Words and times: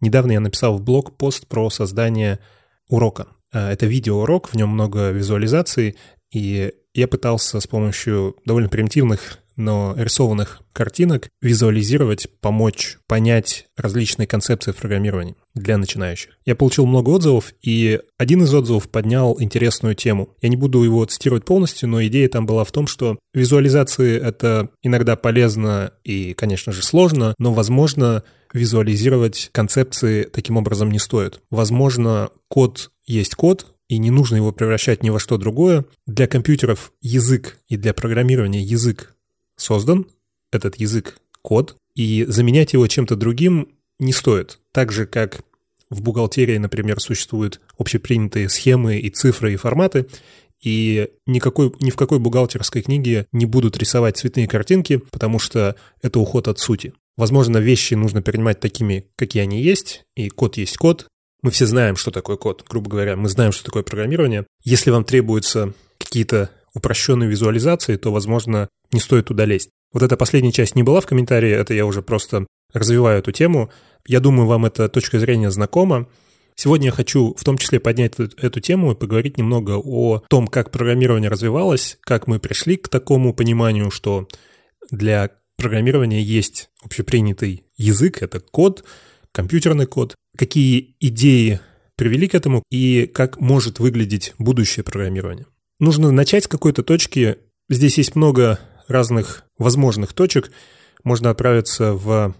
Недавно 0.00 0.32
я 0.32 0.40
написал 0.40 0.78
в 0.78 0.82
блог 0.82 1.16
пост 1.16 1.46
про 1.46 1.70
создание 1.70 2.38
урока. 2.88 3.28
Э, 3.52 3.70
это 3.70 3.86
видеоурок, 3.86 4.48
в 4.48 4.54
нем 4.54 4.70
много 4.70 5.10
визуализаций, 5.10 5.96
и 6.32 6.72
я 6.94 7.08
пытался 7.08 7.60
с 7.60 7.66
помощью 7.66 8.36
довольно 8.44 8.68
примитивных 8.68 9.38
но 9.58 9.92
рисованных 9.96 10.62
картинок 10.72 11.28
визуализировать, 11.42 12.28
помочь 12.40 12.98
понять 13.08 13.66
различные 13.76 14.28
концепции 14.28 14.70
в 14.70 14.76
программировании 14.76 15.34
для 15.54 15.76
начинающих. 15.76 16.38
Я 16.46 16.54
получил 16.54 16.86
много 16.86 17.10
отзывов, 17.10 17.52
и 17.60 18.00
один 18.16 18.44
из 18.44 18.54
отзывов 18.54 18.88
поднял 18.88 19.36
интересную 19.40 19.96
тему. 19.96 20.30
Я 20.40 20.48
не 20.48 20.56
буду 20.56 20.82
его 20.84 21.04
цитировать 21.04 21.44
полностью, 21.44 21.88
но 21.88 22.02
идея 22.06 22.28
там 22.28 22.46
была 22.46 22.64
в 22.64 22.70
том, 22.70 22.86
что 22.86 23.18
визуализации— 23.34 24.16
это 24.22 24.70
иногда 24.82 25.16
полезно 25.16 25.92
и, 26.04 26.34
конечно 26.34 26.72
же, 26.72 26.82
сложно, 26.82 27.34
но, 27.38 27.52
возможно, 27.52 28.22
визуализировать 28.52 29.50
концепции 29.52 30.24
таким 30.24 30.56
образом 30.56 30.90
не 30.90 30.98
стоит. 30.98 31.40
Возможно, 31.50 32.30
код 32.48 32.90
есть 33.06 33.34
код, 33.34 33.66
и 33.88 33.98
не 33.98 34.10
нужно 34.10 34.36
его 34.36 34.52
превращать 34.52 35.02
ни 35.02 35.10
во 35.10 35.18
что 35.18 35.38
другое. 35.38 35.84
Для 36.06 36.26
компьютеров 36.26 36.92
язык 37.00 37.58
и 37.68 37.76
для 37.76 37.94
программирования 37.94 38.62
язык 38.62 39.14
создан, 39.56 40.06
этот 40.52 40.76
язык, 40.76 41.18
код, 41.42 41.76
и 41.94 42.24
заменять 42.28 42.74
его 42.74 42.86
чем-то 42.86 43.16
другим 43.16 43.68
не 43.98 44.12
стоит. 44.12 44.60
Так 44.72 44.92
же, 44.92 45.06
как 45.06 45.40
в 45.90 46.02
бухгалтерии, 46.02 46.58
например, 46.58 47.00
существуют 47.00 47.60
общепринятые 47.78 48.48
схемы 48.48 48.98
и 48.98 49.08
цифры 49.10 49.54
и 49.54 49.56
форматы, 49.56 50.06
и 50.60 51.08
никакой, 51.26 51.72
ни 51.80 51.90
в 51.90 51.96
какой 51.96 52.18
бухгалтерской 52.18 52.82
книге 52.82 53.26
не 53.32 53.46
будут 53.46 53.78
рисовать 53.78 54.18
цветные 54.18 54.48
картинки, 54.48 54.98
потому 55.10 55.38
что 55.38 55.76
это 56.02 56.18
уход 56.18 56.48
от 56.48 56.58
сути. 56.58 56.92
Возможно, 57.18 57.58
вещи 57.58 57.94
нужно 57.94 58.22
принимать 58.22 58.60
такими, 58.60 59.10
какие 59.16 59.42
они 59.42 59.60
есть, 59.60 60.04
и 60.14 60.28
код 60.28 60.56
есть 60.56 60.76
код. 60.76 61.08
Мы 61.42 61.50
все 61.50 61.66
знаем, 61.66 61.96
что 61.96 62.12
такое 62.12 62.36
код, 62.36 62.64
грубо 62.68 62.88
говоря, 62.88 63.16
мы 63.16 63.28
знаем, 63.28 63.50
что 63.50 63.64
такое 63.64 63.82
программирование. 63.82 64.46
Если 64.62 64.90
вам 64.90 65.02
требуются 65.02 65.74
какие-то 65.98 66.50
упрощенной 66.74 67.26
визуализации, 67.26 67.96
то, 67.96 68.12
возможно, 68.12 68.68
не 68.92 69.00
стоит 69.00 69.26
туда 69.26 69.46
лезть. 69.46 69.70
Вот 69.92 70.04
эта 70.04 70.16
последняя 70.16 70.52
часть 70.52 70.76
не 70.76 70.84
была 70.84 71.00
в 71.00 71.06
комментарии, 71.06 71.50
это 71.50 71.74
я 71.74 71.86
уже 71.86 72.02
просто 72.02 72.46
развиваю 72.72 73.18
эту 73.18 73.32
тему. 73.32 73.70
Я 74.06 74.20
думаю, 74.20 74.46
вам 74.46 74.66
эта 74.66 74.88
точка 74.88 75.18
зрения 75.18 75.50
знакома. 75.50 76.06
Сегодня 76.54 76.86
я 76.86 76.92
хочу 76.92 77.34
в 77.36 77.42
том 77.42 77.58
числе 77.58 77.80
поднять 77.80 78.12
эту, 78.20 78.30
эту 78.40 78.60
тему 78.60 78.92
и 78.92 78.96
поговорить 78.96 79.38
немного 79.38 79.72
о 79.76 80.22
том, 80.30 80.46
как 80.46 80.70
программирование 80.70 81.30
развивалось, 81.30 81.98
как 82.02 82.28
мы 82.28 82.38
пришли 82.38 82.76
к 82.76 82.88
такому 82.88 83.34
пониманию, 83.34 83.90
что 83.90 84.28
для 84.90 85.30
программирования 85.58 86.22
есть 86.22 86.70
общепринятый 86.82 87.64
язык, 87.76 88.22
это 88.22 88.40
код, 88.40 88.84
компьютерный 89.32 89.86
код, 89.86 90.14
какие 90.36 90.96
идеи 91.00 91.60
привели 91.96 92.28
к 92.28 92.34
этому 92.34 92.62
и 92.70 93.10
как 93.12 93.40
может 93.40 93.80
выглядеть 93.80 94.34
будущее 94.38 94.84
программирование. 94.84 95.46
Нужно 95.80 96.12
начать 96.12 96.44
с 96.44 96.48
какой-то 96.48 96.82
точки. 96.82 97.38
Здесь 97.68 97.98
есть 97.98 98.14
много 98.14 98.60
разных 98.86 99.44
возможных 99.58 100.12
точек. 100.12 100.50
Можно 101.02 101.30
отправиться 101.30 101.92
в 101.92 102.34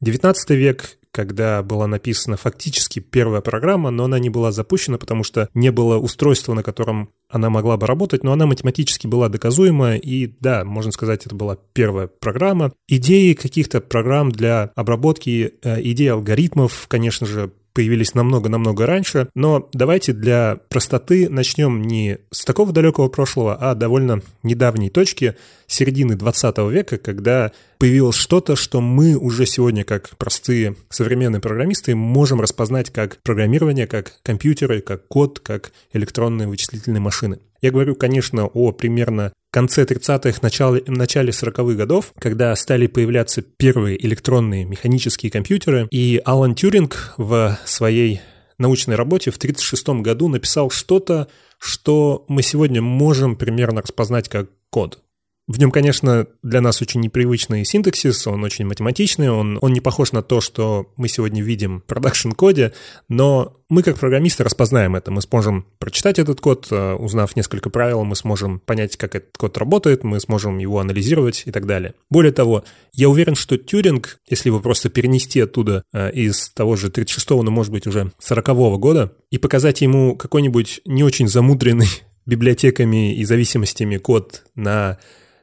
19 0.00 0.50
век, 0.50 0.98
когда 1.14 1.62
была 1.62 1.86
написана 1.86 2.36
фактически 2.36 2.98
первая 2.98 3.40
программа, 3.40 3.90
но 3.90 4.04
она 4.04 4.18
не 4.18 4.30
была 4.30 4.50
запущена, 4.50 4.98
потому 4.98 5.22
что 5.22 5.48
не 5.54 5.70
было 5.70 5.96
устройства, 5.96 6.54
на 6.54 6.64
котором 6.64 7.10
она 7.30 7.50
могла 7.50 7.76
бы 7.76 7.86
работать, 7.86 8.24
но 8.24 8.32
она 8.32 8.46
математически 8.46 9.06
была 9.06 9.28
доказуема, 9.28 9.94
и 9.94 10.26
да, 10.40 10.64
можно 10.64 10.90
сказать, 10.90 11.24
это 11.24 11.36
была 11.36 11.56
первая 11.72 12.08
программа. 12.08 12.72
Идеи 12.88 13.34
каких-то 13.34 13.80
программ 13.80 14.32
для 14.32 14.72
обработки, 14.74 15.54
э, 15.62 15.82
идеи 15.82 16.08
алгоритмов, 16.08 16.86
конечно 16.88 17.28
же, 17.28 17.52
появились 17.74 18.14
намного-намного 18.14 18.86
раньше, 18.86 19.28
но 19.34 19.68
давайте 19.72 20.12
для 20.12 20.58
простоты 20.68 21.28
начнем 21.28 21.82
не 21.82 22.18
с 22.30 22.44
такого 22.44 22.72
далекого 22.72 23.08
прошлого, 23.08 23.56
а 23.56 23.74
довольно 23.74 24.22
недавней 24.42 24.90
точки, 24.90 25.36
середины 25.66 26.14
20 26.14 26.58
века, 26.70 26.98
когда 26.98 27.52
появилось 27.78 28.16
что-то, 28.16 28.54
что 28.56 28.80
мы 28.80 29.16
уже 29.16 29.44
сегодня, 29.44 29.84
как 29.84 30.10
простые 30.16 30.76
современные 30.88 31.40
программисты, 31.40 31.94
можем 31.94 32.40
распознать 32.40 32.90
как 32.90 33.18
программирование, 33.22 33.86
как 33.86 34.20
компьютеры, 34.22 34.80
как 34.80 35.08
код, 35.08 35.40
как 35.40 35.72
электронные 35.92 36.46
вычислительные 36.48 37.00
машины. 37.00 37.40
Я 37.64 37.70
говорю, 37.70 37.94
конечно, 37.94 38.44
о 38.44 38.72
примерно 38.72 39.32
конце 39.50 39.84
30-х, 39.84 40.40
начале, 40.42 40.82
начале 40.86 41.30
40-х 41.30 41.74
годов, 41.78 42.12
когда 42.18 42.54
стали 42.56 42.88
появляться 42.88 43.40
первые 43.40 44.04
электронные 44.04 44.66
механические 44.66 45.32
компьютеры, 45.32 45.88
и 45.90 46.20
Алан 46.26 46.54
Тюринг 46.54 47.14
в 47.16 47.58
своей 47.64 48.20
научной 48.58 48.96
работе 48.96 49.30
в 49.30 49.36
1936 49.36 50.02
году 50.02 50.28
написал 50.28 50.68
что-то, 50.68 51.28
что 51.58 52.26
мы 52.28 52.42
сегодня 52.42 52.82
можем 52.82 53.34
примерно 53.34 53.80
распознать 53.80 54.28
как 54.28 54.50
код. 54.68 54.98
В 55.46 55.58
нем, 55.58 55.70
конечно, 55.70 56.26
для 56.42 56.62
нас 56.62 56.80
очень 56.80 57.02
непривычный 57.02 57.66
синтаксис, 57.66 58.26
он 58.26 58.42
очень 58.44 58.64
математичный, 58.64 59.30
он, 59.30 59.58
он 59.60 59.74
не 59.74 59.80
похож 59.80 60.12
на 60.12 60.22
то, 60.22 60.40
что 60.40 60.90
мы 60.96 61.06
сегодня 61.06 61.42
видим 61.42 61.80
в 61.80 61.84
продакшн-коде, 61.84 62.72
но 63.10 63.60
мы 63.68 63.82
как 63.82 63.98
программисты 63.98 64.42
распознаем 64.42 64.96
это. 64.96 65.10
Мы 65.10 65.20
сможем 65.20 65.66
прочитать 65.78 66.18
этот 66.18 66.40
код, 66.40 66.68
э, 66.70 66.94
узнав 66.94 67.36
несколько 67.36 67.68
правил, 67.68 68.04
мы 68.04 68.16
сможем 68.16 68.58
понять, 68.58 68.96
как 68.96 69.16
этот 69.16 69.36
код 69.36 69.58
работает, 69.58 70.02
мы 70.02 70.18
сможем 70.18 70.56
его 70.56 70.78
анализировать 70.78 71.42
и 71.44 71.50
так 71.50 71.66
далее. 71.66 71.92
Более 72.08 72.32
того, 72.32 72.64
я 72.94 73.10
уверен, 73.10 73.34
что 73.34 73.58
Тюринг, 73.58 74.20
если 74.26 74.48
его 74.48 74.60
просто 74.60 74.88
перенести 74.88 75.40
оттуда 75.40 75.82
э, 75.92 76.10
из 76.12 76.48
того 76.50 76.76
же 76.76 76.88
36-го, 76.88 77.42
ну, 77.42 77.50
может 77.50 77.70
быть, 77.70 77.86
уже 77.86 78.12
40-го 78.18 78.78
года, 78.78 79.12
и 79.30 79.36
показать 79.36 79.82
ему 79.82 80.16
какой-нибудь 80.16 80.80
не 80.86 81.04
очень 81.04 81.28
замудренный 81.28 81.88
библиотеками 82.26 83.14
и 83.14 83.24
зависимостями 83.26 83.98
код 83.98 84.44
на 84.54 84.98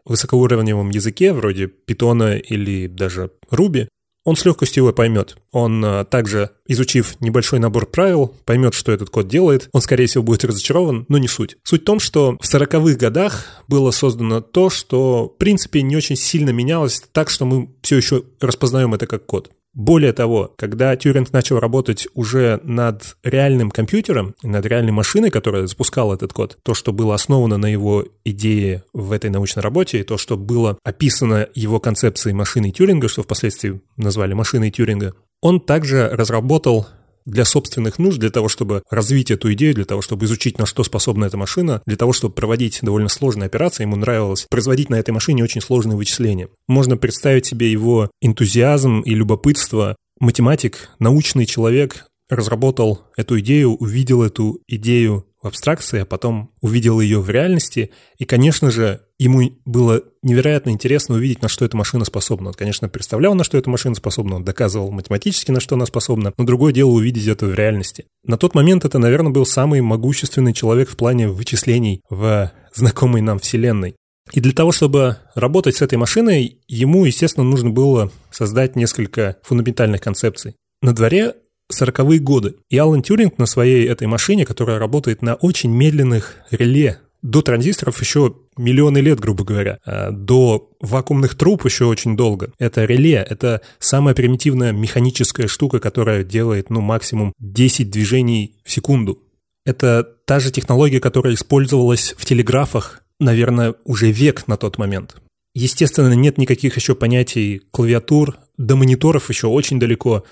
высокоуровневом 0.06 0.90
языке, 0.90 1.34
вроде 1.34 1.70
Python 1.88 2.40
или 2.40 2.88
даже 2.88 3.32
Ruby, 3.52 3.88
он 4.24 4.36
с 4.36 4.46
легкостью 4.46 4.84
его 4.84 4.94
поймет. 4.94 5.38
Он 5.52 5.84
а, 5.84 6.06
также, 6.06 6.52
изучив 6.68 7.20
небольшой 7.22 7.60
набор 7.60 7.88
правил, 7.88 8.36
поймет, 8.46 8.76
что 8.76 8.92
этот 8.92 9.10
код 9.10 9.28
делает. 9.28 9.70
Он, 9.74 9.82
скорее 9.82 10.06
всего, 10.06 10.24
будет 10.24 10.46
разочарован, 10.46 11.06
но 11.10 11.18
не 11.18 11.28
суть. 11.28 11.58
Суть 11.64 11.82
в 11.82 11.86
том, 11.86 12.00
что 12.00 12.38
в 12.40 12.44
40-х 12.44 12.98
годах 12.98 13.64
было 13.68 13.90
создано 13.90 14.42
то, 14.42 14.70
что, 14.70 15.26
в 15.26 15.38
принципе, 15.38 15.82
не 15.82 15.96
очень 15.96 16.16
сильно 16.16 16.52
менялось, 16.52 17.02
так 17.12 17.32
что 17.32 17.46
мы 17.46 17.70
все 17.82 17.98
еще 17.98 18.24
распознаем 18.40 18.94
это 18.94 19.08
как 19.08 19.26
код. 19.26 19.50
Более 19.74 20.12
того, 20.12 20.54
когда 20.58 20.96
Тьюринг 20.96 21.32
начал 21.32 21.60
работать 21.60 22.08
уже 22.14 22.60
над 22.64 23.16
реальным 23.24 23.72
компьютером, 23.72 24.36
над 24.44 24.66
реальной 24.66 24.92
машиной, 24.92 25.30
которая 25.30 25.66
запускала 25.68 26.16
этот 26.16 26.34
код, 26.34 26.58
то, 26.64 26.74
что 26.74 26.92
было 26.92 27.16
основано 27.16 27.58
на 27.58 27.68
его 27.68 28.06
идее 28.26 28.84
в 28.92 29.14
этой 29.14 29.30
научной 29.30 29.62
работе, 29.62 30.00
и 30.00 30.04
то, 30.04 30.18
что 30.18 30.36
было 30.36 30.78
описано 30.84 31.48
его 31.56 31.80
концепцией 31.80 32.34
машины 32.34 32.72
Тьюринга, 32.72 33.08
что 33.08 33.24
впоследствии 33.24 33.82
назвали 33.96 34.34
машиной 34.34 34.72
Тьюринга, 34.72 35.14
он 35.42 35.62
также 35.62 36.10
разработал 36.10 36.88
для 37.26 37.46
собственных 37.46 38.00
нужд, 38.00 38.20
для 38.20 38.30
того, 38.30 38.48
чтобы 38.48 38.84
развить 38.90 39.32
эту 39.32 39.54
идею, 39.54 39.74
для 39.76 39.86
того, 39.86 40.02
чтобы 40.02 40.26
изучить, 40.26 40.60
на 40.60 40.66
что 40.66 40.84
способна 40.84 41.26
эта 41.26 41.38
машина, 41.38 41.82
для 41.86 41.98
того, 41.98 42.14
чтобы 42.14 42.34
проводить 42.34 42.80
довольно 42.82 43.10
сложные 43.10 43.48
операции, 43.48 43.84
ему 43.84 43.96
нравилось 43.96 44.46
производить 44.50 44.90
на 44.90 44.96
этой 44.96 45.12
машине 45.12 45.44
очень 45.44 45.62
сложные 45.62 45.98
вычисления. 45.98 46.50
Можно 46.68 46.98
представить 46.98 47.46
себе 47.46 47.72
его 47.72 48.10
энтузиазм 48.22 49.02
и 49.02 49.14
любопытство. 49.14 49.96
Математик, 50.20 50.90
научный 51.00 51.46
человек 51.46 52.06
разработал 52.30 53.02
эту 53.18 53.40
идею, 53.40 53.76
увидел 53.76 54.24
эту 54.24 54.60
идею 54.68 55.26
в 55.42 55.48
абстракции, 55.48 56.02
а 56.02 56.06
потом 56.06 56.52
увидел 56.62 57.00
ее 57.00 57.20
в 57.20 57.30
реальности. 57.30 57.92
И, 58.18 58.26
конечно 58.26 58.70
же, 58.70 59.02
ему 59.18 59.52
было 59.66 60.04
невероятно 60.22 60.70
интересно 60.70 61.16
увидеть, 61.16 61.42
на 61.42 61.48
что 61.48 61.66
эта 61.66 61.76
машина 61.76 62.06
способна. 62.06 62.50
Он, 62.50 62.54
конечно, 62.54 62.90
представлял, 62.90 63.34
на 63.34 63.44
что 63.44 63.58
эта 63.58 63.70
машина 63.70 63.96
способна, 63.96 64.36
он 64.36 64.44
доказывал 64.44 64.92
математически, 64.92 65.52
на 65.52 65.60
что 65.60 65.76
она 65.76 65.86
способна, 65.86 66.34
но 66.38 66.44
другое 66.44 66.74
дело 66.74 66.92
увидеть 66.92 67.28
это 67.28 67.48
в 67.48 67.56
реальности. 67.56 68.06
На 68.24 68.38
тот 68.38 68.54
момент 68.56 68.86
это, 68.86 69.00
наверное, 69.00 69.32
был 69.32 69.46
самый 69.46 69.82
могущественный 69.82 70.54
человек 70.54 70.90
в 70.90 70.96
плане 70.96 71.28
вычислений 71.28 72.02
в 72.10 72.52
знакомой 72.74 73.22
нам 73.22 73.40
Вселенной. 73.40 73.96
И 74.32 74.40
для 74.40 74.54
того, 74.54 74.72
чтобы 74.72 75.18
работать 75.36 75.76
с 75.76 75.82
этой 75.82 75.98
машиной, 75.98 76.60
ему, 76.68 77.06
естественно, 77.06 77.44
нужно 77.44 77.72
было 77.72 78.12
создать 78.30 78.76
несколько 78.76 79.38
фундаментальных 79.44 80.00
концепций. 80.00 80.56
На 80.82 80.94
дворе 80.94 81.36
40-е 81.72 82.20
годы. 82.20 82.56
И 82.70 82.78
Алан 82.78 83.02
Тюринг 83.02 83.38
на 83.38 83.46
своей 83.46 83.88
этой 83.88 84.08
машине, 84.08 84.46
которая 84.46 84.80
работает 84.80 85.22
на 85.22 85.36
очень 85.36 85.72
медленных 85.72 86.38
реле, 86.52 87.00
до 87.22 87.42
транзисторов 87.42 88.02
еще 88.02 88.36
миллионы 88.58 88.98
лет, 88.98 89.20
грубо 89.20 89.44
говоря. 89.44 89.80
А 89.86 90.12
до 90.12 90.72
вакуумных 90.80 91.36
труб 91.36 91.66
еще 91.66 91.86
очень 91.86 92.18
долго. 92.18 92.52
Это 92.58 92.86
реле, 92.86 93.26
это 93.30 93.62
самая 93.80 94.16
примитивная 94.16 94.72
механическая 94.72 95.48
штука, 95.48 95.80
которая 95.80 96.24
делает, 96.24 96.70
ну, 96.70 96.82
максимум 96.82 97.34
10 97.40 97.90
движений 97.90 98.56
в 98.64 98.72
секунду. 98.72 99.20
Это 99.66 100.04
та 100.26 100.40
же 100.40 100.52
технология, 100.52 101.00
которая 101.00 101.36
использовалась 101.36 102.16
в 102.18 102.26
телеграфах, 102.26 103.04
наверное, 103.20 103.76
уже 103.86 104.12
век 104.12 104.48
на 104.48 104.58
тот 104.58 104.80
момент. 104.80 105.18
Естественно, 105.54 106.14
нет 106.14 106.38
никаких 106.38 106.76
еще 106.78 106.96
понятий 106.96 107.62
клавиатур, 107.72 108.38
до 108.58 108.76
мониторов 108.76 109.30
еще 109.30 109.48
очень 109.48 109.80
далеко 109.80 110.24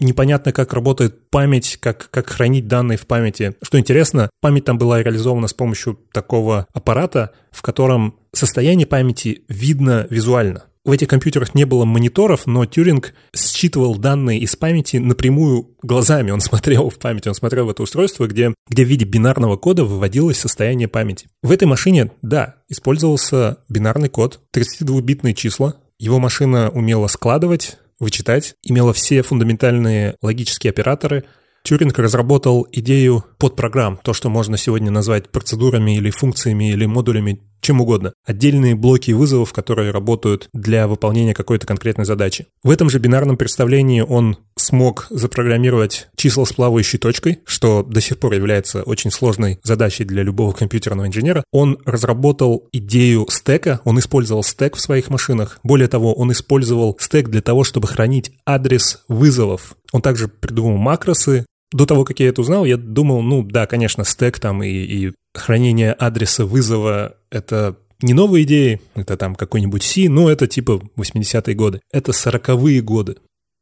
непонятно, 0.00 0.52
как 0.52 0.72
работает 0.72 1.30
память, 1.30 1.78
как, 1.80 2.10
как 2.10 2.28
хранить 2.28 2.68
данные 2.68 2.98
в 2.98 3.06
памяти. 3.06 3.54
Что 3.62 3.78
интересно, 3.78 4.30
память 4.40 4.64
там 4.64 4.78
была 4.78 5.02
реализована 5.02 5.48
с 5.48 5.54
помощью 5.54 5.98
такого 6.12 6.66
аппарата, 6.72 7.32
в 7.50 7.62
котором 7.62 8.16
состояние 8.32 8.86
памяти 8.86 9.42
видно 9.48 10.06
визуально. 10.10 10.64
В 10.88 10.90
этих 10.90 11.08
компьютерах 11.08 11.54
не 11.54 11.66
было 11.66 11.84
мониторов, 11.84 12.46
но 12.46 12.64
Тюринг 12.64 13.12
считывал 13.36 13.96
данные 13.96 14.38
из 14.38 14.56
памяти 14.56 14.96
напрямую 14.96 15.76
глазами. 15.82 16.30
Он 16.30 16.40
смотрел 16.40 16.88
в 16.88 16.98
память, 16.98 17.26
он 17.26 17.34
смотрел 17.34 17.66
в 17.66 17.70
это 17.70 17.82
устройство, 17.82 18.26
где, 18.26 18.54
где 18.70 18.84
в 18.84 18.88
виде 18.88 19.04
бинарного 19.04 19.58
кода 19.58 19.84
выводилось 19.84 20.38
состояние 20.38 20.88
памяти. 20.88 21.28
В 21.42 21.50
этой 21.50 21.68
машине, 21.68 22.12
да, 22.22 22.54
использовался 22.70 23.58
бинарный 23.68 24.08
код, 24.08 24.40
32-битные 24.54 25.34
числа. 25.34 25.76
Его 25.98 26.18
машина 26.20 26.70
умела 26.70 27.08
складывать, 27.08 27.76
вычитать, 27.98 28.54
имела 28.62 28.92
все 28.92 29.22
фундаментальные 29.22 30.16
логические 30.22 30.70
операторы. 30.70 31.24
Тюринг 31.64 31.98
разработал 31.98 32.66
идею 32.72 33.24
подпрограмм, 33.38 33.98
то, 34.02 34.12
что 34.12 34.28
можно 34.30 34.56
сегодня 34.56 34.90
назвать 34.90 35.30
процедурами 35.30 35.96
или 35.96 36.10
функциями 36.10 36.70
или 36.70 36.86
модулями 36.86 37.42
чем 37.60 37.80
угодно. 37.80 38.12
Отдельные 38.24 38.74
блоки 38.74 39.12
вызовов, 39.12 39.52
которые 39.52 39.90
работают 39.90 40.48
для 40.52 40.86
выполнения 40.88 41.34
какой-то 41.34 41.66
конкретной 41.66 42.04
задачи. 42.04 42.46
В 42.62 42.70
этом 42.70 42.90
же 42.90 42.98
бинарном 42.98 43.36
представлении 43.36 44.00
он 44.00 44.36
смог 44.56 45.06
запрограммировать 45.10 46.08
числа 46.16 46.44
с 46.44 46.52
плавающей 46.52 46.98
точкой, 46.98 47.40
что 47.44 47.82
до 47.82 48.00
сих 48.00 48.18
пор 48.18 48.34
является 48.34 48.82
очень 48.82 49.10
сложной 49.10 49.60
задачей 49.62 50.04
для 50.04 50.22
любого 50.22 50.52
компьютерного 50.52 51.06
инженера. 51.06 51.44
Он 51.52 51.78
разработал 51.84 52.68
идею 52.72 53.26
стека, 53.30 53.80
он 53.84 53.98
использовал 53.98 54.42
стек 54.42 54.76
в 54.76 54.80
своих 54.80 55.10
машинах. 55.10 55.60
Более 55.62 55.88
того, 55.88 56.14
он 56.14 56.32
использовал 56.32 56.96
стек 57.00 57.28
для 57.28 57.40
того, 57.40 57.64
чтобы 57.64 57.88
хранить 57.88 58.32
адрес 58.46 59.04
вызовов. 59.08 59.76
Он 59.92 60.02
также 60.02 60.28
придумал 60.28 60.76
макросы, 60.76 61.46
до 61.72 61.84
того, 61.84 62.04
как 62.04 62.20
я 62.20 62.28
это 62.28 62.40
узнал, 62.40 62.64
я 62.64 62.76
думал, 62.76 63.22
ну 63.22 63.42
да, 63.42 63.66
конечно, 63.66 64.04
стек 64.04 64.38
там 64.38 64.62
и, 64.62 64.68
и 64.68 65.12
хранение 65.34 65.92
адреса 65.92 66.46
вызова— 66.46 67.14
это 67.30 67.76
не 68.00 68.14
новые 68.14 68.44
идеи, 68.44 68.80
это 68.94 69.16
там 69.16 69.34
какой-нибудь 69.34 69.82
C, 69.82 70.08
но 70.08 70.30
это 70.30 70.46
типа 70.46 70.82
80-е 70.96 71.54
годы. 71.54 71.80
Это 71.92 72.12
40-е 72.12 72.80
годы. 72.80 73.16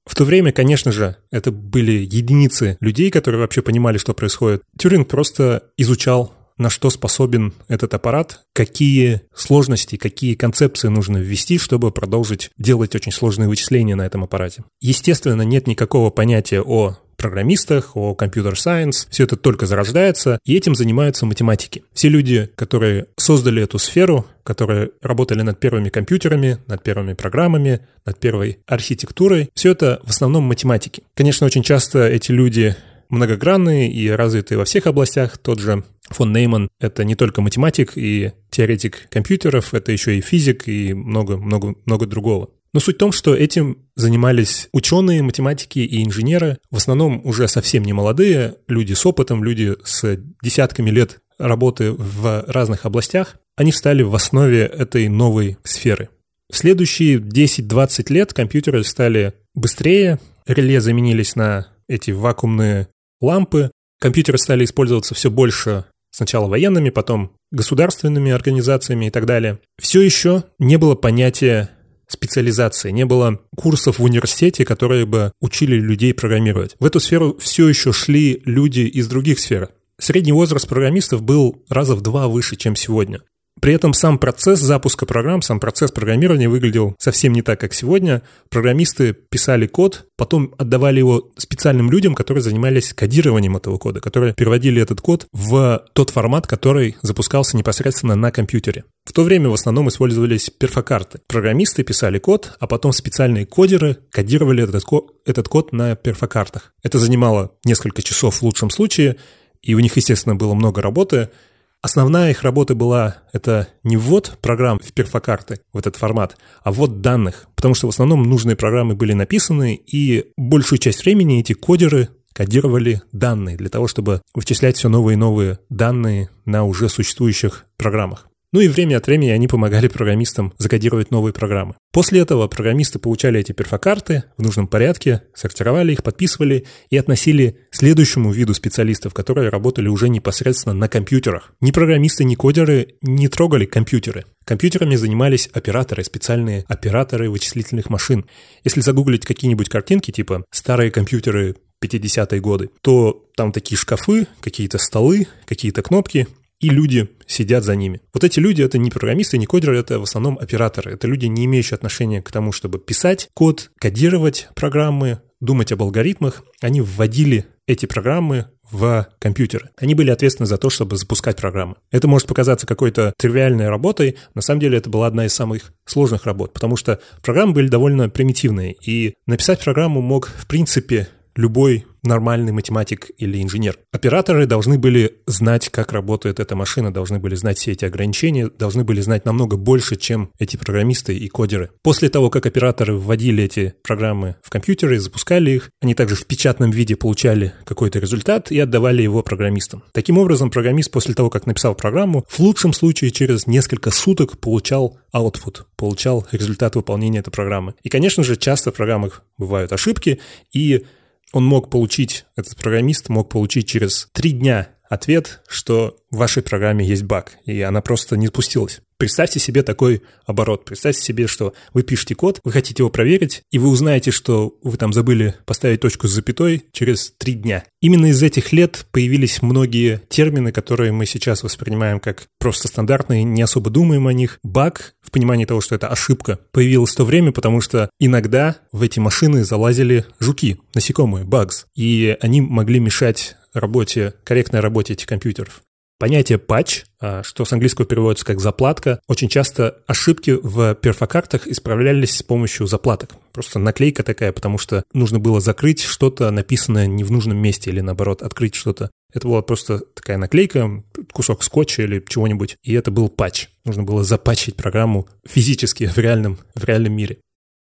В 0.04 0.14
то 0.14 0.24
время, 0.24 0.52
конечно 0.52 0.92
же, 0.92 1.16
это 1.30 1.50
были 1.50 1.92
единицы 1.92 2.76
людей, 2.80 3.10
которые 3.10 3.40
вообще 3.40 3.62
понимали, 3.62 3.98
что 3.98 4.14
происходит. 4.14 4.62
Тюринг 4.78 5.08
просто 5.08 5.64
изучал 5.76 6.32
на 6.58 6.70
что 6.70 6.90
способен 6.90 7.52
этот 7.68 7.92
аппарат, 7.92 8.42
какие 8.54 9.22
сложности, 9.34 9.96
какие 9.96 10.34
концепции 10.34 10.88
нужно 10.88 11.18
ввести, 11.18 11.58
чтобы 11.58 11.90
продолжить 11.90 12.50
делать 12.56 12.94
очень 12.94 13.12
сложные 13.12 13.48
вычисления 13.48 13.94
на 13.94 14.06
этом 14.06 14.24
аппарате. 14.24 14.64
Естественно, 14.80 15.42
нет 15.42 15.66
никакого 15.66 16.10
понятия 16.10 16.62
о 16.62 16.96
программистах, 17.26 17.96
о 17.96 18.14
компьютер-сайенс. 18.14 19.08
Все 19.10 19.24
это 19.24 19.36
только 19.36 19.66
зарождается, 19.66 20.38
и 20.44 20.56
этим 20.56 20.76
занимаются 20.76 21.26
математики. 21.26 21.82
Все 21.92 22.08
люди, 22.08 22.48
которые 22.54 23.06
создали 23.16 23.62
эту 23.62 23.78
сферу, 23.78 24.26
которые 24.44 24.90
работали 25.02 25.42
над 25.42 25.58
первыми 25.58 25.88
компьютерами, 25.88 26.58
над 26.68 26.84
первыми 26.84 27.14
программами, 27.14 27.80
над 28.04 28.20
первой 28.20 28.58
архитектурой, 28.66 29.50
все 29.54 29.72
это 29.72 30.00
в 30.04 30.10
основном 30.10 30.44
математики. 30.44 31.02
Конечно, 31.14 31.46
очень 31.46 31.64
часто 31.64 32.06
эти 32.06 32.30
люди 32.30 32.76
многогранные 33.08 33.90
и 33.90 34.08
развитые 34.08 34.58
во 34.58 34.64
всех 34.64 34.86
областях. 34.86 35.36
Тот 35.38 35.58
же 35.58 35.82
фон 36.10 36.32
Нейман— 36.32 36.68
это 36.80 37.02
не 37.02 37.16
только 37.16 37.40
математик 37.40 37.92
и 37.96 38.32
теоретик 38.50 39.08
компьютеров, 39.10 39.74
это 39.74 39.90
еще 39.90 40.16
и 40.16 40.20
физик 40.20 40.68
и 40.68 40.94
много-много-много 40.94 42.06
другого. 42.06 42.50
Но 42.76 42.80
суть 42.80 42.96
в 42.96 42.98
том, 42.98 43.10
что 43.10 43.34
этим 43.34 43.78
занимались 43.94 44.68
ученые, 44.70 45.22
математики 45.22 45.78
и 45.78 46.04
инженеры, 46.04 46.58
в 46.70 46.76
основном 46.76 47.22
уже 47.24 47.48
совсем 47.48 47.82
не 47.84 47.94
молодые, 47.94 48.56
люди 48.68 48.92
с 48.92 49.06
опытом, 49.06 49.42
люди 49.42 49.74
с 49.82 50.18
десятками 50.42 50.90
лет 50.90 51.20
работы 51.38 51.92
в 51.92 52.44
разных 52.46 52.84
областях, 52.84 53.36
они 53.56 53.72
стали 53.72 54.02
в 54.02 54.14
основе 54.14 54.64
этой 54.66 55.08
новой 55.08 55.56
сферы. 55.64 56.10
В 56.52 56.56
следующие 56.58 57.16
10-20 57.16 58.12
лет 58.12 58.34
компьютеры 58.34 58.84
стали 58.84 59.32
быстрее, 59.54 60.20
реле 60.46 60.82
заменились 60.82 61.34
на 61.34 61.68
эти 61.88 62.10
вакуумные 62.10 62.88
лампы, 63.22 63.70
компьютеры 64.02 64.36
стали 64.36 64.66
использоваться 64.66 65.14
все 65.14 65.30
больше 65.30 65.86
сначала 66.10 66.46
военными, 66.46 66.90
потом 66.90 67.32
государственными 67.52 68.32
организациями 68.32 69.06
и 69.06 69.10
так 69.10 69.24
далее. 69.24 69.60
Все 69.80 70.02
еще 70.02 70.44
не 70.58 70.76
было 70.76 70.94
понятия 70.94 71.70
специализации, 72.06 72.90
не 72.90 73.04
было 73.04 73.40
курсов 73.56 73.98
в 73.98 74.04
университете, 74.04 74.64
которые 74.64 75.06
бы 75.06 75.32
учили 75.40 75.76
людей 75.76 76.14
программировать. 76.14 76.76
В 76.78 76.84
эту 76.84 77.00
сферу 77.00 77.36
все 77.38 77.68
еще 77.68 77.92
шли 77.92 78.42
люди 78.44 78.80
из 78.80 79.08
других 79.08 79.40
сфер. 79.40 79.70
Средний 79.98 80.32
возраст 80.32 80.68
программистов 80.68 81.22
был 81.22 81.64
раза 81.68 81.96
в 81.96 82.02
два 82.02 82.28
выше, 82.28 82.56
чем 82.56 82.76
сегодня. 82.76 83.20
При 83.60 83.72
этом 83.72 83.94
сам 83.94 84.18
процесс 84.18 84.60
запуска 84.60 85.06
программ, 85.06 85.40
сам 85.40 85.60
процесс 85.60 85.90
программирования 85.90 86.48
выглядел 86.48 86.94
совсем 86.98 87.32
не 87.32 87.40
так, 87.40 87.58
как 87.58 87.72
сегодня. 87.72 88.22
Программисты 88.50 89.14
писали 89.14 89.66
код, 89.66 90.06
потом 90.16 90.54
отдавали 90.58 90.98
его 90.98 91.30
специальным 91.38 91.90
людям, 91.90 92.14
которые 92.14 92.42
занимались 92.42 92.92
кодированием 92.92 93.56
этого 93.56 93.78
кода, 93.78 94.00
которые 94.00 94.34
переводили 94.34 94.82
этот 94.82 95.00
код 95.00 95.26
в 95.32 95.82
тот 95.94 96.10
формат, 96.10 96.46
который 96.46 96.96
запускался 97.00 97.56
непосредственно 97.56 98.14
на 98.14 98.30
компьютере. 98.30 98.84
В 99.06 99.12
то 99.12 99.22
время 99.22 99.48
в 99.48 99.54
основном 99.54 99.88
использовались 99.88 100.50
перфокарты. 100.50 101.20
Программисты 101.26 101.82
писали 101.82 102.18
код, 102.18 102.52
а 102.60 102.66
потом 102.66 102.92
специальные 102.92 103.46
кодеры 103.46 103.96
кодировали 104.10 104.64
этот 104.64 104.84
код, 104.84 105.14
этот 105.24 105.48
код 105.48 105.72
на 105.72 105.96
перфокартах. 105.96 106.74
Это 106.82 106.98
занимало 106.98 107.52
несколько 107.64 108.02
часов 108.02 108.36
в 108.36 108.42
лучшем 108.42 108.68
случае, 108.68 109.16
и 109.62 109.74
у 109.74 109.80
них, 109.80 109.96
естественно, 109.96 110.34
было 110.36 110.52
много 110.52 110.82
работы– 110.82 111.30
Основная 111.82 112.30
их 112.30 112.42
работа 112.42 112.74
была 112.74 113.18
это 113.32 113.68
не 113.84 113.96
ввод 113.96 114.38
программ 114.42 114.78
в 114.78 114.92
перфокарты, 114.92 115.60
в 115.72 115.78
этот 115.78 115.96
формат, 115.96 116.36
а 116.64 116.72
ввод 116.72 117.00
данных, 117.00 117.46
потому 117.54 117.74
что 117.74 117.86
в 117.86 117.90
основном 117.90 118.24
нужные 118.24 118.56
программы 118.56 118.96
были 118.96 119.12
написаны, 119.12 119.74
и 119.74 120.32
большую 120.36 120.78
часть 120.78 121.04
времени 121.04 121.40
эти 121.40 121.52
кодеры 121.52 122.08
кодировали 122.32 123.02
данные 123.12 123.56
для 123.56 123.70
того, 123.70 123.88
чтобы 123.88 124.20
вычислять 124.34 124.76
все 124.76 124.88
новые 124.88 125.14
и 125.14 125.18
новые 125.18 125.58
данные 125.70 126.28
на 126.44 126.64
уже 126.64 126.88
существующих 126.88 127.64
программах. 127.78 128.28
Ну 128.52 128.60
и 128.60 128.68
время 128.68 128.96
от 128.96 129.06
времени 129.06 129.30
они 129.30 129.48
помогали 129.48 129.88
программистам 129.88 130.52
закодировать 130.58 131.10
новые 131.10 131.32
программы. 131.32 131.74
После 131.92 132.20
этого 132.20 132.46
программисты 132.46 132.98
получали 132.98 133.40
эти 133.40 133.52
перфокарты 133.52 134.24
в 134.36 134.42
нужном 134.42 134.68
порядке, 134.68 135.22
сортировали 135.34 135.92
их, 135.92 136.02
подписывали 136.02 136.66
и 136.90 136.96
относили 136.96 137.58
следующему 137.70 138.30
виду 138.32 138.54
специалистов, 138.54 139.14
которые 139.14 139.48
работали 139.48 139.88
уже 139.88 140.08
непосредственно 140.08 140.74
на 140.74 140.88
компьютерах. 140.88 141.52
Ни 141.60 141.70
программисты, 141.70 142.24
ни 142.24 142.34
кодеры 142.34 142.96
не 143.02 143.28
трогали 143.28 143.64
компьютеры. 143.64 144.24
Компьютерами 144.44 144.94
занимались 144.94 145.48
операторы, 145.52 146.04
специальные 146.04 146.64
операторы 146.68 147.28
вычислительных 147.28 147.90
машин. 147.90 148.26
Если 148.62 148.80
загуглить 148.80 149.24
какие-нибудь 149.24 149.68
картинки, 149.68 150.12
типа 150.12 150.44
«старые 150.52 150.90
компьютеры 150.92 151.56
50-е 151.82 152.40
годы», 152.40 152.70
то 152.80 153.24
там 153.36 153.52
такие 153.52 153.76
шкафы, 153.76 154.28
какие-то 154.40 154.78
столы, 154.78 155.26
какие-то 155.46 155.82
кнопки, 155.82 156.28
и 156.60 156.70
люди 156.70 157.08
сидят 157.26 157.64
за 157.64 157.76
ними. 157.76 158.00
Вот 158.14 158.24
эти 158.24 158.40
люди— 158.40 158.62
это 158.64 158.78
не 158.78 158.90
программисты, 158.90 159.38
не 159.38 159.46
кодеры, 159.46 159.78
это 159.78 159.98
в 159.98 160.04
основном 160.04 160.38
операторы. 160.38 160.92
Это 160.92 161.06
люди, 161.06 161.26
не 161.26 161.44
имеющие 161.44 161.76
отношения 161.76 162.22
к 162.22 162.30
тому, 162.30 162.52
чтобы 162.52 162.78
писать 162.78 163.28
код, 163.34 163.70
кодировать 163.78 164.48
программы, 164.54 165.20
думать 165.40 165.72
об 165.72 165.82
алгоритмах. 165.82 166.44
Они 166.60 166.80
вводили 166.80 167.46
эти 167.66 167.86
программы 167.86 168.46
в 168.70 169.08
компьютеры. 169.18 169.70
Они 169.76 169.94
были 169.94 170.10
ответственны 170.10 170.46
за 170.46 170.58
то, 170.58 170.70
чтобы 170.70 170.96
запускать 170.96 171.36
программы. 171.36 171.76
Это 171.90 172.08
может 172.08 172.26
показаться 172.26 172.66
какой-то 172.66 173.12
тривиальной 173.16 173.68
работой, 173.68 174.16
на 174.34 174.42
самом 174.42 174.60
деле 174.60 174.78
это 174.78 174.90
была 174.90 175.06
одна 175.06 175.26
из 175.26 175.34
самых 175.34 175.72
сложных 175.84 176.26
работ, 176.26 176.52
потому 176.52 176.76
что 176.76 177.00
программы 177.22 177.52
были 177.52 177.68
довольно 177.68 178.08
примитивные, 178.08 178.74
и 178.84 179.14
написать 179.26 179.62
программу 179.62 180.00
мог, 180.00 180.28
в 180.28 180.46
принципе, 180.46 181.08
любой 181.36 181.86
нормальный 182.06 182.52
математик 182.52 183.10
или 183.18 183.42
инженер. 183.42 183.78
Операторы 183.92 184.46
должны 184.46 184.78
были 184.78 185.16
знать, 185.26 185.68
как 185.68 185.92
работает 185.92 186.40
эта 186.40 186.54
машина, 186.54 186.92
должны 186.92 187.18
были 187.18 187.34
знать 187.34 187.58
все 187.58 187.72
эти 187.72 187.84
ограничения, 187.84 188.48
должны 188.48 188.84
были 188.84 189.00
знать 189.00 189.24
намного 189.24 189.56
больше, 189.56 189.96
чем 189.96 190.30
эти 190.38 190.56
программисты 190.56 191.16
и 191.16 191.28
кодеры. 191.28 191.70
После 191.82 192.08
того, 192.08 192.30
как 192.30 192.46
операторы 192.46 192.96
вводили 192.96 193.44
эти 193.44 193.74
программы 193.82 194.36
в 194.42 194.50
компьютеры 194.50 194.96
и 194.96 194.98
запускали 194.98 195.50
их, 195.50 195.70
они 195.80 195.94
также 195.94 196.14
в 196.14 196.26
печатном 196.26 196.70
виде 196.70 196.96
получали 196.96 197.52
какой-то 197.64 197.98
результат 197.98 198.50
и 198.50 198.58
отдавали 198.58 199.02
его 199.02 199.22
программистам. 199.22 199.82
Таким 199.92 200.18
образом, 200.18 200.50
программист 200.50 200.90
после 200.90 201.14
того, 201.14 201.30
как 201.30 201.46
написал 201.46 201.74
программу, 201.74 202.24
в 202.28 202.38
лучшем 202.40 202.72
случае 202.72 203.10
через 203.10 203.46
несколько 203.46 203.90
суток 203.90 204.38
получал 204.38 204.98
output, 205.12 205.62
получал 205.76 206.26
результат 206.30 206.76
выполнения 206.76 207.18
этой 207.18 207.30
программы. 207.30 207.74
И, 207.82 207.88
конечно 207.88 208.22
же, 208.22 208.36
часто 208.36 208.70
в 208.70 208.74
программах 208.74 209.22
бывают 209.38 209.72
ошибки, 209.72 210.20
и 210.52 210.84
он 211.32 211.44
мог 211.44 211.70
получить, 211.70 212.26
этот 212.36 212.56
программист 212.56 213.08
мог 213.08 213.28
получить 213.28 213.68
через 213.68 214.08
три 214.12 214.32
дня 214.32 214.70
ответ, 214.88 215.42
что 215.48 215.96
в 216.10 216.16
вашей 216.16 216.42
программе 216.42 216.86
есть 216.86 217.02
баг, 217.02 217.32
и 217.44 217.60
она 217.62 217.80
просто 217.80 218.16
не 218.16 218.28
спустилась. 218.28 218.80
Представьте 218.98 219.38
себе 219.40 219.62
такой 219.62 220.02
оборот. 220.24 220.64
Представьте 220.64 221.02
себе, 221.02 221.26
что 221.26 221.52
вы 221.74 221.82
пишете 221.82 222.14
код, 222.14 222.40
вы 222.44 222.52
хотите 222.52 222.82
его 222.82 222.88
проверить, 222.88 223.42
и 223.50 223.58
вы 223.58 223.68
узнаете, 223.68 224.10
что 224.10 224.56
вы 224.62 224.78
там 224.78 224.94
забыли 224.94 225.34
поставить 225.44 225.80
точку 225.82 226.08
с 226.08 226.12
запятой 226.12 226.64
через 226.72 227.12
три 227.18 227.34
дня. 227.34 227.64
Именно 227.82 228.06
из 228.06 228.22
этих 228.22 228.52
лет 228.52 228.86
появились 228.92 229.42
многие 229.42 230.00
термины, 230.08 230.50
которые 230.50 230.92
мы 230.92 231.04
сейчас 231.04 231.42
воспринимаем 231.42 232.00
как 232.00 232.28
просто 232.38 232.68
стандартные, 232.68 233.22
не 233.22 233.42
особо 233.42 233.68
думаем 233.68 234.06
о 234.06 234.14
них. 234.14 234.38
Баг 234.42 234.94
в 235.02 235.10
понимании 235.10 235.44
того, 235.44 235.60
что 235.60 235.74
это 235.74 235.88
ошибка, 235.88 236.38
появилась 236.52 236.92
в 236.92 236.96
то 236.96 237.04
время, 237.04 237.32
потому 237.32 237.60
что 237.60 237.90
иногда 238.00 238.56
в 238.72 238.82
эти 238.82 238.98
машины 238.98 239.44
залазили 239.44 240.06
жуки, 240.20 240.58
насекомые, 240.74 241.26
bugs, 241.26 241.66
и 241.74 242.16
они 242.20 242.40
могли 242.40 242.80
мешать 242.80 243.36
работе, 243.58 244.14
корректной 244.24 244.60
работе 244.60 244.92
этих 244.92 245.06
компьютеров. 245.06 245.62
Понятие 245.98 246.36
патч, 246.36 246.84
а, 247.00 247.22
что 247.22 247.46
с 247.46 247.52
английского 247.54 247.86
переводится 247.86 248.26
как 248.26 248.38
заплатка, 248.38 249.00
очень 249.08 249.28
часто 249.28 249.78
ошибки 249.86 250.38
в 250.42 250.74
перфокартах 250.74 251.46
исправлялись 251.46 252.18
с 252.18 252.22
помощью 252.22 252.66
заплаток. 252.66 253.12
Просто 253.32 253.58
наклейка 253.58 254.02
такая, 254.02 254.32
потому 254.32 254.58
что 254.58 254.84
нужно 254.92 255.18
было 255.18 255.40
закрыть 255.40 255.82
что-то, 255.82 256.30
написанное 256.30 256.86
не 256.86 257.02
в 257.02 257.10
нужном 257.10 257.38
месте, 257.38 257.70
или 257.70 257.80
наоборот, 257.80 258.20
открыть 258.20 258.54
что-то. 258.54 258.90
Это 259.14 259.26
была 259.26 259.40
просто 259.40 259.78
такая 259.78 260.18
наклейка, 260.18 260.84
кусок 261.12 261.42
скотча 261.42 261.82
или 261.82 262.04
чего-нибудь, 262.06 262.58
и 262.62 262.74
это 262.74 262.90
был 262.90 263.08
патч. 263.08 263.48
Нужно 263.64 263.82
было 263.82 264.04
запатчить 264.04 264.56
программу 264.56 265.08
физически 265.26 265.86
в 265.86 265.96
реальном, 265.96 266.38
в 266.54 266.62
реальном 266.64 266.92
мире. 266.92 267.20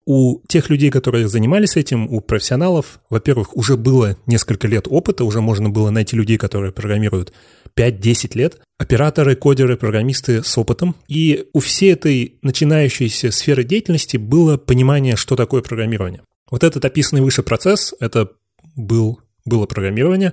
У 0.06 0.40
тех 0.48 0.70
людей, 0.70 0.90
которые 0.90 1.28
занимались 1.28 1.76
этим, 1.76 2.08
у 2.12 2.20
профессионалов, 2.20 3.00
во-первых, 3.10 3.56
уже 3.56 3.76
было 3.76 4.16
несколько 4.26 4.66
лет 4.66 4.86
опыта, 4.88 5.24
уже 5.24 5.40
можно 5.40 5.68
было 5.68 5.90
найти 5.90 6.16
людей, 6.16 6.38
которые 6.38 6.72
программируют 6.72 7.32
5-10 7.76 8.36
лет, 8.36 8.60
операторы, 8.78 9.36
кодеры, 9.36 9.76
программисты 9.76 10.42
с 10.42 10.56
опытом. 10.56 10.96
И 11.06 11.46
у 11.52 11.60
всей 11.60 11.92
этой 11.92 12.38
начинающейся 12.42 13.30
сферы 13.30 13.62
деятельности 13.62 14.16
было 14.16 14.56
понимание, 14.56 15.16
что 15.16 15.36
такое 15.36 15.62
программирование. 15.62 16.22
Вот 16.50 16.64
этот 16.64 16.84
описанный 16.84 17.22
выше 17.22 17.42
процесс, 17.42 17.94
это 18.00 18.30
был, 18.74 19.20
было 19.44 19.66
программирование. 19.66 20.32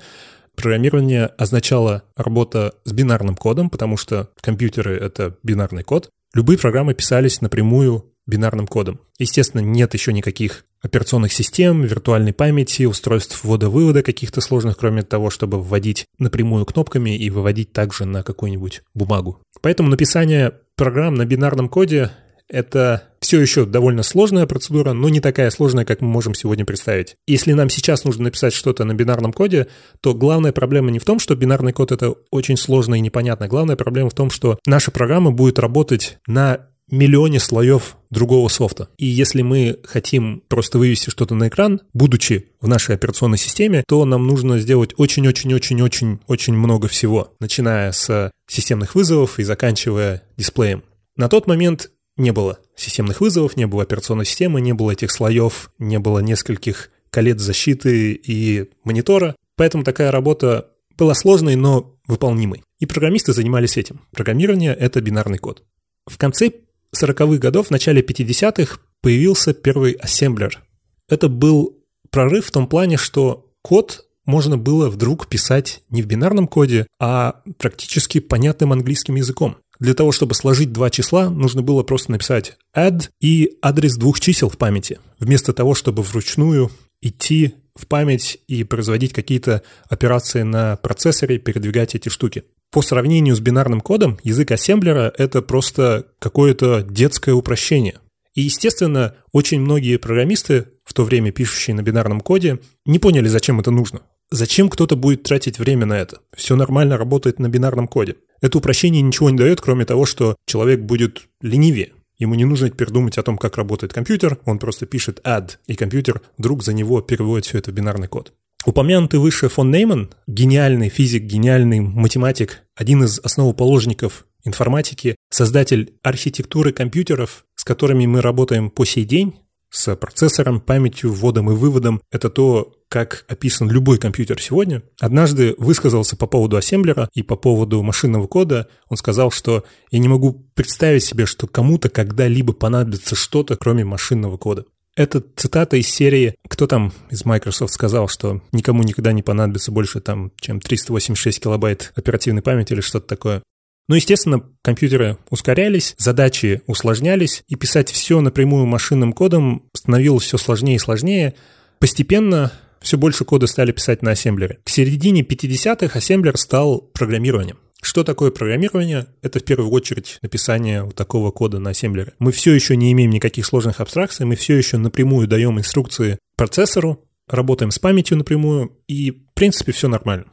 Программирование 0.55 1.27
означало 1.37 2.03
работа 2.15 2.73
с 2.83 2.91
бинарным 2.91 3.35
кодом, 3.35 3.69
потому 3.69 3.97
что 3.97 4.29
компьютеры— 4.41 4.97
это 4.99 5.37
бинарный 5.43 5.83
код. 5.83 6.09
Любые 6.33 6.57
программы 6.57 6.95
писались 6.95 7.41
напрямую 7.41 8.11
бинарным 8.27 8.67
кодом. 8.67 8.99
Естественно, 9.17 9.61
нет 9.61 9.93
еще 9.93 10.13
никаких 10.13 10.65
операционных 10.81 11.33
систем, 11.33 11.81
виртуальной 11.81 12.33
памяти, 12.33 12.83
устройств 12.83 13.43
ввода-вывода 13.43 14.03
каких-то 14.03 14.41
сложных, 14.41 14.77
кроме 14.77 15.01
того, 15.01 15.29
чтобы 15.29 15.61
вводить 15.61 16.05
напрямую 16.19 16.65
кнопками 16.65 17.17
и 17.17 17.29
выводить 17.29 17.73
также 17.73 18.05
на 18.05 18.21
какую-нибудь 18.21 18.83
бумагу. 18.93 19.41
Поэтому 19.61 19.89
написание 19.89 20.53
программ 20.75 21.15
на 21.15 21.25
бинарном 21.25 21.69
коде 21.69 22.11
это 22.49 23.03
все 23.19 23.41
еще 23.41 23.65
довольно 23.65 24.03
сложная 24.03 24.45
процедура, 24.45 24.93
но 24.93 25.09
не 25.09 25.19
такая 25.19 25.49
сложная, 25.49 25.83
как 25.83 26.01
мы 26.01 26.07
можем 26.07 26.33
сегодня 26.33 26.65
представить. 26.65 27.15
Если 27.27 27.51
нам 27.51 27.69
сейчас 27.69 28.05
нужно 28.05 28.25
написать 28.25 28.53
что-то 28.53 28.85
на 28.85 28.93
бинарном 28.93 29.33
коде, 29.33 29.67
то 30.01 30.13
главная 30.13 30.53
проблема 30.53 30.91
не 30.91 30.99
в 30.99 31.05
том, 31.05 31.19
что 31.19 31.35
бинарный 31.35 31.73
код 31.73 31.91
это 31.91 32.15
очень 32.31 32.55
сложно 32.55 32.95
и 32.95 33.01
непонятно. 33.01 33.47
Главная 33.47 33.75
проблема 33.75 34.09
в 34.09 34.13
том, 34.13 34.29
что 34.29 34.59
наша 34.65 34.91
программа 34.91 35.31
будет 35.31 35.59
работать 35.59 36.19
на 36.25 36.67
миллионе 36.89 37.39
слоев 37.39 37.97
другого 38.09 38.47
софта. 38.47 38.89
И 38.97 39.05
если 39.05 39.41
мы 39.41 39.79
хотим 39.83 40.41
просто 40.47 40.77
вывести 40.77 41.09
что-то 41.09 41.35
на 41.35 41.47
экран, 41.49 41.81
будучи 41.93 42.47
в 42.61 42.67
нашей 42.67 42.95
операционной 42.95 43.37
системе, 43.37 43.83
то 43.87 44.05
нам 44.05 44.27
нужно 44.27 44.59
сделать 44.59 44.93
очень-очень-очень-очень-очень 44.97 46.53
много 46.53 46.87
всего, 46.87 47.33
начиная 47.39 47.91
с 47.91 48.31
системных 48.47 48.95
вызовов 48.95 49.39
и 49.39 49.43
заканчивая 49.43 50.23
дисплеем. 50.37 50.83
На 51.15 51.29
тот 51.29 51.47
момент 51.47 51.91
не 52.15 52.31
было 52.31 52.59
системных 52.75 53.21
вызовов, 53.21 53.57
не 53.57 53.67
было 53.67 53.83
операционной 53.83 54.25
системы, 54.25 54.61
не 54.61 54.73
было 54.73 54.91
этих 54.91 55.11
слоев, 55.11 55.71
не 55.79 55.99
было 55.99 56.19
нескольких 56.19 56.89
колец 57.09 57.39
защиты 57.39 58.13
и 58.13 58.69
монитора. 58.83 59.35
Поэтому 59.55 59.83
такая 59.83 60.11
работа 60.11 60.69
была 60.97 61.13
сложной, 61.13 61.55
но 61.55 61.95
выполнимой. 62.07 62.63
И 62.79 62.85
программисты 62.85 63.33
занимались 63.33 63.77
этим. 63.77 64.01
Программирование— 64.11 64.73
это 64.79 65.01
бинарный 65.01 65.37
код. 65.37 65.63
В 66.05 66.17
конце 66.17 66.51
40-х 66.95 67.37
годов, 67.37 67.67
в 67.67 67.71
начале 67.71 68.01
50-х 68.01 68.79
появился 69.01 69.53
первый 69.53 69.93
ассемблер. 69.93 70.63
Это 71.09 71.29
был 71.29 71.77
прорыв 72.09 72.47
в 72.47 72.51
том 72.51 72.67
плане, 72.67 72.97
что 72.97 73.51
код 73.61 74.05
можно 74.25 74.57
было 74.57 74.89
вдруг 74.89 75.27
писать 75.27 75.81
не 75.89 76.01
в 76.01 76.05
бинарном 76.05 76.47
коде, 76.47 76.85
а 76.99 77.41
практически 77.57 78.19
понятным 78.19 78.73
английским 78.73 79.15
языком. 79.15 79.57
Для 79.79 79.93
того, 79.93 80.11
чтобы 80.11 80.33
сложить 80.33 80.73
два 80.73 80.89
числа, 80.89 81.29
нужно 81.29 81.61
было 81.61 81.83
просто 81.83 82.11
написать 82.11 82.57
add 82.75 83.09
и 83.21 83.57
адрес 83.61 83.95
двух 83.95 84.19
чисел 84.19 84.49
в 84.49 84.57
памяти, 84.57 84.99
вместо 85.19 85.53
того, 85.53 85.75
чтобы 85.75 86.03
вручную 86.03 86.71
идти 87.01 87.53
в 87.75 87.85
память 87.85 88.39
и 88.47 88.63
производить 88.63 89.13
какие-то 89.13 89.61
операции 89.87 90.41
на 90.41 90.77
процессоре, 90.77 91.37
передвигать 91.37 91.95
эти 91.95 92.09
штуки 92.09 92.43
по 92.71 92.81
сравнению 92.81 93.35
с 93.35 93.39
бинарным 93.39 93.81
кодом, 93.81 94.19
язык 94.23 94.51
ассемблера— 94.51 95.13
это 95.17 95.41
просто 95.41 96.07
какое-то 96.19 96.85
детское 96.87 97.33
упрощение. 97.33 97.99
И, 98.33 98.41
естественно, 98.41 99.15
очень 99.31 99.61
многие 99.61 99.97
программисты, 99.97 100.67
в 100.83 100.93
то 100.93 101.03
время 101.03 101.31
пишущие 101.31 101.75
на 101.75 101.81
бинарном 101.81 102.21
коде, 102.21 102.59
не 102.85 102.99
поняли, 102.99 103.27
зачем 103.27 103.59
это 103.59 103.71
нужно. 103.71 104.01
Зачем 104.29 104.69
кто-то 104.69 104.95
будет 104.95 105.23
тратить 105.23 105.57
время 105.57 105.85
на 105.85 105.97
это? 105.97 106.19
Все 106.35 106.55
нормально 106.55 106.97
работает 106.97 107.39
на 107.39 107.49
бинарном 107.49 107.87
коде. 107.87 108.17
Это 108.41 108.57
упрощение 108.57 109.01
ничего 109.01 109.29
не 109.29 109.37
дает, 109.37 109.61
кроме 109.61 109.85
того, 109.85 110.05
что 110.05 110.35
человек 110.45 110.81
будет 110.81 111.27
ленивее. 111.41 111.93
Ему 112.17 112.35
не 112.35 112.45
нужно 112.45 112.69
теперь 112.69 112.89
думать 112.89 113.17
о 113.17 113.23
том, 113.23 113.37
как 113.37 113.57
работает 113.57 113.93
компьютер, 113.93 114.39
он 114.45 114.59
просто 114.59 114.85
пишет 114.85 115.21
add, 115.23 115.57
и 115.67 115.75
компьютер 115.75 116.21
вдруг 116.37 116.63
за 116.63 116.73
него 116.73 117.01
переводит 117.01 117.45
все 117.45 117.59
это 117.59 117.71
в 117.71 117.73
бинарный 117.73 118.07
код. 118.07 118.33
Упомянутый 118.65 119.19
выше 119.19 119.49
фон 119.49 119.71
Нейман, 119.71 120.11
гениальный 120.27 120.89
физик, 120.89 121.23
гениальный 121.23 121.79
математик, 121.79 122.63
один 122.75 123.03
из 123.03 123.19
основоположников 123.19 124.25
информатики, 124.43 125.15
создатель 125.29 125.93
архитектуры 126.03 126.71
компьютеров, 126.71 127.45
с 127.55 127.63
которыми 127.63 128.05
мы 128.05 128.21
работаем 128.21 128.69
по 128.69 128.85
сей 128.85 129.05
день, 129.05 129.35
с 129.69 129.95
процессором, 129.95 130.61
памятью, 130.61 131.11
вводом 131.13 131.51
и 131.51 131.55
выводом. 131.55 132.01
Это 132.11 132.29
то, 132.29 132.73
как 132.89 133.25
описан 133.27 133.69
любой 133.69 133.97
компьютер 133.97 134.41
сегодня. 134.41 134.81
Однажды 134.99 135.55
высказался 135.57 136.15
по 136.15 136.25
поводу 136.25 136.55
ассемблера 136.55 137.09
и 137.13 137.21
по 137.21 137.35
поводу 137.35 137.83
машинного 137.83 138.27
кода. 138.27 138.69
Он 138.87 138.97
сказал, 138.97 139.29
что 139.29 139.65
я 139.91 139.99
не 139.99 140.07
могу 140.07 140.49
представить 140.55 141.03
себе, 141.03 141.25
что 141.25 141.47
кому-то 141.47 141.89
когда-либо 141.89 142.53
понадобится 142.53 143.15
что-то, 143.15 143.57
кроме 143.57 143.83
машинного 143.83 144.37
кода. 144.37 144.65
Это 144.97 145.23
цитата 145.35 145.77
из 145.77 145.87
серии 145.87 146.33
«Кто 146.49 146.65
там 146.65 146.91
из 147.11 147.23
Microsoft 147.23 147.71
сказал, 147.71 148.07
что 148.07 148.41
никому 148.51 148.81
никогда 148.81 149.11
не 149.11 149.21
понадобится 149.21 149.71
больше, 149.71 150.01
там, 150.01 150.31
чем 150.41 150.59
386 150.59 151.39
килобайт 151.39 151.93
оперативной 151.95 152.41
памяти 152.41 152.73
или 152.73 152.81
что-то 152.81 153.05
такое?» 153.05 153.43
Ну, 153.87 153.95
естественно, 153.95 154.41
компьютеры 154.63 155.19
ускорялись, 155.29 155.93
задачи 155.99 156.63
усложнялись, 156.65 157.43
и 157.47 157.55
писать 157.55 157.91
все 157.91 158.19
напрямую 158.21 158.65
машинным 158.65 159.13
кодом 159.13 159.69
становилось 159.71 160.23
все 160.23 160.39
сложнее 160.39 160.77
и 160.77 160.79
сложнее. 160.79 161.35
Постепенно 161.77 162.51
все 162.81 162.97
больше 162.97 163.23
кода 163.23 163.45
стали 163.45 163.71
писать 163.71 164.01
на 164.01 164.11
ассемблере. 164.11 164.57
К 164.63 164.69
середине 164.69 165.21
50-х 165.21 165.95
ассемблер 165.95 166.37
стал 166.37 166.81
программированием. 166.81 167.59
Что 167.81 168.03
такое 168.03 168.31
программирование? 168.31 169.07
Это 169.21 169.39
в 169.39 169.43
первую 169.43 169.71
очередь 169.71 170.17
написание 170.21 170.83
вот 170.83 170.95
такого 170.95 171.31
кода 171.31 171.59
на 171.59 171.71
ассемблере. 171.71 172.13
Мы 172.19 172.31
все 172.31 172.53
еще 172.53 172.75
не 172.75 172.91
имеем 172.91 173.11
никаких 173.11 173.45
сложных 173.45 173.79
абстракций, 173.79 174.25
мы 174.25 174.35
все 174.35 174.55
еще 174.55 174.77
напрямую 174.77 175.27
даем 175.27 175.59
инструкции 175.59 176.17
процессору, 176.35 177.05
работаем 177.27 177.71
с 177.71 177.79
памятью 177.79 178.17
напрямую, 178.17 178.77
и 178.87 179.11
в 179.11 179.33
принципе 179.35 179.71
все 179.71 179.87
нормально. 179.87 180.25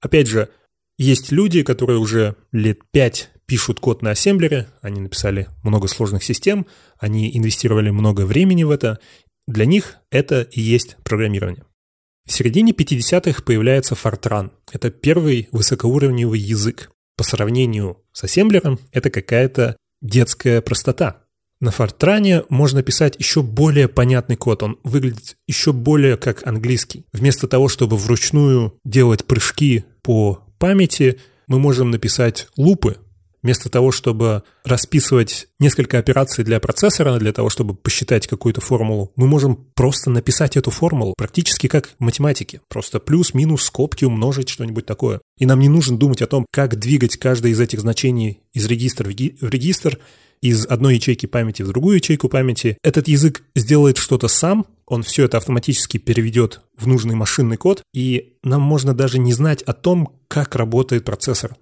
Опять 0.00 0.28
же, 0.28 0.48
есть 0.98 1.30
люди, 1.30 1.62
которые 1.62 1.98
уже 1.98 2.36
лет 2.52 2.78
пять 2.90 3.30
пишут 3.46 3.80
код 3.80 4.02
на 4.02 4.10
ассемблере, 4.10 4.68
они 4.80 5.00
написали 5.00 5.48
много 5.62 5.88
сложных 5.88 6.24
систем, 6.24 6.66
они 6.98 7.36
инвестировали 7.36 7.90
много 7.90 8.22
времени 8.22 8.64
в 8.64 8.70
это. 8.70 8.98
Для 9.46 9.66
них 9.66 9.96
это 10.10 10.42
и 10.42 10.60
есть 10.60 10.96
программирование. 11.04 11.64
В 12.26 12.32
середине 12.32 12.72
50-х 12.72 13.42
появляется 13.42 13.94
Fortran. 13.94 14.52
Это 14.70 14.90
первый 14.90 15.48
высокоуровневый 15.52 16.38
язык. 16.38 16.90
По 17.16 17.24
сравнению 17.24 17.98
с 18.12 18.24
ассемблером, 18.24 18.78
это 18.90 19.10
какая-то 19.10 19.76
детская 20.00 20.60
простота. 20.60 21.22
На 21.60 21.68
Fortran 21.68 22.44
можно 22.48 22.82
писать 22.82 23.16
еще 23.18 23.42
более 23.42 23.86
понятный 23.88 24.36
код, 24.36 24.64
он 24.64 24.78
выглядит 24.82 25.36
еще 25.46 25.72
более 25.72 26.16
как 26.16 26.44
английский. 26.46 27.04
Вместо 27.12 27.46
того, 27.46 27.68
чтобы 27.68 27.96
вручную 27.96 28.78
делать 28.84 29.24
прыжки 29.24 29.84
по 30.02 30.42
памяти, 30.58 31.20
мы 31.46 31.60
можем 31.60 31.90
написать 31.90 32.48
лупы. 32.56 32.96
Вместо 33.42 33.68
того, 33.68 33.92
чтобы 33.92 34.42
расписывать 34.64 35.48
несколько 35.58 35.98
операций 35.98 36.44
для 36.44 36.60
процессора, 36.60 37.18
для 37.18 37.32
того, 37.32 37.50
чтобы 37.50 37.74
посчитать 37.74 38.26
какую-то 38.26 38.60
формулу, 38.60 39.12
мы 39.16 39.26
можем 39.26 39.56
просто 39.74 40.10
написать 40.10 40.56
эту 40.56 40.70
формулу, 40.70 41.14
практически 41.16 41.66
как 41.66 41.88
в 41.98 42.00
математике. 42.00 42.60
Просто 42.68 43.00
плюс, 43.00 43.34
минус, 43.34 43.64
скобки, 43.64 44.04
умножить, 44.04 44.48
что-нибудь 44.48 44.86
такое. 44.86 45.20
И 45.38 45.46
нам 45.46 45.60
не 45.60 45.68
нужно 45.68 45.96
думать 45.96 46.22
о 46.22 46.26
том, 46.26 46.46
как 46.50 46.78
двигать 46.78 47.16
каждое 47.16 47.52
из 47.52 47.60
этих 47.60 47.80
значений 47.80 48.40
из 48.52 48.66
регистра 48.66 49.04
в 49.04 49.08
регистр, 49.08 49.98
из 50.42 50.66
одной 50.66 50.96
ячейки 50.96 51.26
памяти 51.26 51.62
в 51.62 51.68
другую 51.68 51.96
ячейку 51.96 52.28
памяти. 52.28 52.76
Этот 52.82 53.08
язык 53.08 53.44
сделает 53.54 53.96
что-то 53.96 54.28
сам, 54.28 54.66
он 54.86 55.02
все 55.04 55.24
это 55.24 55.38
автоматически 55.38 55.98
переведет 55.98 56.60
в 56.76 56.86
нужный 56.86 57.14
машинный 57.14 57.56
код, 57.56 57.82
и 57.94 58.34
нам 58.42 58.60
можно 58.60 58.92
даже 58.92 59.18
не 59.18 59.32
знать 59.32 59.62
о 59.62 59.72
том, 59.72 60.18
как 60.28 60.56
работает 60.56 61.04
процессор. 61.04 61.56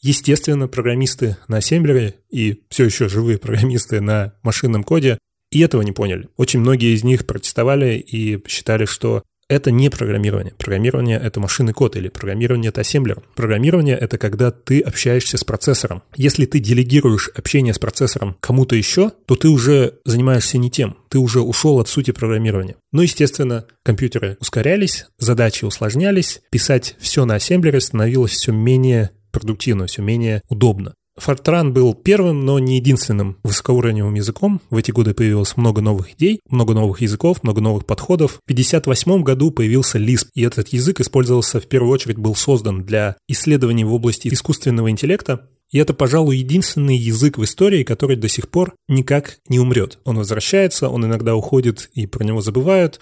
Естественно, 0.00 0.68
программисты 0.68 1.36
на 1.48 1.58
ассемблере 1.58 2.14
и 2.30 2.62
все 2.70 2.84
еще 2.84 3.08
живые 3.08 3.38
программисты 3.38 4.00
на 4.00 4.34
машинном 4.42 4.84
коде 4.84 5.18
и 5.50 5.60
этого 5.60 5.82
не 5.82 5.92
поняли. 5.92 6.28
Очень 6.36 6.60
многие 6.60 6.94
из 6.94 7.04
них 7.04 7.26
протестовали 7.26 7.96
и 7.98 8.42
считали, 8.46 8.84
что 8.84 9.22
это 9.48 9.70
не 9.70 9.88
программирование. 9.88 10.52
Программирование— 10.58 11.18
это 11.22 11.40
машинный 11.40 11.72
код 11.72 11.96
или 11.96 12.08
программирование— 12.08 12.68
это 12.70 12.82
ассемблер. 12.82 13.22
Программирование— 13.34 13.96
это 14.00 14.18
когда 14.18 14.50
ты 14.50 14.80
общаешься 14.80 15.38
с 15.38 15.44
процессором. 15.44 16.02
Если 16.16 16.44
ты 16.44 16.58
делегируешь 16.58 17.30
общение 17.34 17.72
с 17.72 17.78
процессором 17.78 18.36
кому-то 18.40 18.76
еще, 18.76 19.10
то 19.26 19.36
ты 19.36 19.48
уже 19.48 19.94
занимаешься 20.04 20.58
не 20.58 20.70
тем. 20.70 20.98
Ты 21.08 21.18
уже 21.18 21.40
ушел 21.40 21.80
от 21.80 21.88
сути 21.88 22.10
программирования. 22.10 22.76
Ну, 22.92 23.00
естественно, 23.00 23.64
компьютеры 23.82 24.36
ускорялись, 24.38 25.06
задачи 25.18 25.64
усложнялись, 25.64 26.42
писать 26.50 26.96
все 26.98 27.24
на 27.24 27.36
ассемблере 27.36 27.80
становилось 27.80 28.32
все 28.32 28.52
менее 28.52 29.12
продуктивно, 29.30 29.86
все 29.86 30.02
менее 30.02 30.42
удобно. 30.48 30.94
Fortran 31.18 31.70
был 31.70 31.94
первым, 31.94 32.44
но 32.44 32.58
не 32.58 32.76
единственным 32.76 33.38
высокоуровневым 33.42 34.14
языком. 34.14 34.60
В 34.70 34.76
эти 34.76 34.92
годы 34.92 35.14
появилось 35.14 35.56
много 35.56 35.80
новых 35.80 36.14
идей, 36.14 36.40
много 36.48 36.74
новых 36.74 37.00
языков, 37.00 37.42
много 37.42 37.60
новых 37.60 37.86
подходов. 37.86 38.32
В 38.46 38.52
1958 38.52 39.22
году 39.22 39.50
появился 39.50 39.98
Lisp, 39.98 40.28
и 40.34 40.42
этот 40.42 40.68
язык 40.68 41.00
использовался 41.00 41.60
в 41.60 41.66
первую 41.66 41.92
очередь, 41.92 42.18
был 42.18 42.34
создан 42.34 42.84
для 42.84 43.16
исследований 43.26 43.84
в 43.84 43.92
области 43.92 44.28
искусственного 44.28 44.90
интеллекта, 44.90 45.48
и 45.70 45.78
это, 45.78 45.92
пожалуй, 45.92 46.38
единственный 46.38 46.96
язык 46.96 47.36
в 47.36 47.44
истории, 47.44 47.84
который 47.84 48.16
до 48.16 48.28
сих 48.28 48.48
пор 48.48 48.74
никак 48.88 49.38
не 49.48 49.60
умрет. 49.60 49.98
Он 50.04 50.16
возвращается, 50.16 50.88
он 50.88 51.04
иногда 51.04 51.36
уходит 51.36 51.90
и 51.92 52.06
про 52.06 52.24
него 52.24 52.40
забывают. 52.40 53.00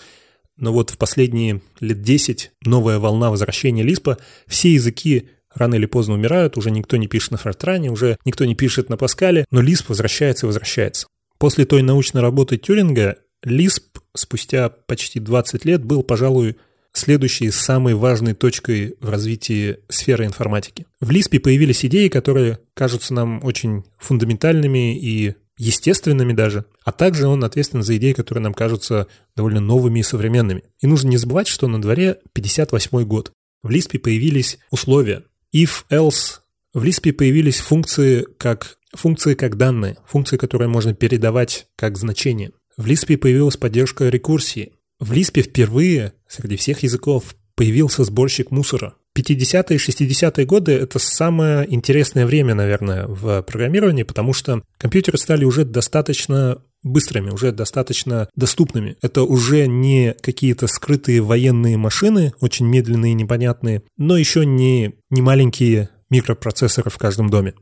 Но 0.56 0.72
вот 0.72 0.90
в 0.90 0.98
последние 0.98 1.60
лет 1.80 2.02
10 2.02 2.52
новая 2.64 2.98
волна 2.98 3.30
возвращения 3.30 3.82
Лиспа. 3.82 4.18
Все 4.46 4.72
языки 4.72 5.28
рано 5.56 5.74
или 5.74 5.86
поздно 5.86 6.14
умирают, 6.14 6.56
уже 6.56 6.70
никто 6.70 6.96
не 6.96 7.08
пишет 7.08 7.32
на 7.32 7.38
Фортране, 7.38 7.90
уже 7.90 8.18
никто 8.24 8.44
не 8.44 8.54
пишет 8.54 8.88
на 8.88 8.96
Паскале, 8.96 9.44
но 9.50 9.60
Лисп 9.60 9.88
возвращается 9.88 10.46
и 10.46 10.48
возвращается. 10.48 11.08
После 11.38 11.64
той 11.64 11.82
научной 11.82 12.22
работы 12.22 12.56
Тюринга 12.56 13.16
Лисп 13.42 13.98
спустя 14.14 14.68
почти 14.68 15.20
20 15.20 15.64
лет 15.64 15.84
был, 15.84 16.02
пожалуй, 16.02 16.56
следующей 16.92 17.50
самой 17.50 17.94
важной 17.94 18.34
точкой 18.34 18.96
в 19.00 19.08
развитии 19.10 19.78
сферы 19.88 20.24
информатики. 20.24 20.86
В 21.00 21.10
Лиспе 21.10 21.40
появились 21.40 21.84
идеи, 21.84 22.08
которые 22.08 22.58
кажутся 22.74 23.12
нам 23.12 23.44
очень 23.44 23.84
фундаментальными 23.98 24.98
и 24.98 25.34
естественными 25.58 26.32
даже, 26.32 26.64
а 26.84 26.92
также 26.92 27.26
он 27.26 27.44
ответственен 27.44 27.82
за 27.82 27.96
идеи, 27.96 28.12
которые 28.12 28.42
нам 28.42 28.54
кажутся 28.54 29.06
довольно 29.34 29.60
новыми 29.60 30.00
и 30.00 30.02
современными. 30.02 30.64
И 30.80 30.86
нужно 30.86 31.08
не 31.08 31.16
забывать, 31.16 31.48
что 31.48 31.66
на 31.68 31.80
дворе 31.80 32.18
58 32.32 33.04
год. 33.04 33.32
В 33.62 33.70
Лиспе 33.70 33.98
появились 33.98 34.58
условия, 34.70 35.22
if, 35.54 35.84
else. 35.90 36.40
В 36.74 36.84
Lisp 36.84 37.10
появились 37.12 37.58
функции 37.58 38.26
как, 38.38 38.78
функции 38.92 39.34
как 39.34 39.56
данные, 39.56 39.96
функции, 40.06 40.36
которые 40.36 40.68
можно 40.68 40.94
передавать 40.94 41.68
как 41.76 41.96
значение. 41.96 42.52
В 42.76 42.86
Lisp 42.86 43.16
появилась 43.16 43.56
поддержка 43.56 44.08
рекурсии. 44.08 44.72
В 45.00 45.12
Lisp 45.12 45.40
впервые 45.40 46.12
среди 46.28 46.56
всех 46.56 46.82
языков 46.82 47.34
появился 47.54 48.04
сборщик 48.04 48.50
мусора. 48.50 48.94
50-е 49.16 49.76
и 49.76 49.78
60-е 49.78 50.44
годы— 50.44 50.72
это 50.72 50.98
самое 50.98 51.72
интересное 51.72 52.26
время, 52.26 52.54
наверное, 52.54 53.06
в 53.06 53.42
программировании, 53.42 54.02
потому 54.02 54.34
что 54.34 54.62
компьютеры 54.76 55.16
стали 55.16 55.44
уже 55.44 55.64
достаточно 55.64 56.62
быстрыми, 56.86 57.30
уже 57.30 57.52
достаточно 57.52 58.28
доступными. 58.34 58.96
Это 59.02 59.22
уже 59.22 59.66
не 59.66 60.14
какие-то 60.22 60.66
скрытые 60.66 61.20
военные 61.20 61.76
машины, 61.76 62.32
очень 62.40 62.66
медленные 62.66 63.12
и 63.12 63.16
непонятные, 63.16 63.82
но 63.96 64.16
еще 64.16 64.46
не, 64.46 64.94
не 65.10 65.22
маленькие 65.22 65.90
микропроцессоры 66.10 66.90
в 66.90 66.98
каждом 66.98 67.28
доме. 67.28 67.54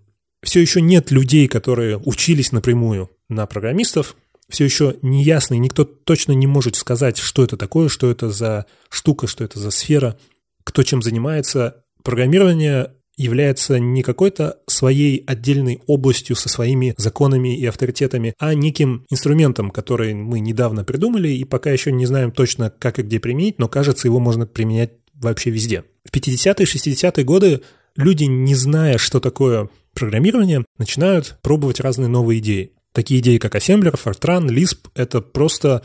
Все 0.42 0.60
еще 0.60 0.80
нет 0.80 1.10
людей, 1.10 1.48
которые 1.48 1.98
учились 1.98 2.52
напрямую 2.52 3.10
на 3.28 3.46
программистов, 3.46 4.14
все 4.48 4.64
еще 4.64 4.96
не 5.00 5.24
ясно, 5.24 5.54
и 5.54 5.58
никто 5.58 5.84
точно 5.84 6.32
не 6.32 6.46
может 6.46 6.76
сказать, 6.76 7.16
что 7.16 7.42
это 7.42 7.56
такое, 7.56 7.88
что 7.88 8.10
это 8.10 8.30
за 8.30 8.66
штука, 8.90 9.26
что 9.26 9.42
это 9.42 9.58
за 9.58 9.70
сфера, 9.70 10.18
кто 10.64 10.82
чем 10.82 11.02
занимается. 11.02 11.84
Программирование 12.02 12.92
является 13.16 13.78
не 13.78 14.02
какой-то 14.02 14.58
своей 14.66 15.22
отдельной 15.26 15.80
областью 15.86 16.36
со 16.36 16.48
своими 16.48 16.94
законами 16.96 17.56
и 17.56 17.66
авторитетами, 17.66 18.34
а 18.38 18.54
неким 18.54 19.04
инструментом, 19.10 19.70
который 19.70 20.14
мы 20.14 20.40
недавно 20.40 20.84
придумали 20.84 21.28
и 21.28 21.44
пока 21.44 21.70
еще 21.70 21.92
не 21.92 22.06
знаем 22.06 22.32
точно, 22.32 22.72
как 22.78 22.98
и 22.98 23.02
где 23.02 23.20
применить, 23.20 23.58
но 23.58 23.68
кажется, 23.68 24.08
его 24.08 24.20
можно 24.20 24.46
применять 24.46 24.92
вообще 25.14 25.50
везде. 25.50 25.84
В 26.04 26.14
50-е, 26.14 26.66
60-е 26.66 27.24
годы 27.24 27.62
люди, 27.96 28.24
не 28.24 28.54
зная, 28.54 28.98
что 28.98 29.20
такое 29.20 29.68
программирование, 29.94 30.64
начинают 30.78 31.38
пробовать 31.42 31.80
разные 31.80 32.08
новые 32.08 32.40
идеи. 32.40 32.72
Такие 32.92 33.20
идеи, 33.20 33.38
как 33.38 33.54
Assembler, 33.56 33.98
Fortran, 34.02 34.46
Lisp— 34.46 34.78
это 34.94 35.20
просто 35.20 35.82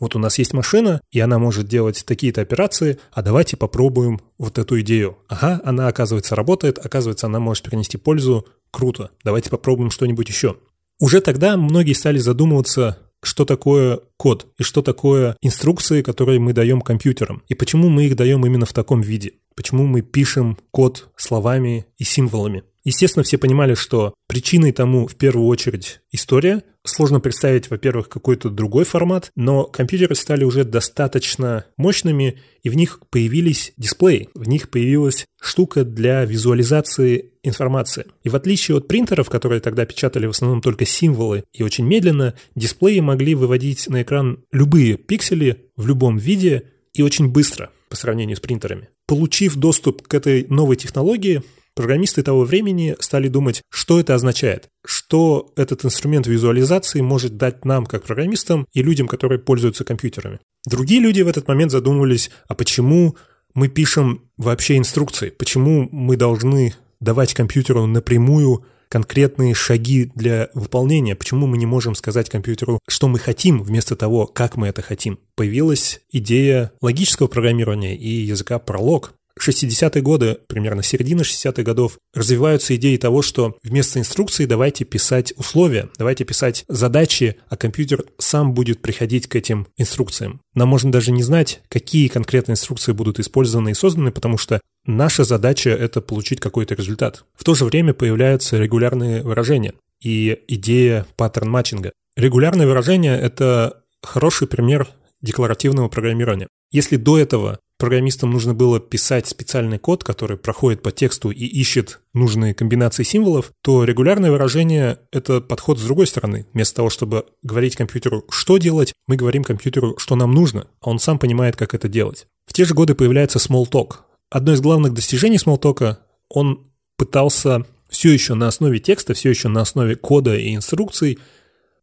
вот 0.00 0.16
у 0.16 0.18
нас 0.18 0.38
есть 0.38 0.52
машина, 0.52 1.00
и 1.10 1.20
она 1.20 1.38
может 1.38 1.66
делать 1.66 2.04
такие-то 2.06 2.40
операции, 2.40 2.98
а 3.12 3.22
давайте 3.22 3.56
попробуем 3.56 4.20
вот 4.38 4.58
эту 4.58 4.80
идею. 4.80 5.18
Ага, 5.28 5.60
она, 5.64 5.88
оказывается, 5.88 6.34
работает, 6.34 6.84
оказывается, 6.84 7.26
она 7.26 7.40
может 7.40 7.64
принести 7.64 7.96
пользу. 7.96 8.46
Круто, 8.70 9.10
давайте 9.24 9.50
попробуем 9.50 9.90
что-нибудь 9.90 10.28
еще. 10.28 10.56
Уже 11.00 11.20
тогда 11.20 11.56
многие 11.56 11.92
стали 11.92 12.18
задумываться, 12.18 12.98
что 13.22 13.44
такое 13.44 14.00
код 14.16 14.46
и 14.58 14.62
что 14.62 14.82
такое 14.82 15.36
инструкции, 15.40 16.02
которые 16.02 16.38
мы 16.38 16.52
даем 16.52 16.80
компьютерам, 16.80 17.42
и 17.48 17.54
почему 17.54 17.88
мы 17.88 18.04
их 18.04 18.16
даем 18.16 18.44
именно 18.46 18.66
в 18.66 18.72
таком 18.72 19.00
виде, 19.00 19.32
почему 19.56 19.86
мы 19.86 20.02
пишем 20.02 20.58
код 20.70 21.08
словами 21.16 21.86
и 21.96 22.04
символами. 22.04 22.64
Естественно, 22.84 23.22
все 23.22 23.38
понимали, 23.38 23.74
что 23.74 24.14
причиной 24.28 24.72
тому 24.72 25.06
в 25.06 25.14
первую 25.16 25.46
очередь 25.46 26.00
история. 26.10 26.62
Сложно 26.88 27.20
представить, 27.20 27.68
во-первых, 27.68 28.08
какой-то 28.08 28.48
другой 28.48 28.84
формат, 28.84 29.30
но 29.36 29.64
компьютеры 29.64 30.14
стали 30.14 30.44
уже 30.44 30.64
достаточно 30.64 31.66
мощными, 31.76 32.38
и 32.62 32.70
в 32.70 32.76
них 32.76 33.00
появились 33.10 33.74
дисплеи, 33.76 34.30
в 34.32 34.48
них 34.48 34.70
появилась 34.70 35.26
штука 35.38 35.84
для 35.84 36.24
визуализации 36.24 37.32
информации. 37.42 38.06
И 38.24 38.30
в 38.30 38.36
отличие 38.36 38.78
от 38.78 38.88
принтеров, 38.88 39.28
которые 39.28 39.60
тогда 39.60 39.84
печатали 39.84 40.26
в 40.26 40.30
основном 40.30 40.62
только 40.62 40.86
символы 40.86 41.44
и 41.52 41.62
очень 41.62 41.84
медленно, 41.84 42.32
дисплеи 42.54 43.00
могли 43.00 43.34
выводить 43.34 43.86
на 43.88 44.00
экран 44.00 44.42
любые 44.50 44.96
пиксели 44.96 45.66
в 45.76 45.86
любом 45.86 46.16
виде 46.16 46.64
и 46.94 47.02
очень 47.02 47.28
быстро 47.28 47.70
по 47.90 47.96
сравнению 47.96 48.38
с 48.38 48.40
принтерами. 48.40 48.88
Получив 49.06 49.56
доступ 49.56 50.08
к 50.08 50.14
этой 50.14 50.46
новой 50.48 50.76
технологии, 50.76 51.42
Программисты 51.78 52.24
того 52.24 52.42
времени 52.42 52.96
стали 52.98 53.28
думать, 53.28 53.62
что 53.70 54.00
это 54.00 54.16
означает, 54.16 54.68
что 54.84 55.52
этот 55.54 55.84
инструмент 55.84 56.26
визуализации 56.26 57.00
может 57.02 57.36
дать 57.36 57.64
нам, 57.64 57.86
как 57.86 58.02
программистам, 58.02 58.66
и 58.72 58.82
людям, 58.82 59.06
которые 59.06 59.38
пользуются 59.38 59.84
компьютерами. 59.84 60.40
Другие 60.66 61.00
люди 61.00 61.22
в 61.22 61.28
этот 61.28 61.46
момент 61.46 61.70
задумывались, 61.70 62.32
а 62.48 62.56
почему 62.56 63.16
мы 63.54 63.68
пишем 63.68 64.24
вообще 64.36 64.76
инструкции, 64.76 65.30
почему 65.30 65.88
мы 65.92 66.16
должны 66.16 66.74
давать 66.98 67.32
компьютеру 67.32 67.86
напрямую 67.86 68.64
конкретные 68.88 69.54
шаги 69.54 70.10
для 70.14 70.48
выполнения. 70.54 71.14
Почему 71.14 71.46
мы 71.46 71.58
не 71.58 71.66
можем 71.66 71.94
сказать 71.94 72.30
компьютеру, 72.30 72.80
что 72.88 73.06
мы 73.06 73.18
хотим, 73.18 73.62
вместо 73.62 73.96
того, 73.96 74.26
как 74.26 74.56
мы 74.56 74.66
это 74.66 74.82
хотим? 74.82 75.18
Появилась 75.36 76.00
идея 76.10 76.72
логического 76.80 77.28
программирования 77.28 77.96
и 77.96 78.08
языка 78.08 78.56
Prolog, 78.56 79.10
60-е 79.46 80.02
годы, 80.02 80.38
примерно 80.46 80.82
середина 80.82 81.22
60-х 81.22 81.62
годов, 81.62 81.98
развиваются 82.14 82.74
идеи 82.76 82.96
того, 82.96 83.22
что 83.22 83.56
вместо 83.62 83.98
инструкции 83.98 84.46
давайте 84.46 84.84
писать 84.84 85.32
условия, 85.36 85.88
давайте 85.98 86.24
писать 86.24 86.64
задачи, 86.68 87.36
а 87.48 87.56
компьютер 87.56 88.04
сам 88.18 88.54
будет 88.54 88.80
приходить 88.80 89.26
к 89.26 89.36
этим 89.36 89.66
инструкциям. 89.76 90.40
Нам 90.54 90.68
можно 90.68 90.90
даже 90.90 91.12
не 91.12 91.22
знать, 91.22 91.60
какие 91.68 92.08
конкретные 92.08 92.54
инструкции 92.54 92.92
будут 92.92 93.20
использованы 93.20 93.70
и 93.70 93.74
созданы, 93.74 94.10
потому 94.10 94.38
что 94.38 94.60
наша 94.86 95.24
задача— 95.24 95.70
это 95.70 96.00
получить 96.00 96.40
какой-то 96.40 96.74
результат. 96.74 97.24
В 97.34 97.44
то 97.44 97.54
же 97.54 97.64
время 97.64 97.94
появляются 97.94 98.58
регулярные 98.58 99.22
выражения 99.22 99.74
и 100.02 100.38
идея 100.48 101.06
паттерн-матчинга. 101.16 101.92
Регулярные 102.16 102.66
выражения— 102.66 103.16
это 103.20 103.82
хороший 104.02 104.48
пример 104.48 104.88
декларативного 105.20 105.88
программирования. 105.88 106.48
Если 106.70 106.96
до 106.96 107.18
этого 107.18 107.58
программистам 107.78 108.30
нужно 108.30 108.54
было 108.54 108.80
писать 108.80 109.26
специальный 109.26 109.78
код, 109.78 110.04
который 110.04 110.36
проходит 110.36 110.82
по 110.82 110.90
тексту 110.90 111.30
и 111.30 111.44
ищет 111.44 112.00
нужные 112.12 112.52
комбинации 112.54 113.04
символов, 113.04 113.52
то 113.62 113.84
регулярное 113.84 114.30
выражение— 114.30 114.98
это 115.12 115.40
подход 115.40 115.78
с 115.78 115.84
другой 115.84 116.06
стороны. 116.06 116.46
Вместо 116.52 116.76
того, 116.76 116.90
чтобы 116.90 117.26
говорить 117.42 117.76
компьютеру, 117.76 118.24
что 118.30 118.58
делать, 118.58 118.92
мы 119.06 119.16
говорим 119.16 119.44
компьютеру, 119.44 119.96
что 119.98 120.16
нам 120.16 120.32
нужно, 120.32 120.66
а 120.80 120.90
он 120.90 120.98
сам 120.98 121.18
понимает, 121.18 121.56
как 121.56 121.74
это 121.74 121.88
делать. 121.88 122.26
В 122.46 122.52
те 122.52 122.64
же 122.64 122.74
годы 122.74 122.94
появляется 122.94 123.38
Smalltalk. 123.38 123.96
Одно 124.30 124.52
из 124.52 124.60
главных 124.60 124.92
достижений 124.92 125.38
Smalltalk— 125.38 125.96
он 126.28 126.70
пытался 126.96 127.64
все 127.88 128.12
еще 128.12 128.34
на 128.34 128.48
основе 128.48 128.80
текста, 128.80 129.14
все 129.14 129.30
еще 129.30 129.48
на 129.48 129.62
основе 129.62 129.96
кода 129.96 130.36
и 130.36 130.54
инструкций 130.54 131.18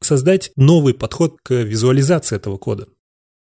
создать 0.02 0.52
новый 0.56 0.94
подход 0.94 1.38
к 1.42 1.54
визуализации 1.54 2.36
этого 2.36 2.58
кода. 2.58 2.88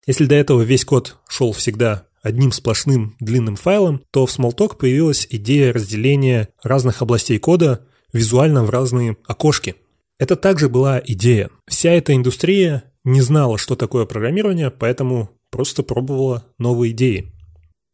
Если 0.07 0.24
до 0.24 0.35
этого 0.35 0.62
весь 0.62 0.85
код 0.85 1.18
шел 1.29 1.53
всегда 1.53 2.07
одним 2.22 2.52
сплошным 2.52 3.16
длинным 3.20 3.56
файлом, 3.56 4.02
то 4.11 4.26
в 4.26 4.30
Smalltalk 4.30 4.76
появилась 4.76 5.26
идея 5.30 5.72
разделения 5.72 6.48
разных 6.62 7.02
областей 7.02 7.38
кода 7.38 7.87
визуально 8.12 8.64
в 8.64 8.70
разные 8.70 9.16
окошки. 9.26 9.76
Это 10.18 10.37
также 10.37 10.68
была 10.68 11.00
идея. 11.04 11.50
Вся 11.66 11.90
эта 11.92 12.14
индустрия 12.14 12.85
не 13.04 13.22
знала, 13.22 13.56
что 13.56 13.76
такое 13.76 14.04
программирование, 14.04 14.70
поэтому 14.70 15.30
просто 15.50 15.83
пробовала 15.83 16.46
новые 16.59 16.92
идеи. 16.92 17.33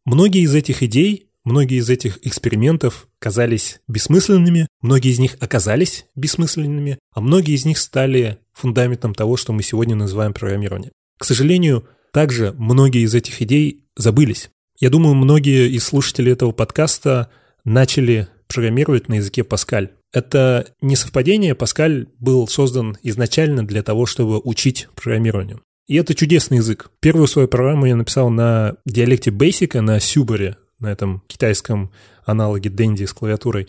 Многие 0.05 0.41
из 0.41 0.53
этих 0.53 0.83
идей, 0.83 1.29
многие 1.43 1.79
из 1.79 1.89
этих 1.89 2.25
экспериментов 2.25 3.07
казались 3.19 3.79
бессмысленными, 3.87 4.67
многие 4.81 5.11
из 5.11 5.19
них 5.19 5.37
оказались 5.39 6.05
бессмысленными, 6.15 6.99
а 7.13 7.21
многие 7.21 7.55
из 7.55 7.65
них 7.65 7.77
стали 7.77 8.39
фундаментом 8.53 9.13
того, 9.13 9.37
что 9.37 9.53
мы 9.53 9.63
сегодня 9.63 9.95
называем 9.95 10.33
программированием. 10.33 10.91
К 11.17 11.23
сожалению, 11.23 11.87
также 12.17 12.55
многие 12.57 13.03
из 13.03 13.13
этих 13.13 13.43
идей 13.43 13.83
забылись. 13.95 14.49
Я 14.79 14.89
думаю, 14.89 15.13
многие 15.13 15.69
из 15.69 15.83
слушателей 15.83 16.31
этого 16.31 16.51
подкаста 16.51 17.29
начали 17.63 18.27
программировать 18.47 19.07
на 19.07 19.17
языке 19.17 19.43
Паскаль. 19.43 19.91
Это 20.11 20.65
не 20.81 20.95
совпадение, 20.95 21.53
Паскаль 21.53 22.07
был 22.17 22.47
создан 22.47 22.97
изначально 23.03 23.67
для 23.67 23.83
того, 23.83 24.07
чтобы 24.07 24.39
учить 24.39 24.87
программированию. 24.95 25.61
И 25.85 25.93
это 25.93 26.15
чудесный 26.15 26.57
язык. 26.57 26.89
Первую 27.01 27.27
свою 27.27 27.47
программу 27.47 27.85
я 27.85 27.95
написал 27.95 28.31
на 28.31 28.77
диалекте 28.83 29.29
Basic, 29.29 29.79
на 29.79 29.99
Сюбаре, 29.99 30.57
на 30.79 30.91
этом 30.91 31.21
китайском 31.27 31.91
аналоге 32.25 32.71
Денди 32.71 33.05
с 33.05 33.13
клавиатурой. 33.13 33.67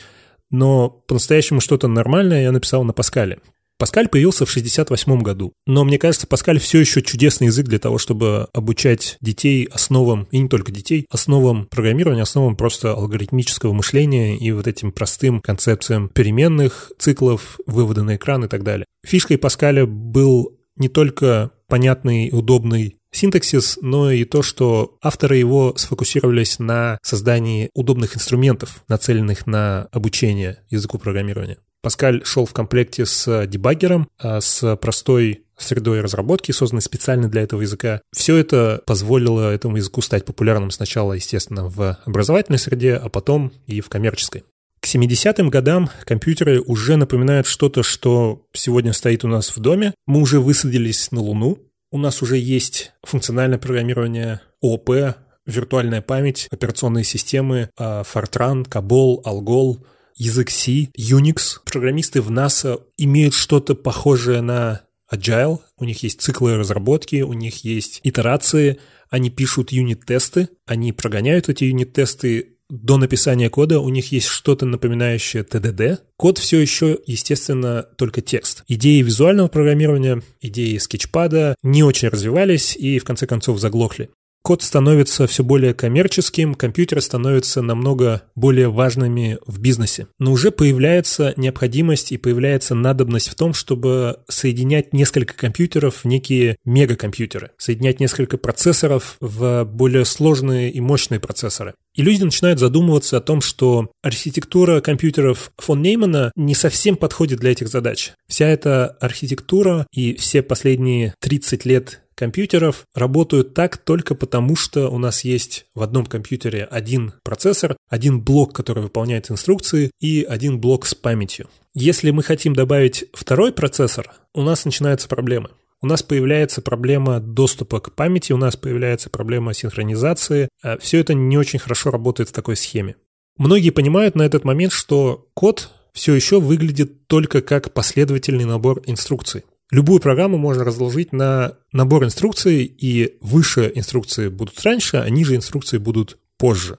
Но 0.51 0.89
по-настоящему 0.89 1.61
что-то 1.61 1.87
нормальное 1.87 2.45
я 2.45 2.53
написал 2.53 2.83
на 2.83 2.95
Паскале. 2.95 3.41
Паскаль 3.79 4.09
появился 4.09 4.45
в 4.45 4.51
68 4.51 5.23
году, 5.23 5.53
но 5.67 5.85
мне 5.85 5.99
кажется, 5.99 6.27
Паскаль 6.27 6.59
все 6.59 6.81
еще 6.81 7.01
чудесный 7.01 7.47
язык 7.47 7.67
для 7.67 7.79
того, 7.79 7.99
чтобы 7.99 8.49
обучать 8.53 9.17
детей 9.21 9.69
основам, 9.71 10.27
и 10.33 10.41
не 10.41 10.49
только 10.49 10.73
детей, 10.73 11.07
основам 11.11 11.67
программирования, 11.67 12.23
основам 12.23 12.57
просто 12.57 12.93
алгоритмического 12.93 13.73
мышления 13.73 14.37
и 14.37 14.51
вот 14.51 14.67
этим 14.67 14.91
простым 14.91 15.41
концепциям 15.41 16.09
переменных, 16.09 16.91
циклов, 16.99 17.61
вывода 17.67 18.03
на 18.03 18.17
экран 18.17 18.45
и 18.45 18.49
так 18.49 18.64
далее. 18.64 18.85
Фишкой 19.07 19.38
Паскаля 19.38 19.87
был 19.87 20.59
не 20.75 20.88
только 20.88 21.53
понятный 21.69 22.31
удобный 22.33 22.97
синтаксис, 23.12 23.79
но 23.81 24.11
и 24.11 24.25
то, 24.25 24.43
что 24.43 24.97
авторы 25.03 25.37
его 25.37 25.75
сфокусировались 25.77 26.59
на 26.59 26.99
создании 27.03 27.71
удобных 27.75 28.17
инструментов, 28.17 28.83
нацеленных 28.88 29.47
на 29.47 29.85
обучение 29.93 30.64
языку 30.69 30.99
программирования. 30.99 31.59
Паскаль 31.83 32.25
шел 32.25 32.45
в 32.45 32.53
комплекте 32.53 33.07
с 33.07 33.47
дебаггером, 33.47 34.09
а 34.19 34.41
с 34.41 34.77
простой 34.77 35.45
средой 35.57 36.01
разработки, 36.01 36.53
созданной 36.53 36.83
специально 36.83 37.29
для 37.29 37.43
этого 37.43 37.62
языка. 37.62 38.01
Все 38.12 38.37
это 38.37 38.83
позволило 38.87 39.53
этому 39.53 39.77
языку 39.77 40.01
стать 40.01 40.25
популярным 40.25 40.71
сначала, 40.71 41.14
естественно, 41.14 41.69
в 41.69 41.99
образовательной 42.05 42.59
среде, 42.59 42.95
а 42.95 43.09
потом 43.09 43.53
и 43.67 43.81
в 43.81 43.88
коммерческой. 43.88 44.45
К 44.81 44.87
70-м 44.87 45.51
годам 45.51 45.91
компьютеры 46.05 46.61
уже 46.61 46.97
напоминают 46.97 47.47
что-то, 47.47 47.83
что 47.83 48.47
сегодня 48.53 48.93
стоит 48.93 49.25
у 49.25 49.29
нас 49.29 49.55
в 49.55 49.61
доме. 49.61 49.93
Мы 50.07 50.21
уже 50.21 50.41
высадились 50.41 51.11
на 51.11 51.21
Луну. 51.21 51.59
У 51.91 51.99
нас 51.99 52.23
уже 52.23 52.37
есть 52.37 52.93
функциональное 53.03 53.59
программирование 53.59 54.41
ООП, 54.62 55.17
виртуальная 55.47 56.03
память, 56.03 56.47
операционные 56.51 57.05
системы, 57.05 57.71
а, 57.77 58.03
Fortran, 58.03 58.69
COBOL, 58.69 59.23
ALGOL— 59.25 59.79
язык 60.19 60.51
C, 60.51 60.89
Unix. 60.99 61.61
Программисты 61.65 62.21
в 62.21 62.31
NASA 62.31 62.83
имеют 62.97 63.35
что-то 63.35 63.75
похожее 63.75 64.43
на 64.43 64.83
Agile. 65.13 65.61
У 65.79 65.85
них 65.85 66.03
есть 66.03 66.21
циклы 66.21 66.57
разработки, 66.57 67.23
у 67.23 67.33
них 67.33 67.65
есть 67.65 68.01
итерации, 68.03 68.79
они 69.09 69.31
пишут 69.31 69.73
юнит-тесты, 69.73 70.51
они 70.67 70.93
прогоняют 70.93 71.49
эти 71.49 71.65
юнит-тесты 71.65 72.59
до 72.71 72.99
написания 72.99 73.49
кода 73.49 73.81
у 73.81 73.89
них 73.89 74.13
есть 74.13 74.27
что-то 74.27 74.67
напоминающее 74.67 75.43
TDD. 75.43 76.01
Код 76.17 76.37
все 76.37 76.59
еще, 76.59 76.99
естественно, 77.07 77.83
только 77.97 78.21
текст. 78.21 78.63
Идеи 78.69 79.01
визуального 79.01 79.49
программирования, 79.49 80.23
идеи 80.43 80.77
скетчпада 80.77 81.57
не 81.63 81.83
очень 81.83 82.09
развивались 82.09 82.77
и 82.77 82.99
в 82.99 83.05
конце 83.05 83.27
концов 83.27 83.59
заглохли 83.59 84.11
код 84.42 84.62
становится 84.62 85.27
все 85.27 85.44
более 85.44 85.74
коммерческим, 85.74 86.55
компьютеры 86.55 87.01
становятся 87.01 87.62
намного 87.62 88.22
более 88.35 88.70
важными 88.70 89.38
в 89.46 89.61
бизнесе. 89.61 90.09
Но 90.18 90.33
уже 90.33 90.51
появляется 90.51 91.35
необходимость 91.37 92.12
и 92.12 92.16
появляется 92.16 92.74
надобность 92.74 93.29
в 93.29 93.35
том, 93.35 93.53
чтобы 93.53 94.20
соединять 94.29 94.92
несколько 94.92 95.35
компьютеров 95.35 96.05
в 96.05 96.05
некие 96.07 96.57
мегакомпьютеры, 96.64 97.51
соединять 97.59 98.01
несколько 98.01 98.38
процессоров 98.38 99.16
в 99.20 99.64
более 99.64 100.05
сложные 100.05 100.70
и 100.70 100.81
мощные 100.81 101.20
процессоры. 101.20 101.74
И 101.94 102.03
люди 102.03 102.22
начинают 102.22 102.61
задумываться 102.61 103.16
о 103.16 103.20
том, 103.20 103.40
что 103.40 103.90
архитектура 104.03 104.81
компьютеров 104.81 105.51
фон 105.59 105.83
Неймана 105.83 106.31
не 106.37 106.55
совсем 106.55 106.96
подходит 106.96 107.40
для 107.40 107.51
этих 107.51 107.68
задач. 107.68 108.12
Вся 108.29 108.46
эта 108.46 108.87
архитектура 108.87 109.87
и 109.92 110.14
все 110.14 110.42
последние 110.42 111.14
30 111.20 111.64
лет 111.64 112.03
компьютеров 112.19 112.85
работают 112.95 113.55
так 113.55 113.77
только 113.79 114.15
потому, 114.15 114.57
что 114.57 114.89
у 114.89 114.99
нас 114.99 115.23
есть 115.23 115.67
в 115.75 115.83
одном 115.83 116.05
компьютере 116.05 116.65
один 116.65 117.13
процессор, 117.23 117.77
один 117.89 118.21
блок, 118.21 118.53
который 118.53 118.83
выполняет 118.83 119.31
инструкции, 119.31 119.93
и 120.01 120.27
один 120.29 120.61
блок 120.61 120.85
с 120.85 120.95
памятью. 120.95 121.49
Если 121.75 122.11
мы 122.11 122.25
хотим 122.25 122.55
добавить 122.55 123.05
второй 123.13 123.53
процессор, 123.53 124.11
у 124.35 124.43
нас 124.43 124.65
начинаются 124.65 125.09
проблемы. 125.09 125.51
У 125.81 125.87
нас 125.87 126.03
появляется 126.03 126.61
проблема 126.61 127.21
доступа 127.21 127.79
к 127.79 127.95
памяти, 127.95 128.33
у 128.33 128.37
нас 128.37 128.57
появляется 128.57 129.11
проблема 129.11 129.55
синхронизации. 129.55 130.49
А 130.61 130.77
Все 130.79 130.99
это 130.99 131.15
не 131.15 131.39
очень 131.39 131.61
хорошо 131.61 131.93
работает 131.93 132.31
в 132.31 132.33
такой 132.33 132.57
схеме. 132.57 132.97
Многие 133.37 133.71
понимают 133.71 134.17
на 134.17 134.23
этот 134.23 134.45
момент, 134.45 134.73
что 134.73 135.29
код 135.35 135.71
все 135.93 136.15
еще 136.15 136.41
выглядит 136.41 137.07
только 137.07 137.43
как 137.43 137.73
последовательный 137.73 138.45
набор 138.45 138.83
инструкций. 138.87 139.45
Любую 139.71 140.01
программу 140.01 140.39
можно 140.39 140.65
разложить 140.65 141.13
на 141.13 141.55
набор 141.73 142.05
инструкций, 142.05 142.65
и 142.65 143.19
выше 143.21 143.71
инструкции 143.75 144.29
будут 144.29 144.63
раньше, 144.63 144.97
а 144.97 145.09
ниже 145.11 145.37
инструкции 145.37 145.79
будут 145.79 146.19
позже. 146.39 146.79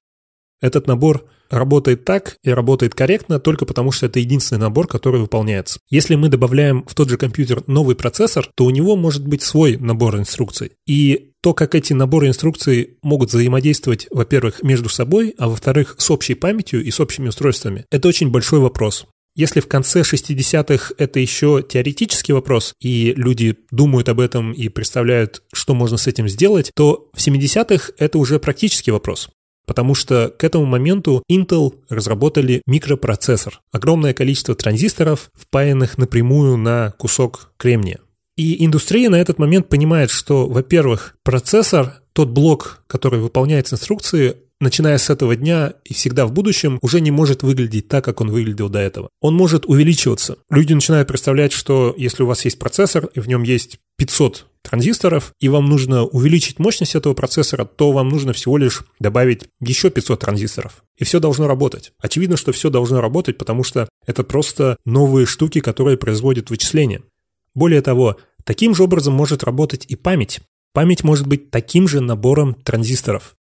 Этот 0.59 0.87
набор 0.87 1.25
работает 1.49 2.05
так 2.05 2.37
и 2.43 2.49
работает 2.49 2.93
корректно 2.93 3.39
только 3.39 3.65
потому, 3.65 3.91
что 3.91 4.05
это 4.05 4.19
единственный 4.19 4.59
набор, 4.59 4.87
который 4.87 5.19
выполняется. 5.19 5.79
Если 5.89 6.15
мы 6.15 6.29
добавляем 6.29 6.83
в 6.85 6.93
тот 6.95 7.09
же 7.09 7.17
компьютер 7.17 7.63
новый 7.67 7.95
процессор, 7.95 8.49
то 8.55 8.65
у 8.65 8.69
него 8.69 8.95
может 8.95 9.25
быть 9.25 9.41
свой 9.41 9.77
набор 9.77 10.17
инструкций. 10.17 10.71
И 10.85 11.31
то, 11.41 11.53
как 11.53 11.75
эти 11.75 11.93
наборы 11.93 12.27
инструкций 12.27 12.97
могут 13.01 13.29
взаимодействовать, 13.29 14.07
во-первых, 14.11 14.61
между 14.63 14.89
собой, 14.89 15.33
а 15.37 15.47
во-вторых, 15.47 15.95
с 15.97 16.11
общей 16.11 16.33
памятью 16.33 16.83
и 16.83 16.91
с 16.91 16.99
общими 16.99 17.29
устройствами, 17.29 17.85
это 17.91 18.07
очень 18.07 18.29
большой 18.29 18.59
вопрос. 18.59 19.07
Если 19.39 19.61
в 19.61 19.69
конце 19.69 20.01
60-х 20.01 20.95
это 20.97 21.17
еще 21.21 21.63
теоретический 21.65 22.33
вопрос, 22.33 22.73
и 22.81 23.13
люди 23.15 23.55
думают 23.71 24.09
об 24.09 24.19
этом 24.19 24.51
и 24.51 24.67
представляют, 24.67 25.43
что 25.53 25.73
можно 25.73 25.95
с 25.95 26.07
этим 26.07 26.27
сделать, 26.27 26.71
то 26.75 27.09
в 27.13 27.25
70-х 27.25 27.93
это 27.97 28.17
уже 28.17 28.37
практический 28.37 28.91
вопрос. 28.91 29.29
Потому 29.65 29.95
что 29.95 30.27
к 30.37 30.43
этому 30.43 30.65
моменту 30.65 31.23
Intel 31.31 31.73
разработали 31.87 32.61
микропроцессор. 32.65 33.61
Огромное 33.71 34.13
количество 34.13 34.55
транзисторов, 34.55 35.31
впаянных 35.33 35.97
напрямую 35.97 36.57
на 36.57 36.91
кусок 36.97 37.53
кремния. 37.55 38.01
И 38.35 38.65
индустрия 38.65 39.09
на 39.09 39.21
этот 39.21 39.39
момент 39.39 39.69
понимает, 39.69 40.09
что, 40.11 40.47
во-первых, 40.47 41.15
процессор, 41.23 42.01
тот 42.11 42.27
блок, 42.27 42.83
который 42.87 43.21
выполняет 43.21 43.71
инструкции, 43.71 44.35
начиная 44.59 44.97
с 44.97 45.09
этого 45.09 45.35
дня 45.35 45.73
и 45.85 45.93
всегда 45.93 46.25
в 46.25 46.31
будущем, 46.31 46.79
уже 46.81 47.01
не 47.01 47.11
может 47.11 47.43
выглядеть 47.43 47.87
так, 47.87 48.03
как 48.03 48.21
он 48.21 48.31
выглядел 48.31 48.69
до 48.69 48.79
этого. 48.79 49.09
Он 49.21 49.35
может 49.35 49.65
увеличиваться. 49.65 50.37
Люди 50.49 50.73
начинают 50.73 51.07
представлять, 51.07 51.51
что 51.51 51.93
если 51.97 52.23
у 52.23 52.27
вас 52.27 52.45
есть 52.45 52.59
процессор, 52.59 53.09
и 53.13 53.19
в 53.19 53.27
нем 53.27 53.43
есть 53.43 53.79
500 53.97 54.45
транзисторов, 54.61 55.33
и 55.39 55.49
вам 55.49 55.67
нужно 55.67 56.03
увеличить 56.03 56.59
мощность 56.59 56.95
этого 56.95 57.13
процессора, 57.13 57.65
то 57.65 57.91
вам 57.91 58.09
нужно 58.09 58.33
всего 58.33 58.57
лишь 58.57 58.83
добавить 58.99 59.45
еще 59.61 59.89
500 59.89 60.19
транзисторов. 60.19 60.83
И 60.97 61.03
все 61.03 61.19
должно 61.19 61.47
работать. 61.47 61.93
Очевидно, 61.99 62.37
что 62.37 62.51
все 62.51 62.69
должно 62.69 63.01
работать, 63.01 63.37
потому 63.37 63.63
что 63.63 63.87
это 64.05 64.23
просто 64.23 64.77
новые 64.85 65.25
штуки, 65.25 65.59
которые 65.59 65.97
производят 65.97 66.49
вычисления. 66.49 67.01
Более 67.55 67.81
того, 67.81 68.17
таким 68.43 68.75
же 68.75 68.83
образом 68.83 69.13
может 69.13 69.43
работать 69.43 69.85
и 69.87 69.95
память. 69.95 70.41
Память 70.73 71.03
может 71.03 71.25
быть 71.25 71.49
таким 71.49 71.87
же 71.87 71.99
набором 71.99 72.53
транзисторов. 72.53 73.35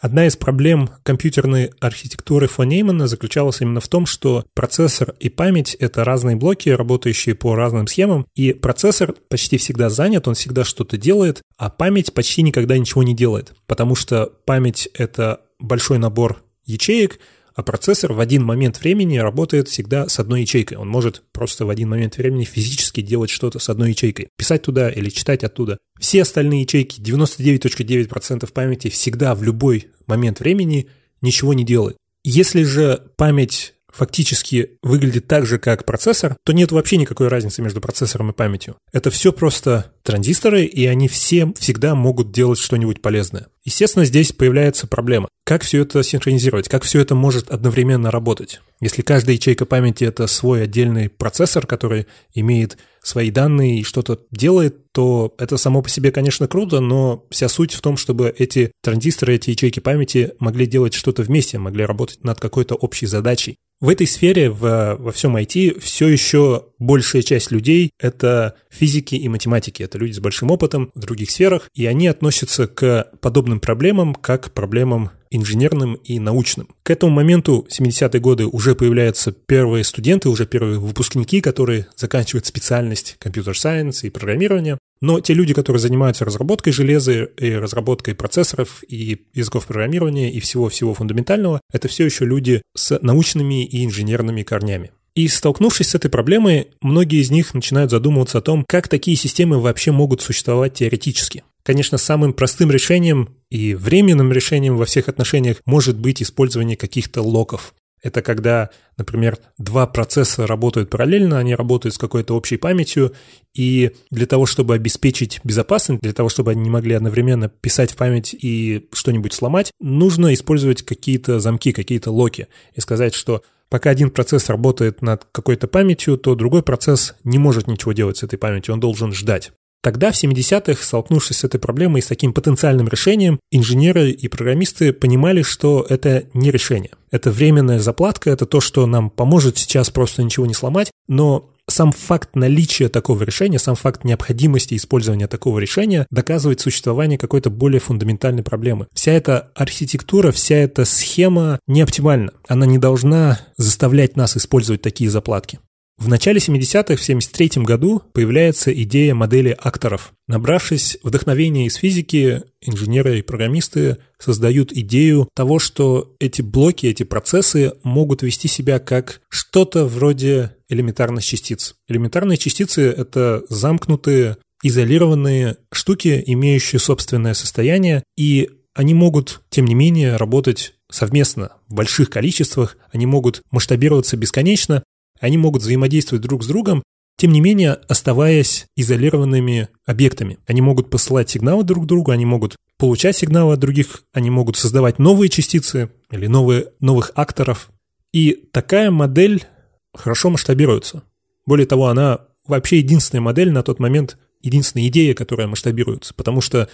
Одна 0.00 0.26
из 0.26 0.36
проблем 0.36 0.90
компьютерной 1.02 1.72
архитектуры 1.80 2.46
фон 2.46 2.68
Неймана 2.68 3.08
заключалась 3.08 3.60
именно 3.60 3.80
в 3.80 3.88
том, 3.88 4.06
что 4.06 4.44
процессор 4.54 5.14
и 5.18 5.28
память— 5.28 5.74
это 5.80 6.04
разные 6.04 6.36
блоки, 6.36 6.68
работающие 6.68 7.34
по 7.34 7.56
разным 7.56 7.86
схемам, 7.88 8.26
и 8.36 8.52
процессор 8.52 9.14
почти 9.28 9.58
всегда 9.58 9.90
занят, 9.90 10.28
он 10.28 10.34
всегда 10.34 10.64
что-то 10.64 10.96
делает, 10.96 11.42
а 11.56 11.68
память 11.68 12.14
почти 12.14 12.42
никогда 12.42 12.78
ничего 12.78 13.02
не 13.02 13.14
делает, 13.14 13.54
потому 13.66 13.96
что 13.96 14.32
память— 14.44 14.88
это 14.94 15.40
большой 15.58 15.98
набор 15.98 16.42
ячеек, 16.64 17.18
а 17.58 17.64
процессор 17.64 18.12
в 18.12 18.20
один 18.20 18.44
момент 18.44 18.80
времени 18.80 19.18
работает 19.18 19.66
всегда 19.66 20.08
с 20.08 20.20
одной 20.20 20.42
ячейкой. 20.42 20.76
Он 20.76 20.86
может 20.86 21.24
просто 21.32 21.66
в 21.66 21.70
один 21.70 21.88
момент 21.88 22.16
времени 22.16 22.44
физически 22.44 23.00
делать 23.00 23.30
что-то 23.30 23.58
с 23.58 23.68
одной 23.68 23.90
ячейкой. 23.90 24.28
Писать 24.36 24.62
туда 24.62 24.88
или 24.88 25.10
читать 25.10 25.42
оттуда. 25.42 25.78
Все 25.98 26.22
остальные 26.22 26.60
ячейки, 26.60 27.00
99.9% 27.00 28.52
памяти 28.52 28.90
всегда 28.90 29.34
в 29.34 29.42
любой 29.42 29.88
момент 30.06 30.38
времени 30.38 30.86
ничего 31.20 31.52
не 31.52 31.64
делают. 31.64 31.96
Если 32.22 32.62
же 32.62 33.02
память 33.16 33.74
фактически 33.92 34.78
выглядит 34.82 35.26
так 35.26 35.46
же, 35.46 35.58
как 35.58 35.84
процессор, 35.84 36.36
то 36.44 36.52
нет 36.52 36.72
вообще 36.72 36.96
никакой 36.96 37.28
разницы 37.28 37.62
между 37.62 37.80
процессором 37.80 38.30
и 38.30 38.34
памятью. 38.34 38.76
Это 38.92 39.10
все 39.10 39.32
просто 39.32 39.92
транзисторы, 40.02 40.64
и 40.64 40.86
они 40.86 41.08
все 41.08 41.52
всегда 41.58 41.94
могут 41.94 42.32
делать 42.32 42.58
что-нибудь 42.58 43.02
полезное. 43.02 43.48
Естественно, 43.64 44.04
здесь 44.04 44.32
появляется 44.32 44.86
проблема. 44.86 45.28
Как 45.44 45.62
все 45.62 45.82
это 45.82 46.02
синхронизировать? 46.02 46.68
Как 46.68 46.82
все 46.82 47.00
это 47.00 47.14
может 47.14 47.50
одновременно 47.50 48.10
работать? 48.10 48.60
Если 48.80 49.02
каждая 49.02 49.36
ячейка 49.36 49.66
памяти— 49.66 50.04
это 50.06 50.26
свой 50.26 50.62
отдельный 50.62 51.08
процессор, 51.08 51.66
который 51.66 52.06
имеет 52.34 52.78
свои 53.02 53.30
данные 53.30 53.78
и 53.78 53.84
что-то 53.84 54.20
делает, 54.30 54.92
то 54.92 55.34
это 55.38 55.56
само 55.56 55.82
по 55.82 55.88
себе, 55.88 56.12
конечно, 56.12 56.48
круто, 56.48 56.80
но 56.80 57.26
вся 57.30 57.48
суть 57.48 57.72
в 57.72 57.80
том, 57.80 57.96
чтобы 57.96 58.34
эти 58.36 58.72
транзисторы, 58.82 59.34
эти 59.34 59.50
ячейки 59.50 59.80
памяти 59.80 60.32
могли 60.38 60.66
делать 60.66 60.94
что-то 60.94 61.22
вместе, 61.22 61.58
могли 61.58 61.84
работать 61.84 62.24
над 62.24 62.40
какой-то 62.40 62.74
общей 62.74 63.06
задачей. 63.06 63.56
В 63.80 63.90
этой 63.90 64.08
сфере, 64.08 64.50
в, 64.50 64.96
во 64.98 65.12
всем 65.12 65.36
IT, 65.36 65.78
все 65.78 66.08
еще 66.08 66.64
большая 66.80 67.22
часть 67.22 67.52
людей— 67.52 67.92
это 68.00 68.56
физики 68.70 69.14
и 69.14 69.28
математики. 69.28 69.84
Это 69.84 69.98
люди 69.98 70.14
с 70.14 70.18
большим 70.18 70.50
опытом 70.50 70.90
в 70.96 71.00
других 71.00 71.30
сферах, 71.30 71.70
и 71.74 71.86
они 71.86 72.08
относятся 72.08 72.66
к 72.66 73.08
подобным 73.20 73.60
проблемам 73.60 74.16
как 74.16 74.46
к 74.46 74.50
проблемам 74.50 75.10
инженерным 75.30 75.94
и 75.94 76.18
научным. 76.18 76.68
К 76.82 76.90
этому 76.90 77.12
моменту, 77.12 77.68
70-е 77.70 78.20
годы, 78.20 78.46
уже 78.46 78.74
появляются 78.74 79.30
первые 79.30 79.84
студенты, 79.84 80.28
уже 80.28 80.44
первые 80.44 80.80
выпускники, 80.80 81.40
которые 81.40 81.86
заканчивают 81.94 82.46
специальность 82.46 83.16
компьютер-сайенс 83.20 84.02
и 84.02 84.10
программирование. 84.10 84.78
Но 85.00 85.20
те 85.20 85.34
люди, 85.34 85.54
которые 85.54 85.80
занимаются 85.80 86.24
разработкой 86.24 86.72
железа 86.72 87.24
и 87.24 87.52
разработкой 87.52 88.14
процессоров 88.14 88.82
и 88.88 89.26
языков 89.34 89.66
программирования 89.66 90.32
и 90.32 90.40
всего-всего 90.40 90.94
фундаментального, 90.94 91.60
это 91.72 91.88
все 91.88 92.04
еще 92.04 92.24
люди 92.24 92.62
с 92.76 92.98
научными 93.00 93.64
и 93.64 93.84
инженерными 93.84 94.42
корнями. 94.42 94.90
И 95.14 95.26
столкнувшись 95.26 95.88
с 95.88 95.94
этой 95.96 96.10
проблемой, 96.10 96.68
многие 96.80 97.20
из 97.20 97.30
них 97.30 97.52
начинают 97.52 97.90
задумываться 97.90 98.38
о 98.38 98.40
том, 98.40 98.64
как 98.68 98.86
такие 98.86 99.16
системы 99.16 99.58
вообще 99.58 99.90
могут 99.90 100.22
существовать 100.22 100.74
теоретически. 100.74 101.42
Конечно, 101.64 101.98
самым 101.98 102.32
простым 102.32 102.70
решением 102.70 103.36
и 103.50 103.74
временным 103.74 104.32
решением 104.32 104.76
во 104.76 104.86
всех 104.86 105.08
отношениях 105.08 105.58
может 105.66 105.98
быть 105.98 106.22
использование 106.22 106.76
каких-то 106.76 107.20
локов. 107.20 107.74
Это 108.02 108.22
когда, 108.22 108.70
например, 108.96 109.38
два 109.58 109.86
процесса 109.86 110.46
работают 110.46 110.90
параллельно, 110.90 111.38
они 111.38 111.54
работают 111.54 111.94
с 111.94 111.98
какой-то 111.98 112.34
общей 112.34 112.56
памятью, 112.56 113.12
и 113.54 113.92
для 114.10 114.26
того, 114.26 114.46
чтобы 114.46 114.74
обеспечить 114.74 115.40
безопасность, 115.44 116.02
для 116.02 116.12
того, 116.12 116.28
чтобы 116.28 116.52
они 116.52 116.62
не 116.62 116.70
могли 116.70 116.94
одновременно 116.94 117.48
писать 117.48 117.92
в 117.92 117.96
память 117.96 118.34
и 118.34 118.88
что-нибудь 118.92 119.32
сломать, 119.32 119.72
нужно 119.80 120.32
использовать 120.34 120.82
какие-то 120.82 121.40
замки, 121.40 121.72
какие-то 121.72 122.10
локи, 122.10 122.48
и 122.74 122.80
сказать, 122.80 123.14
что 123.14 123.42
пока 123.68 123.90
один 123.90 124.10
процесс 124.10 124.48
работает 124.48 125.02
над 125.02 125.26
какой-то 125.32 125.66
памятью, 125.66 126.16
то 126.16 126.34
другой 126.34 126.62
процесс 126.62 127.14
не 127.24 127.38
может 127.38 127.66
ничего 127.66 127.92
делать 127.92 128.18
с 128.18 128.22
этой 128.22 128.38
памятью, 128.38 128.74
он 128.74 128.80
должен 128.80 129.12
ждать. 129.12 129.52
Тогда, 129.88 130.12
в 130.12 130.22
70-х, 130.22 130.84
столкнувшись 130.84 131.38
с 131.38 131.44
этой 131.44 131.58
проблемой 131.58 132.00
и 132.00 132.02
с 132.02 132.08
таким 132.08 132.34
потенциальным 132.34 132.88
решением, 132.88 133.40
инженеры 133.50 134.10
и 134.10 134.28
программисты 134.28 134.92
понимали, 134.92 135.40
что 135.40 135.86
это 135.88 136.24
не 136.34 136.50
решение. 136.50 136.90
Это 137.10 137.30
временная 137.30 137.78
заплатка, 137.78 138.28
это 138.28 138.44
то, 138.44 138.60
что 138.60 138.84
нам 138.84 139.08
поможет 139.08 139.56
сейчас 139.56 139.88
просто 139.88 140.22
ничего 140.22 140.44
не 140.44 140.52
сломать, 140.52 140.90
но 141.08 141.54
сам 141.70 141.92
факт 141.92 142.36
наличия 142.36 142.90
такого 142.90 143.22
решения, 143.22 143.58
сам 143.58 143.76
факт 143.76 144.04
необходимости 144.04 144.76
использования 144.76 145.26
такого 145.26 145.58
решения 145.58 146.06
доказывает 146.10 146.60
существование 146.60 147.16
какой-то 147.16 147.48
более 147.48 147.80
фундаментальной 147.80 148.42
проблемы. 148.42 148.88
Вся 148.92 149.12
эта 149.12 149.48
архитектура, 149.54 150.32
вся 150.32 150.56
эта 150.56 150.84
схема 150.84 151.60
не 151.66 151.80
оптимальна. 151.80 152.32
Она 152.46 152.66
не 152.66 152.76
должна 152.76 153.40
заставлять 153.56 154.16
нас 154.16 154.36
использовать 154.36 154.82
такие 154.82 155.08
заплатки. 155.08 155.60
В 155.98 156.06
начале 156.06 156.38
70-х, 156.38 156.94
в 156.94 157.02
73 157.02 157.64
году, 157.64 158.02
появляется 158.12 158.72
идея 158.72 159.14
модели 159.14 159.56
акторов. 159.58 160.12
Набравшись 160.28 160.96
вдохновения 161.02 161.66
из 161.66 161.74
физики, 161.74 162.44
инженеры 162.60 163.18
и 163.18 163.22
программисты 163.22 163.98
создают 164.16 164.72
идею 164.72 165.28
того, 165.34 165.58
что 165.58 166.14
эти 166.20 166.40
блоки, 166.40 166.86
эти 166.86 167.02
процессы 167.02 167.72
могут 167.82 168.22
вести 168.22 168.46
себя 168.46 168.78
как 168.78 169.20
что-то 169.28 169.86
вроде 169.86 170.54
элементарных 170.68 171.24
частиц. 171.24 171.74
Элементарные 171.88 172.38
частицы— 172.38 172.82
это 172.96 173.42
замкнутые, 173.48 174.36
изолированные 174.62 175.56
штуки, 175.72 176.22
имеющие 176.24 176.78
собственное 176.78 177.34
состояние, 177.34 178.04
и 178.16 178.50
они 178.72 178.94
могут, 178.94 179.40
тем 179.50 179.64
не 179.64 179.74
менее, 179.74 180.16
работать 180.16 180.74
совместно 180.88 181.52
в 181.66 181.74
больших 181.74 182.08
количествах, 182.08 182.76
они 182.92 183.06
могут 183.06 183.42
масштабироваться 183.50 184.16
бесконечно, 184.16 184.84
они 185.20 185.38
могут 185.38 185.62
взаимодействовать 185.62 186.22
друг 186.22 186.44
с 186.44 186.46
другом, 186.46 186.82
тем 187.16 187.32
не 187.32 187.40
менее 187.40 187.72
оставаясь 187.88 188.66
изолированными 188.76 189.68
объектами. 189.84 190.38
Они 190.46 190.60
могут 190.60 190.88
посылать 190.88 191.28
сигналы 191.28 191.64
друг 191.64 191.86
другу, 191.86 192.12
они 192.12 192.24
могут 192.24 192.56
получать 192.78 193.16
сигналы 193.16 193.54
от 193.54 193.60
других, 193.60 194.04
они 194.12 194.30
могут 194.30 194.56
создавать 194.56 195.00
новые 195.00 195.28
частицы 195.28 195.90
или 196.10 196.26
новые, 196.28 196.68
новых 196.80 197.10
акторов. 197.16 197.70
И 198.12 198.48
такая 198.52 198.90
модель 198.90 199.44
хорошо 199.92 200.30
масштабируется. 200.30 201.02
Более 201.44 201.66
того, 201.66 201.88
она 201.88 202.20
вообще 202.46 202.78
единственная 202.78 203.22
модель 203.22 203.50
на 203.50 203.62
тот 203.62 203.80
момент, 203.80 204.16
единственная 204.40 204.86
идея, 204.86 205.14
которая 205.14 205.48
масштабируется, 205.48 206.14
потому 206.14 206.40
что 206.40 206.68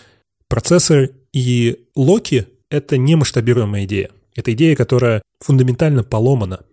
процессор 0.49 1.11
и 1.33 1.87
локи— 1.95 2.49
это 2.71 2.99
не 2.99 3.17
масштабируемая 3.17 3.85
идея. 3.85 4.11
Это 4.37 4.53
идея, 4.53 4.77
которая 4.77 5.23
фундаментально 5.41 6.03
поломана. 6.03 6.65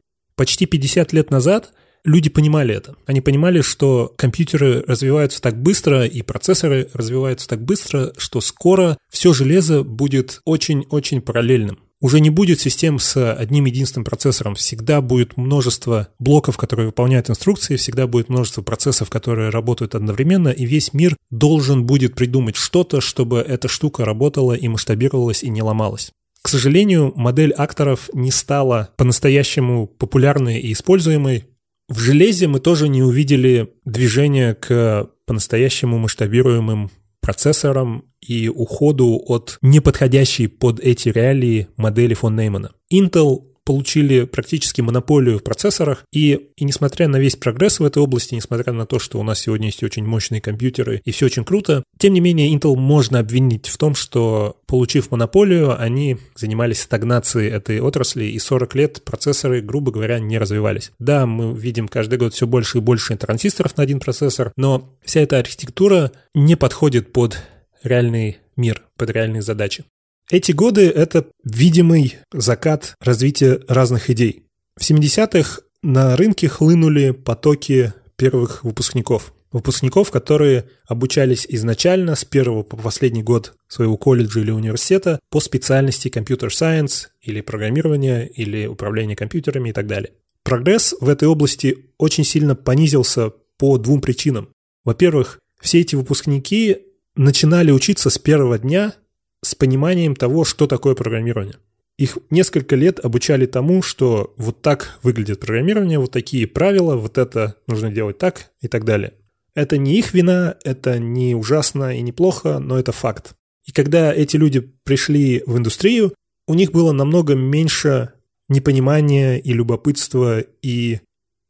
Почти 0.41 0.65
50 0.65 1.13
лет 1.13 1.29
назад 1.29 1.71
люди 2.03 2.31
понимали 2.31 2.73
это. 2.73 2.95
Они 3.05 3.21
понимали, 3.21 3.61
что 3.61 4.11
компьютеры 4.17 4.83
развиваются 4.87 5.39
так 5.39 5.61
быстро 5.61 6.03
и 6.03 6.23
процессоры 6.23 6.89
развиваются 6.95 7.47
так 7.47 7.63
быстро, 7.63 8.11
что 8.17 8.41
скоро 8.41 8.97
все 9.07 9.33
железо 9.33 9.83
будет 9.83 10.41
очень-очень 10.43 11.21
параллельным. 11.21 11.77
Уже 11.99 12.19
не 12.21 12.31
будет 12.31 12.59
систем 12.59 12.97
с 12.97 13.31
одним 13.31 13.65
единственным 13.65 14.03
процессором. 14.03 14.55
Всегда 14.55 14.99
будет 15.01 15.37
множество 15.37 16.07
блоков, 16.17 16.57
которые 16.57 16.87
выполняют 16.87 17.29
инструкции, 17.29 17.75
всегда 17.75 18.07
будет 18.07 18.27
множество 18.27 18.63
процессов, 18.63 19.11
которые 19.11 19.51
работают 19.51 19.93
одновременно, 19.93 20.49
и 20.49 20.65
весь 20.65 20.91
мир 20.93 21.15
должен 21.29 21.85
будет 21.85 22.15
придумать 22.15 22.55
что-то, 22.55 22.99
чтобы 22.99 23.37
эта 23.41 23.67
штука 23.67 24.05
работала 24.05 24.53
и 24.53 24.67
масштабировалась 24.67 25.43
и 25.43 25.51
не 25.51 25.61
ломалась. 25.61 26.11
К 26.41 26.47
сожалению, 26.49 27.13
модель 27.15 27.53
акторов 27.53 28.09
не 28.13 28.31
стала 28.31 28.89
по-настоящему 28.97 29.87
популярной 29.87 30.59
и 30.59 30.73
используемой. 30.73 31.45
В 31.87 31.99
железе 31.99 32.47
мы 32.47 32.59
тоже 32.59 32.87
не 32.87 33.03
увидели 33.03 33.73
движения 33.85 34.55
к 34.55 35.09
по-настоящему 35.25 35.97
масштабируемым 35.97 36.89
процессорам 37.21 38.05
и 38.21 38.49
уходу 38.49 39.21
от 39.27 39.57
неподходящей 39.61 40.47
под 40.47 40.79
эти 40.79 41.09
реалии 41.09 41.67
модели 41.77 42.13
фон 42.13 42.35
Неймана. 42.35 42.71
Intel 42.91 43.50
получили 43.65 44.25
практически 44.25 44.81
монополию 44.81 45.39
в 45.39 45.43
процессорах, 45.43 46.03
и, 46.11 46.49
и 46.55 46.65
несмотря 46.65 47.07
на 47.07 47.17
весь 47.17 47.35
прогресс 47.35 47.79
в 47.79 47.83
этой 47.83 48.01
области, 48.01 48.35
несмотря 48.35 48.73
на 48.73 48.85
то, 48.85 48.99
что 48.99 49.19
у 49.19 49.23
нас 49.23 49.39
сегодня 49.39 49.67
есть 49.67 49.83
очень 49.83 50.05
мощные 50.05 50.41
компьютеры 50.41 51.01
и 51.05 51.11
все 51.11 51.27
очень 51.27 51.45
круто, 51.45 51.83
тем 51.97 52.13
не 52.13 52.19
менее 52.19 52.53
Intel 52.55 52.75
можно 52.75 53.19
обвинить 53.19 53.67
в 53.67 53.77
том, 53.77 53.95
что, 53.95 54.57
получив 54.65 55.11
монополию, 55.11 55.79
они 55.79 56.17
занимались 56.35 56.81
стагнацией 56.81 57.49
этой 57.51 57.79
отрасли, 57.79 58.25
и 58.25 58.39
40 58.39 58.75
лет 58.75 59.03
процессоры, 59.03 59.61
грубо 59.61 59.91
говоря, 59.91 60.19
не 60.19 60.37
развивались. 60.37 60.91
Да, 60.99 61.25
мы 61.25 61.53
видим 61.57 61.87
каждый 61.87 62.17
год 62.17 62.33
все 62.33 62.47
больше 62.47 62.79
и 62.79 62.81
больше 62.81 63.15
транзисторов 63.15 63.77
на 63.77 63.83
один 63.83 63.99
процессор, 63.99 64.51
но 64.55 64.89
вся 65.03 65.21
эта 65.21 65.37
архитектура 65.37 66.11
не 66.33 66.55
подходит 66.55 67.13
под 67.13 67.41
реальный 67.83 68.37
мир, 68.55 68.83
под 68.97 69.09
реальные 69.09 69.41
задачи. 69.41 69.85
Эти 70.31 70.53
годы— 70.53 70.83
это 70.95 71.27
видимый 71.43 72.15
закат 72.31 72.95
развития 73.01 73.59
разных 73.67 74.09
идей. 74.09 74.45
В 74.79 74.89
70-х 74.89 75.63
на 75.83 76.15
рынке 76.15 76.47
хлынули 76.47 77.11
потоки 77.11 77.93
первых 78.15 78.63
выпускников. 78.63 79.33
выпускников, 79.51 80.09
которые 80.09 80.69
обучались 80.87 81.45
изначально 81.49 82.15
с 82.15 82.23
первого 82.23 82.63
по 82.63 82.77
последний 82.77 83.21
год 83.21 83.53
своего 83.67 83.97
колледжа 83.97 84.39
или 84.39 84.51
университета 84.51 85.19
по 85.29 85.41
специальности 85.41 86.07
компьютер 86.07 86.53
сайенс 86.53 87.09
или 87.21 87.41
программирование 87.41 88.29
или 88.29 88.65
управление 88.65 89.17
компьютерами 89.17 89.71
и 89.71 89.73
так 89.73 89.87
далее. 89.87 90.13
Прогресс 90.45 90.95
в 91.01 91.09
этой 91.09 91.27
области 91.27 91.89
очень 91.97 92.23
сильно 92.23 92.55
понизился 92.55 93.33
по 93.57 93.77
двум 93.77 93.99
причинам. 93.99 94.47
Во-первых, 94.85 95.39
все 95.59 95.81
эти 95.81 95.95
выпускники 95.95 96.77
начинали 97.17 97.71
учиться 97.71 98.09
с 98.09 98.17
первого 98.17 98.57
дня 98.57 98.93
с 99.43 99.55
пониманием 99.55 100.15
того, 100.15 100.43
что 100.45 100.67
такое 100.67 100.95
программирование. 100.95 101.55
Их 101.97 102.17
несколько 102.29 102.75
лет 102.75 102.99
обучали 103.03 103.45
тому, 103.45 103.81
что 103.81 104.33
вот 104.37 104.61
так 104.61 104.99
выглядит 105.03 105.39
программирование, 105.39 105.99
вот 105.99 106.11
такие 106.11 106.47
правила, 106.47 106.95
вот 106.95 107.17
это 107.17 107.57
нужно 107.67 107.91
делать 107.91 108.17
так 108.17 108.51
и 108.59 108.67
так 108.67 108.85
далее. 108.85 109.13
Это 109.53 109.77
не 109.77 109.99
их 109.99 110.13
вина, 110.13 110.55
это 110.63 110.97
не 110.97 111.35
ужасно 111.35 111.95
и 111.95 112.01
не 112.01 112.11
плохо, 112.11 112.59
но 112.59 112.79
это 112.79 112.91
факт. 112.91 113.35
И 113.65 113.71
когда 113.71 114.13
эти 114.13 114.37
люди 114.37 114.59
пришли 114.83 115.43
в 115.45 115.57
индустрию, 115.57 116.13
у 116.47 116.53
них 116.53 116.71
было 116.71 116.91
намного 116.91 117.35
меньше 117.35 118.13
непонимания 118.49 119.37
и 119.37 119.53
любопытства 119.53 120.39
и 120.39 120.99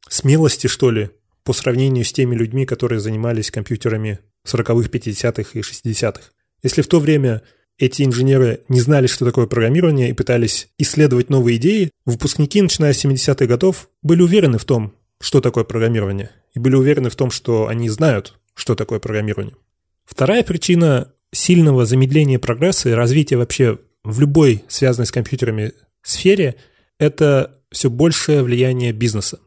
смелости, 0.10 0.68
что 0.68 0.92
ли, 0.92 1.12
по 1.44 1.54
сравнению 1.54 2.06
с 2.06 2.14
теми 2.14 2.36
людьми, 2.36 2.66
которые 2.66 3.00
занимались 3.00 3.52
компьютерами 3.52 4.20
в 4.44 4.54
40-х, 4.54 4.90
50-х 4.90 5.52
и 5.54 5.62
60-х. 5.62 6.22
Если 6.64 6.82
в 6.82 6.88
то 6.88 7.00
время 7.00 7.42
эти 7.82 8.04
инженеры 8.04 8.62
не 8.70 8.80
знали, 8.80 9.08
что 9.08 9.26
такое 9.26 9.48
программирование 9.48 10.10
и 10.10 10.14
пытались 10.14 10.70
исследовать 10.78 11.30
новые 11.30 11.58
идеи, 11.58 11.90
выпускники, 12.06 12.62
начиная 12.62 12.94
с 12.94 13.04
70-х 13.04 13.48
годов, 13.48 13.90
были 14.04 14.22
уверены 14.22 14.60
в 14.60 14.66
том, 14.66 14.94
что 15.20 15.42
такое 15.42 15.64
программирование, 15.64 16.30
и 16.54 16.60
были 16.60 16.76
уверены 16.76 17.10
в 17.10 17.16
том, 17.16 17.32
что 17.32 17.68
они 17.68 17.90
знают, 17.90 18.40
что 18.54 18.76
такое 18.76 19.00
программирование. 19.00 19.56
Вторая 20.06 20.44
причина 20.44 21.12
сильного 21.32 21.86
замедления 21.86 22.38
прогресса 22.38 22.90
и 22.90 22.94
развития 22.94 23.38
вообще 23.38 23.80
в 24.04 24.20
любой 24.20 24.64
связанной 24.68 25.08
с 25.08 25.12
компьютерами 25.12 25.74
сфере– 26.04 26.56
это 27.00 27.60
все 27.72 27.90
большее 27.90 28.44
влияние 28.44 28.92
бизнеса. 28.92 29.40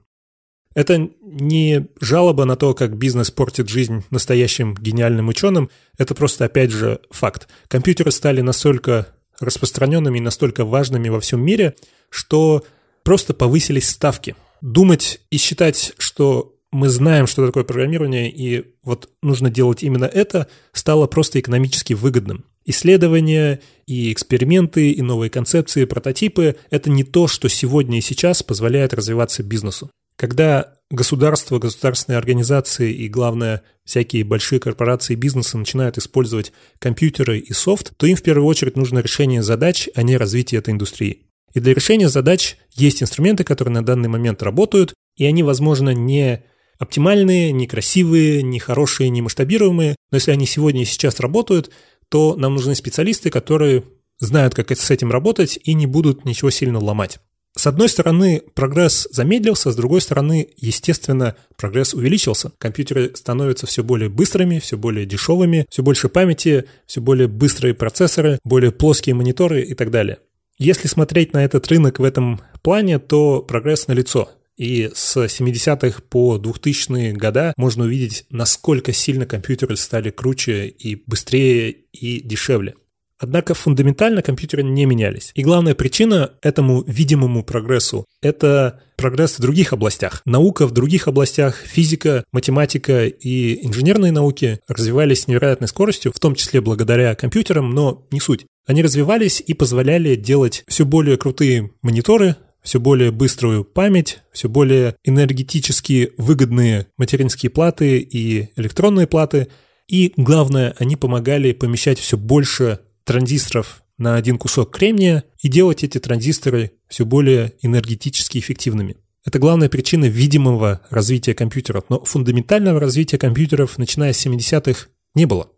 Это 0.75 1.09
не 1.23 1.87
жалоба 2.01 2.45
на 2.45 2.57
то, 2.57 2.75
как 2.75 2.97
бизнес 2.97 3.31
портит 3.31 3.69
жизнь 3.69 4.05
настоящим 4.11 4.75
гениальным 4.75 5.29
ученым, 5.29 5.71
это 5.99 6.15
просто, 6.15 6.45
опять 6.45 6.71
же, 6.71 7.01
факт. 7.11 7.49
Компьютеры 7.69 8.11
стали 8.11 8.41
настолько 8.41 9.09
распространенными 9.41 10.19
и 10.19 10.23
настолько 10.23 10.65
важными 10.65 11.09
во 11.09 11.21
всем 11.21 11.45
мире, 11.45 11.75
что 12.11 12.65
просто 13.03 13.35
повысились 13.35 13.89
ставки. 13.89 14.35
Думать 14.61 15.21
и 15.31 15.37
считать, 15.37 15.93
что 15.99 16.57
мы 16.73 16.89
знаем, 16.89 17.29
что 17.29 17.47
такое 17.47 17.63
программирование, 17.63 18.31
и 18.31 18.75
вот 18.83 19.09
нужно 19.23 19.49
делать 19.49 19.85
именно 19.85 20.07
это, 20.07 20.49
стало 20.73 21.07
просто 21.07 21.39
экономически 21.39 21.93
выгодным. 21.93 22.45
Исследования 22.65 23.61
и 23.87 24.13
эксперименты, 24.13 24.91
и 24.91 25.03
новые 25.03 25.31
концепции, 25.31 25.85
прототипы– 25.85 26.57
это 26.71 26.91
не 26.91 27.05
то, 27.05 27.29
что 27.29 27.49
сегодня 27.49 27.99
и 27.99 28.01
сейчас 28.01 28.43
позволяет 28.43 28.95
развиваться 28.95 29.43
бизнесу. 29.43 29.91
Когда 30.25 30.73
государство, 30.91 31.59
государственные 31.59 32.17
организации 32.17 32.91
и, 32.95 33.11
главное, 33.11 33.61
всякие 33.85 34.25
большие 34.25 34.59
корпорации 34.59 35.17
бизнеса 35.17 35.59
начинают 35.59 35.99
использовать 35.99 36.51
компьютеры 36.79 37.41
и 37.41 37.53
софт, 37.53 37.93
то 37.99 38.07
им 38.07 38.17
в 38.17 38.23
первую 38.23 38.47
очередь 38.47 38.75
нужно 38.75 39.01
решение 39.01 39.43
задач, 39.43 39.87
а 39.95 40.03
не 40.03 40.17
развитие 40.17 40.61
этой 40.61 40.73
индустрии. 40.73 41.27
И 41.53 41.61
для 41.61 41.75
решения 41.75 42.09
задач 42.09 42.57
есть 42.73 43.03
инструменты, 43.03 43.45
которые 43.45 43.75
на 43.75 43.85
данный 43.85 44.09
момент 44.09 44.43
работают, 44.43 44.95
и 45.19 45.27
они, 45.27 45.43
возможно, 45.43 45.91
не 45.91 46.43
оптимальные, 46.79 47.53
не 47.53 47.67
красивые, 47.67 48.43
не 48.43 48.59
хорошие, 48.59 49.11
не 49.11 49.21
масштабируемые, 49.21 49.95
но 50.11 50.17
если 50.17 50.31
они 50.31 50.47
сегодня 50.47 50.85
и 50.85 50.87
сейчас 50.87 51.21
работают, 51.21 51.71
то 52.09 52.35
нам 52.35 52.55
нужны 52.55 52.75
специалисты, 52.75 53.29
которые 53.29 53.85
знают, 54.21 54.55
как 54.55 54.71
с 54.71 54.91
этим 54.91 55.13
работать 55.13 55.59
и 55.63 55.75
не 55.75 55.85
будут 55.85 56.25
ничего 56.25 56.49
сильно 56.49 56.79
ломать. 56.79 57.21
С 57.57 57.69
одной 57.69 57.89
стороны, 57.89 58.43
прогресс 58.55 59.07
замедлился, 59.13 59.71
с 59.71 59.77
другой 59.77 60.01
стороны, 60.01 60.49
естественно, 60.57 61.37
прогресс 61.57 61.95
увеличился. 61.95 62.51
Компьютеры 62.59 63.13
становятся 63.15 63.67
все 63.67 63.85
более 63.85 64.09
быстрыми, 64.09 64.59
все 64.59 64.77
более 64.77 65.07
дешевыми, 65.07 65.67
все 65.71 65.83
больше 65.85 66.09
памяти, 66.09 66.65
все 66.87 67.01
более 67.01 67.29
быстрые 67.29 67.75
процессоры, 67.75 68.41
более 68.43 68.73
плоские 68.73 69.15
мониторы 69.15 69.63
и 69.63 69.75
так 69.75 69.93
далее. 69.93 70.19
Если 70.59 70.89
смотреть 70.89 71.33
на 71.33 71.45
этот 71.45 71.67
рынок 71.69 72.01
в 72.01 72.05
этом 72.05 72.41
плане, 72.63 72.99
то 72.99 73.41
прогресс 73.41 73.87
налицо. 73.87 74.31
И 74.57 74.91
с 74.95 75.17
70-х 75.17 76.03
по 76.09 76.37
2000-е 76.37 77.13
года 77.13 77.55
можно 77.57 77.85
увидеть, 77.85 78.25
насколько 78.31 78.93
сильно 78.93 79.27
компьютеры 79.27 79.77
стали 79.77 80.11
круче 80.11 80.69
и 80.69 80.97
быстрее 81.07 81.71
и 81.93 82.21
дешевле. 82.21 82.75
Однако 83.19 83.55
фундаментально 83.55 84.23
компьютеры 84.23 84.63
не 84.63 84.87
менялись. 84.87 85.31
И 85.35 85.43
главная 85.43 85.75
причина 85.75 86.33
этому 86.43 86.83
видимому 86.87 87.45
прогрессу– 87.45 88.05
это 88.23 88.81
прогресс 88.97 89.39
в 89.39 89.41
других 89.41 89.73
областях. 89.73 90.23
Наука 90.25 90.67
в 90.67 90.73
других 90.73 91.09
областях, 91.09 91.57
физика, 91.57 92.25
математика 92.33 93.07
и 93.07 93.65
инженерные 93.65 94.13
науки 94.13 94.61
развивались 94.69 95.23
с 95.23 95.29
невероятной 95.29 95.69
скоростью, 95.69 96.13
в 96.13 96.21
том 96.21 96.35
числе 96.35 96.61
благодаря 96.61 97.15
компьютерам, 97.15 97.71
но 97.71 98.07
не 98.11 98.21
суть. 98.21 98.47
Они 98.67 98.83
развивались 98.83 99.43
и 99.47 99.55
позволяли 99.55 100.17
делать 100.17 100.65
все 100.67 100.85
более 100.85 101.17
крутые 101.17 101.71
мониторы, 101.83 102.37
все 102.63 102.81
более 102.81 103.11
быструю 103.11 103.65
память, 103.65 104.21
все 104.33 104.49
более 104.49 104.97
энергетически 105.05 106.13
выгодные 106.17 106.87
материнские 106.97 107.51
платы 107.51 107.99
и 107.99 108.49
электронные 108.57 109.07
платы. 109.07 109.49
И 109.87 110.15
главное, 110.17 110.75
они 110.79 110.97
помогали 110.97 111.53
помещать 111.53 111.99
все 111.99 112.17
больше 112.17 112.81
транзисторов 113.05 113.83
на 113.99 114.17
один 114.17 114.39
кусок 114.39 114.77
кремния 114.77 115.25
и 115.41 115.49
делать 115.49 115.85
эти 115.85 115.99
транзисторы 115.99 116.73
все 116.89 117.05
более 117.05 117.55
энергетически 117.63 118.39
эффективными. 118.39 118.97
Это 119.25 119.39
главная 119.39 119.69
причина 119.69 120.05
видимого 120.05 120.83
развития 120.91 121.35
компьютеров, 121.35 121.85
но 121.89 122.05
фундаментального 122.05 122.79
развития 122.79 123.17
компьютеров, 123.17 123.79
начиная 123.79 124.13
с 124.13 124.27
70-х, 124.27 124.89
не 125.15 125.25
было. 125.27 125.49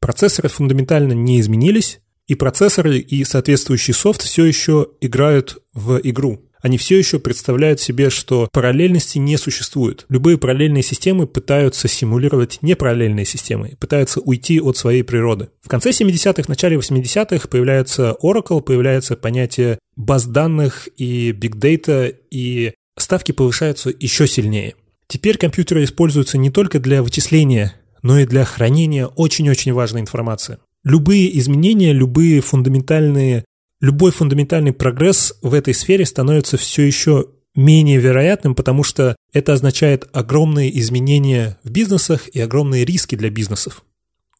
Процессоры 0.00 0.48
фундаментально 0.48 1.12
не 1.12 1.40
изменились, 1.40 2.00
и 2.26 2.34
процессоры 2.34 2.98
и 2.98 3.24
соответствующий 3.24 3.94
софт 3.94 4.22
все 4.22 4.44
еще 4.44 4.88
играют 5.00 5.62
в 5.72 5.98
игру 6.02 6.50
они 6.64 6.78
все 6.78 6.96
еще 6.98 7.18
представляют 7.18 7.78
себе, 7.78 8.08
что 8.08 8.48
параллельности 8.50 9.18
не 9.18 9.36
существует. 9.36 10.06
Любые 10.08 10.38
параллельные 10.38 10.82
системы 10.82 11.26
пытаются 11.26 11.88
симулировать 11.88 12.60
непараллельные 12.62 13.26
системы, 13.26 13.76
пытаются 13.78 14.20
уйти 14.20 14.62
от 14.62 14.78
своей 14.78 15.02
природы. 15.02 15.50
В 15.60 15.68
конце 15.68 15.90
70-х, 15.90 16.44
начале 16.48 16.78
80-х 16.78 17.48
появляется 17.48 18.16
Oracle, 18.22 18.62
появляется 18.62 19.14
понятие 19.14 19.78
баз 19.94 20.24
данных 20.24 20.88
и 20.96 21.32
big 21.32 21.58
data, 21.58 22.16
и 22.30 22.72
ставки 22.96 23.32
повышаются 23.32 23.92
еще 24.00 24.26
сильнее. 24.26 24.74
Теперь 25.06 25.36
компьютеры 25.36 25.84
используются 25.84 26.38
не 26.38 26.48
только 26.48 26.78
для 26.78 27.02
вычисления, 27.02 27.74
но 28.00 28.18
и 28.18 28.24
для 28.24 28.46
хранения 28.46 29.04
очень-очень 29.04 29.74
важной 29.74 30.00
информации. 30.00 30.56
Любые 30.82 31.38
изменения, 31.38 31.92
любые 31.92 32.40
фундаментальные 32.40 33.44
любой 33.84 34.12
фундаментальный 34.12 34.72
прогресс 34.72 35.34
в 35.42 35.52
этой 35.52 35.74
сфере 35.74 36.06
становится 36.06 36.56
все 36.56 36.82
еще 36.82 37.26
менее 37.54 37.98
вероятным, 37.98 38.54
потому 38.54 38.82
что 38.82 39.14
это 39.32 39.52
означает 39.52 40.08
огромные 40.12 40.76
изменения 40.80 41.58
в 41.62 41.70
бизнесах 41.70 42.28
и 42.28 42.40
огромные 42.40 42.84
риски 42.84 43.14
для 43.14 43.30
бизнесов. 43.30 43.84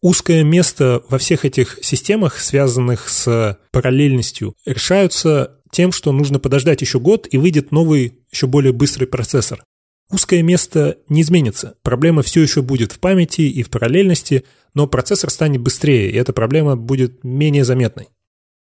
Узкое 0.00 0.44
место 0.44 1.02
во 1.08 1.18
всех 1.18 1.44
этих 1.44 1.78
системах, 1.82 2.38
связанных 2.38 3.08
с 3.08 3.58
параллельностью, 3.70 4.54
решаются 4.66 5.58
тем, 5.70 5.92
что 5.92 6.12
нужно 6.12 6.38
подождать 6.38 6.80
еще 6.80 6.98
год 6.98 7.28
и 7.30 7.36
выйдет 7.36 7.70
новый, 7.70 8.20
еще 8.32 8.46
более 8.46 8.72
быстрый 8.72 9.06
процессор. 9.06 9.62
Узкое 10.10 10.42
место 10.42 10.98
не 11.08 11.22
изменится. 11.22 11.74
Проблема 11.82 12.22
все 12.22 12.42
еще 12.42 12.62
будет 12.62 12.92
в 12.92 12.98
памяти 12.98 13.42
и 13.42 13.62
в 13.62 13.70
параллельности, 13.70 14.44
но 14.74 14.86
процессор 14.86 15.30
станет 15.30 15.60
быстрее, 15.60 16.10
и 16.10 16.16
эта 16.16 16.32
проблема 16.32 16.76
будет 16.76 17.24
менее 17.24 17.64
заметной. 17.64 18.08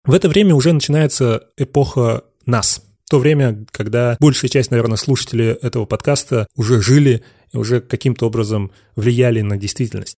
В 0.08 0.14
это 0.14 0.30
время 0.30 0.54
уже 0.54 0.72
начинается 0.72 1.48
эпоха 1.58 2.24
нас. 2.46 2.82
То 3.10 3.18
время, 3.18 3.66
когда 3.70 4.16
большая 4.18 4.48
часть, 4.48 4.70
наверное, 4.70 4.96
слушателей 4.96 5.48
этого 5.48 5.84
подкаста 5.84 6.46
уже 6.56 6.80
жили 6.80 7.22
и 7.52 7.58
уже 7.58 7.82
каким-то 7.82 8.26
образом 8.26 8.72
влияли 8.96 9.42
на 9.42 9.58
действительность. 9.58 10.16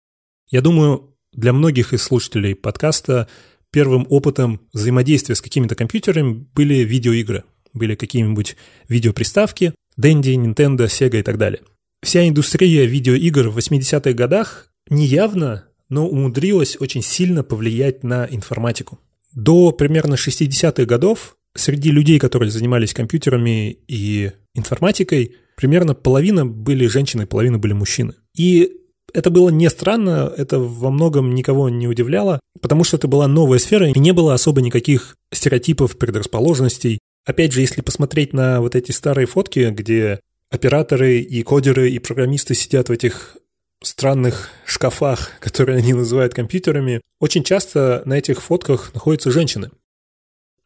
Я 0.50 0.60
думаю, 0.60 1.16
для 1.32 1.54
многих 1.54 1.94
из 1.94 2.02
слушателей 2.02 2.54
подкаста 2.54 3.28
первым 3.72 4.06
опытом 4.10 4.60
взаимодействия 4.74 5.34
с 5.34 5.40
какими-то 5.40 5.74
компьютерами 5.74 6.46
были 6.54 6.84
видеоигры, 6.84 7.44
были 7.72 7.94
какие-нибудь 7.94 8.58
видеоприставки, 8.88 9.72
Dendy, 9.98 10.34
Nintendo, 10.34 10.84
Sega 10.84 11.20
и 11.20 11.22
так 11.22 11.38
далее. 11.38 11.62
Вся 12.02 12.28
индустрия 12.28 12.84
видеоигр 12.84 13.48
в 13.48 13.56
80-х 13.56 14.12
годах 14.12 14.70
неявно, 14.90 15.64
но 15.88 16.06
умудрилась 16.06 16.76
очень 16.78 17.00
сильно 17.00 17.42
повлиять 17.42 18.04
на 18.04 18.26
информатику. 18.26 18.98
До 19.34 19.72
примерно 19.72 20.14
60-х 20.14 20.84
годов 20.84 21.36
среди 21.54 21.90
людей, 21.90 22.18
которые 22.18 22.50
занимались 22.50 22.94
компьютерами 22.94 23.78
и 23.88 24.32
информатикой, 24.54 25.36
примерно 25.56 25.94
половина 25.94 26.46
были 26.46 26.86
женщины, 26.86 27.26
половина 27.26 27.58
были 27.58 27.72
мужчины. 27.72 28.14
И 28.36 28.72
Это 29.14 29.30
было 29.30 29.48
не 29.48 29.68
странно, 29.70 30.32
это 30.36 30.58
во 30.58 30.90
многом 30.90 31.34
никого 31.34 31.68
не 31.70 31.88
удивляло, 31.88 32.40
потому 32.60 32.84
что 32.84 32.96
это 32.98 33.08
была 33.08 33.26
новая 33.26 33.58
сфера, 33.58 33.88
и 33.88 33.98
не 33.98 34.12
было 34.12 34.34
особо 34.34 34.60
никаких 34.60 35.16
стереотипов, 35.32 35.96
предрасположенностей. 35.96 36.98
Опять 37.24 37.52
же, 37.52 37.60
если 37.60 37.80
посмотреть 37.80 38.32
на 38.32 38.60
вот 38.60 38.74
эти 38.74 38.90
старые 38.90 39.26
фотки, 39.26 39.70
где 39.70 40.20
операторы 40.50 41.20
и 41.20 41.42
кодеры 41.42 41.90
и 41.90 41.98
программисты 41.98 42.54
сидят 42.54 42.88
в 42.88 42.92
этих 42.92 43.36
странных 43.82 44.50
шкафах, 44.66 45.32
которые 45.40 45.78
они 45.78 45.94
называют 45.94 46.34
компьютерами, 46.34 47.00
очень 47.20 47.44
часто 47.44 48.02
на 48.04 48.18
этих 48.18 48.42
фотках 48.42 48.92
находятся 48.94 49.30
женщины. 49.30 49.70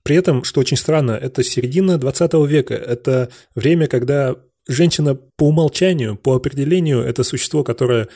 При 0.02 0.16
этом, 0.16 0.42
что 0.42 0.60
очень 0.60 0.76
странно, 0.76 1.12
это 1.12 1.44
середина 1.44 1.96
20 1.96 2.34
века, 2.48 2.74
это 2.74 3.30
время, 3.54 3.86
когда 3.86 4.36
женщина 4.66 5.14
по 5.14 5.48
умолчанию, 5.48 6.16
по 6.16 6.34
определению, 6.34 7.02
это 7.02 7.22
существо, 7.22 7.62
которое 7.62 8.08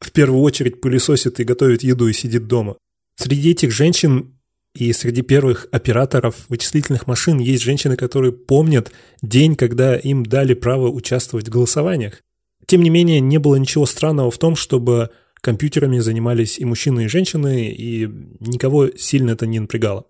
в 0.00 0.10
первую 0.10 0.42
очередь 0.42 0.80
пылесосит 0.80 1.40
и 1.40 1.44
готовит 1.44 1.82
еду 1.82 2.08
и 2.08 2.12
сидит 2.12 2.46
дома. 2.46 2.76
Среди 3.16 3.50
этих 3.50 3.70
женщин 3.72 4.38
и 4.74 4.92
среди 4.92 5.22
первых 5.22 5.68
операторов 5.70 6.46
вычислительных 6.48 7.06
машин 7.06 7.38
есть 7.38 7.62
женщины, 7.62 7.96
которые 7.96 8.32
помнят 8.32 8.90
день, 9.22 9.54
когда 9.54 9.96
им 9.96 10.24
дали 10.26 10.54
право 10.54 10.88
участвовать 10.88 11.46
в 11.46 11.52
голосованиях. 11.52 12.22
Тем 12.66 12.82
не 12.82 12.90
менее, 12.90 13.20
не 13.20 13.38
было 13.38 13.56
ничего 13.56 13.86
странного 13.86 14.30
в 14.30 14.38
том, 14.38 14.56
чтобы 14.56 15.10
компьютерами 15.40 15.98
занимались 15.98 16.58
и 16.58 16.64
мужчины, 16.64 17.04
и 17.04 17.08
женщины, 17.08 17.68
и 17.68 18.06
никого 18.40 18.88
сильно 18.96 19.32
это 19.32 19.46
не 19.46 19.60
напрягало. 19.60 20.06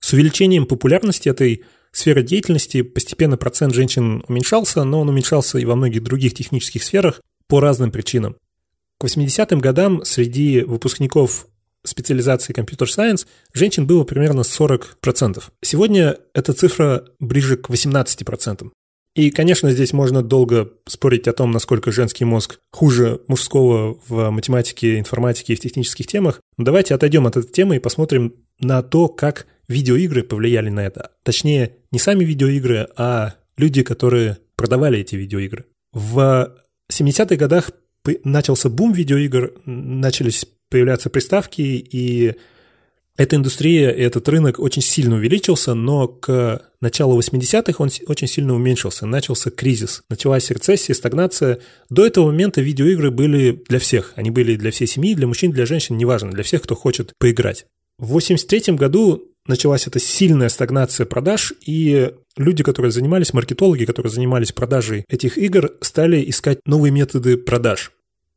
С 0.00 0.12
увеличением 0.12 0.66
популярности 0.66 1.28
этой 1.28 1.64
сферы 1.92 2.22
деятельности 2.22 2.82
постепенно 2.82 3.36
процент 3.36 3.74
женщин 3.74 4.24
уменьшался, 4.26 4.84
но 4.84 5.00
он 5.00 5.08
уменьшался 5.08 5.58
и 5.58 5.64
во 5.64 5.76
многих 5.76 6.02
других 6.02 6.34
технических 6.34 6.82
сферах 6.82 7.20
по 7.46 7.60
разным 7.60 7.92
причинам. 7.92 8.36
К 8.98 9.04
80-м 9.04 9.60
годам 9.60 10.04
среди 10.04 10.62
выпускников 10.62 11.46
специализации 11.84 12.52
Science 12.52 13.26
женщин 13.54 13.86
было 13.86 14.04
примерно 14.04 14.40
40%. 14.40 15.42
Сегодня 15.62 16.18
эта 16.34 16.52
цифра 16.52 17.04
ближе 17.18 17.56
к 17.56 17.70
18%. 17.70 18.70
И, 19.20 19.30
конечно, 19.30 19.70
здесь 19.70 19.92
можно 19.92 20.22
долго 20.22 20.72
спорить 20.86 21.28
о 21.28 21.34
том, 21.34 21.50
насколько 21.50 21.92
женский 21.92 22.24
мозг 22.24 22.58
хуже 22.72 23.20
мужского 23.28 24.00
в 24.08 24.30
математике, 24.30 24.98
информатике 24.98 25.52
и 25.52 25.56
в 25.56 25.60
технических 25.60 26.06
темах. 26.06 26.40
Но 26.56 26.64
давайте 26.64 26.94
отойдем 26.94 27.26
от 27.26 27.36
этой 27.36 27.52
темы 27.52 27.76
и 27.76 27.80
посмотрим 27.80 28.32
на 28.60 28.82
то, 28.82 29.08
как 29.08 29.46
видеоигры 29.68 30.22
повлияли 30.22 30.70
на 30.70 30.80
это. 30.80 31.10
Точнее, 31.22 31.76
не 31.92 31.98
сами 31.98 32.24
видеоигры, 32.24 32.88
а 32.96 33.34
люди, 33.58 33.82
которые 33.82 34.38
продавали 34.56 35.00
эти 35.00 35.16
видеоигры. 35.16 35.66
В 35.92 36.56
70-х 36.90 37.36
годах 37.36 37.72
начался 38.24 38.70
бум 38.70 38.94
видеоигр, 38.94 39.52
начались 39.66 40.46
появляться 40.70 41.10
приставки, 41.10 41.60
и 41.60 42.36
эта 43.20 43.36
индустрия 43.36 43.90
и 43.90 44.00
этот 44.00 44.26
рынок 44.30 44.58
очень 44.58 44.80
сильно 44.80 45.16
увеличился, 45.16 45.74
но 45.74 46.08
к 46.08 46.62
началу 46.80 47.20
80-х 47.20 47.74
он 47.76 47.90
очень 48.06 48.26
сильно 48.26 48.54
уменьшился. 48.54 49.04
Начался 49.04 49.50
кризис, 49.50 50.02
началась 50.08 50.48
рецессия, 50.48 50.94
стагнация. 50.94 51.58
До 51.90 52.06
этого 52.06 52.28
момента 52.28 52.62
видеоигры 52.62 53.10
были 53.10 53.62
для 53.68 53.78
всех. 53.78 54.14
Они 54.16 54.30
были 54.30 54.56
для 54.56 54.70
всей 54.70 54.86
семьи, 54.86 55.14
для 55.14 55.26
мужчин, 55.26 55.50
для 55.52 55.66
женщин, 55.66 55.98
неважно, 55.98 56.30
для 56.30 56.42
всех, 56.42 56.62
кто 56.62 56.74
хочет 56.74 57.12
поиграть. 57.18 57.66
В 57.98 58.06
83 58.06 58.74
году 58.76 59.22
началась 59.46 59.86
эта 59.86 59.98
сильная 59.98 60.48
стагнация 60.48 61.04
продаж, 61.04 61.52
и 61.66 62.12
люди, 62.38 62.62
которые 62.62 62.90
занимались, 62.90 63.34
маркетологи, 63.34 63.84
которые 63.84 64.10
занимались 64.10 64.52
продажей 64.52 65.04
этих 65.10 65.36
игр, 65.36 65.72
стали 65.82 66.24
искать 66.26 66.60
новые 66.64 66.90
методы 66.90 67.36
продаж. 67.36 67.92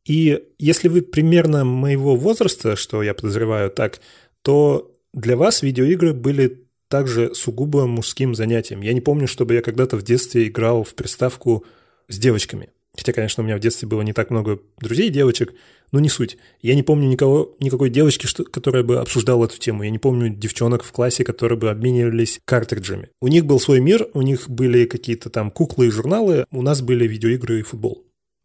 И 0.06 0.42
если 0.58 0.88
вы 0.88 1.00
примерно 1.00 1.64
моего 1.64 2.14
возраста, 2.14 2.76
что 2.76 3.02
я 3.02 3.14
подозреваю 3.14 3.70
так, 3.70 4.00
то 4.44 4.92
для 5.14 5.36
вас 5.36 5.62
видеоигры 5.62 6.12
были 6.12 6.66
также 6.88 7.34
сугубо 7.34 7.86
мужским 7.86 8.34
занятием. 8.34 8.82
Я 8.82 8.92
не 8.92 9.00
помню, 9.00 9.26
чтобы 9.26 9.54
я 9.54 9.62
когда-то 9.62 9.96
в 9.96 10.02
детстве 10.02 10.46
играл 10.46 10.84
в 10.84 10.94
приставку 10.94 11.64
с 12.08 12.18
девочками. 12.18 12.68
Хотя, 12.96 13.12
конечно, 13.12 13.42
у 13.42 13.46
меня 13.46 13.56
в 13.56 13.60
детстве 13.60 13.88
было 13.88 14.02
не 14.02 14.12
так 14.12 14.30
много 14.30 14.60
друзей 14.80 15.08
девочек, 15.08 15.54
но 15.90 15.98
не 15.98 16.08
суть. 16.08 16.36
Я 16.60 16.74
не 16.74 16.82
помню 16.82 17.08
никого, 17.08 17.56
никакой 17.58 17.88
девочки, 17.88 18.26
что, 18.26 18.44
которая 18.44 18.84
бы 18.84 18.98
обсуждала 18.98 19.46
эту 19.46 19.58
тему. 19.58 19.82
Я 19.82 19.90
не 19.90 19.98
помню 19.98 20.28
девчонок 20.28 20.84
в 20.84 20.92
классе, 20.92 21.24
которые 21.24 21.58
бы 21.58 21.70
обменивались 21.70 22.38
картриджами. 22.44 23.08
У 23.20 23.28
них 23.28 23.46
был 23.46 23.58
свой 23.58 23.80
мир, 23.80 24.08
у 24.12 24.22
них 24.22 24.48
были 24.48 24.84
какие-то 24.84 25.30
там 25.30 25.50
куклы 25.50 25.86
и 25.86 25.90
журналы, 25.90 26.46
у 26.52 26.62
нас 26.62 26.82
были 26.82 27.08
видеоигры 27.08 27.60
и 27.60 27.62
футбол 27.62 28.04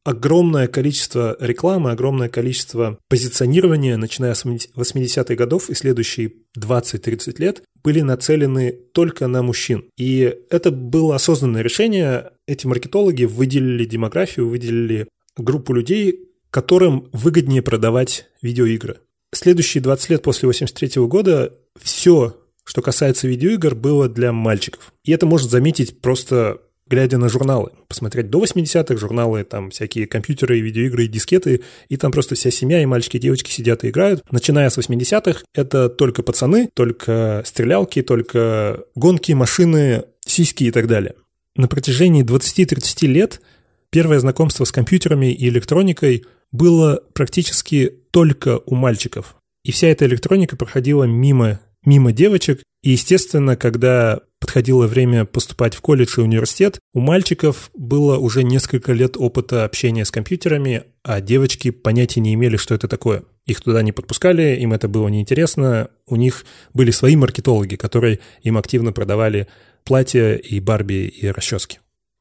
огромное 0.10 0.68
количество 0.68 1.38
рекламы, 1.39 1.91
огромное 1.91 2.30
количество 2.30 2.97
позиционирования, 3.10 3.95
начиная 3.95 4.34
с 4.34 4.43
80-х 4.43 5.36
годов 5.36 5.70
и 5.70 5.76
следующие 5.76 6.34
20-30 6.57 7.36
лет, 7.38 7.62
были 7.84 8.01
нацелены 8.01 8.72
только 8.72 9.28
на 9.28 9.43
мужчин. 9.43 9.86
И 9.97 10.36
это 10.49 10.72
было 10.72 11.14
осознанное 11.14 11.62
решение. 11.62 12.32
Эти 12.47 12.66
маркетологи 12.66 13.26
выделили 13.26 13.86
демографию, 13.86 14.49
выделили 14.49 15.07
группу 15.38 15.74
людей, 15.74 16.28
которым 16.49 17.07
выгоднее 17.14 17.62
продавать 17.62 18.26
видеоигры. 18.41 19.01
Следующие 19.32 19.84
20 19.84 20.10
лет 20.10 20.24
после 20.24 20.47
83 20.47 21.05
года 21.05 21.53
все, 21.80 22.36
что 22.64 22.82
касается 22.82 23.28
видеоигр, 23.28 23.76
было 23.76 24.10
для 24.10 24.32
мальчиков. 24.32 24.91
И 25.03 25.12
это 25.12 25.28
может 25.28 25.51
заметить 25.51 26.01
просто 26.01 26.62
глядя 26.90 27.18
на 27.18 27.30
журналы, 27.30 27.72
посмотреть 27.88 28.30
до 28.30 28.44
80-х 28.44 28.98
журналы, 28.98 29.44
там 29.44 29.70
всякие 29.70 30.08
компьютеры, 30.08 30.60
видеоигры 30.60 31.06
и 31.06 31.08
дискеты, 31.08 31.62
и 31.88 31.98
там 31.98 32.12
просто 32.12 32.36
вся 32.36 32.52
семья 32.52 32.82
и 32.82 32.86
мальчики 32.86 33.18
и 33.18 33.20
девочки 33.20 33.52
сидят 33.52 33.84
и 33.84 33.90
играют. 33.90 34.24
Начиная 34.32 34.70
с 34.70 34.78
80-х, 34.78 35.42
это 35.54 35.90
только 35.90 36.24
пацаны, 36.24 36.70
только 36.74 37.44
стрелялки, 37.46 38.02
только 38.02 38.84
гонки, 38.96 39.32
машины, 39.34 40.04
сиськи 40.26 40.66
и 40.66 40.72
так 40.72 40.88
далее. 40.88 41.16
На 41.56 41.68
протяжении 41.68 42.24
20-30 42.24 43.08
лет 43.08 43.42
первое 43.90 44.20
знакомство 44.20 44.64
с 44.66 44.72
компьютерами 44.72 45.34
и 45.34 45.50
электроникой 45.50 46.26
было 46.52 47.02
практически 47.14 47.94
только 48.12 48.60
у 48.66 48.76
мальчиков. 48.76 49.36
И 49.64 49.72
вся 49.72 49.88
эта 49.88 50.06
электроника 50.06 50.56
проходила 50.56 51.04
мимо 51.04 51.60
мимо 51.86 52.12
девочек. 52.12 52.62
И, 52.82 52.92
естественно, 52.92 53.56
когда 53.56 54.22
подходило 54.40 54.88
время 54.88 55.26
поступать 55.26 55.76
в 55.76 55.82
колледж 55.82 56.16
и 56.18 56.22
университет, 56.22 56.80
у 56.94 57.00
мальчиков 57.00 57.70
было 57.76 58.18
уже 58.18 58.44
несколько 58.44 58.94
лет 58.94 59.16
опыта 59.18 59.66
общения 59.66 60.06
с 60.06 60.12
компьютерами, 60.12 60.84
а 61.04 61.22
девочки 61.22 61.72
понятия 61.72 62.22
не 62.22 62.34
имели, 62.34 62.58
что 62.58 62.74
это 62.74 62.88
такое. 62.88 63.24
Их 63.46 63.62
туда 63.62 63.82
не 63.82 63.92
подпускали, 63.92 64.58
им 64.60 64.74
это 64.74 64.88
было 64.88 65.08
неинтересно. 65.08 65.90
У 66.06 66.16
них 66.16 66.46
были 66.74 66.92
свои 66.92 67.16
маркетологи, 67.16 67.76
которые 67.76 68.20
им 68.44 68.58
активно 68.58 68.92
продавали 68.92 69.48
платья 69.84 70.36
и 70.36 70.60
Барби 70.60 71.08
и 71.08 71.28
расчески. 71.28 71.80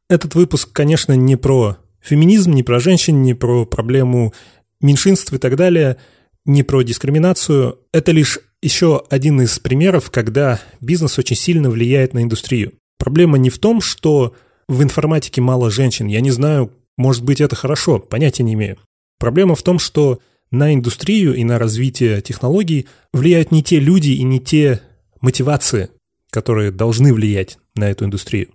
Этот 0.09 0.35
выпуск, 0.35 0.71
конечно, 0.73 1.13
не 1.13 1.37
про 1.37 1.77
феминизм, 2.01 2.53
не 2.53 2.63
про 2.63 2.81
женщин, 2.81 3.23
не 3.23 3.35
про 3.35 3.67
проблему 3.67 4.33
меньшинств 4.81 5.33
и 5.33 5.39
так 5.39 5.57
далее, 5.57 5.99
не 6.47 6.63
про 6.63 6.83
дискриминацию. 6.83 7.79
Это 7.93 8.13
лишь 8.13 8.39
еще 8.63 9.03
один 9.11 9.41
из 9.41 9.59
примеров, 9.59 10.11
когда 10.11 10.61
бизнес 10.81 11.19
очень 11.19 11.37
сильно 11.37 11.71
влияет 11.71 12.15
на 12.15 12.23
индустрию. 12.23 12.73
Проблема 12.99 13.39
не 13.39 13.51
в 13.51 13.59
том, 13.59 13.81
что 13.81 14.35
в 14.69 14.83
информатике 14.83 15.41
мало 15.41 15.71
женщин. 15.71 16.07
Я 16.07 16.21
не 16.21 16.31
знаю, 16.31 16.73
может 16.97 17.25
быть, 17.25 17.41
это 17.41 17.57
хорошо, 17.57 17.99
понятия 17.99 18.43
не 18.43 18.55
имею. 18.55 18.79
Проблема 19.19 19.55
в 19.55 19.63
том, 19.63 19.79
что 19.79 20.21
на 20.51 20.75
индустрию 20.75 21.35
и 21.35 21.45
на 21.45 21.59
развитие 21.59 22.21
технологий 22.21 22.87
влияют 23.13 23.53
не 23.53 23.63
те 23.63 23.79
люди 23.79 24.11
и 24.11 24.23
не 24.23 24.41
те 24.41 24.81
мотивации, 25.21 25.91
которые 26.31 26.71
должны 26.71 27.13
влиять 27.13 27.59
на 27.75 27.91
эту 27.91 28.05
индустрию. 28.05 28.49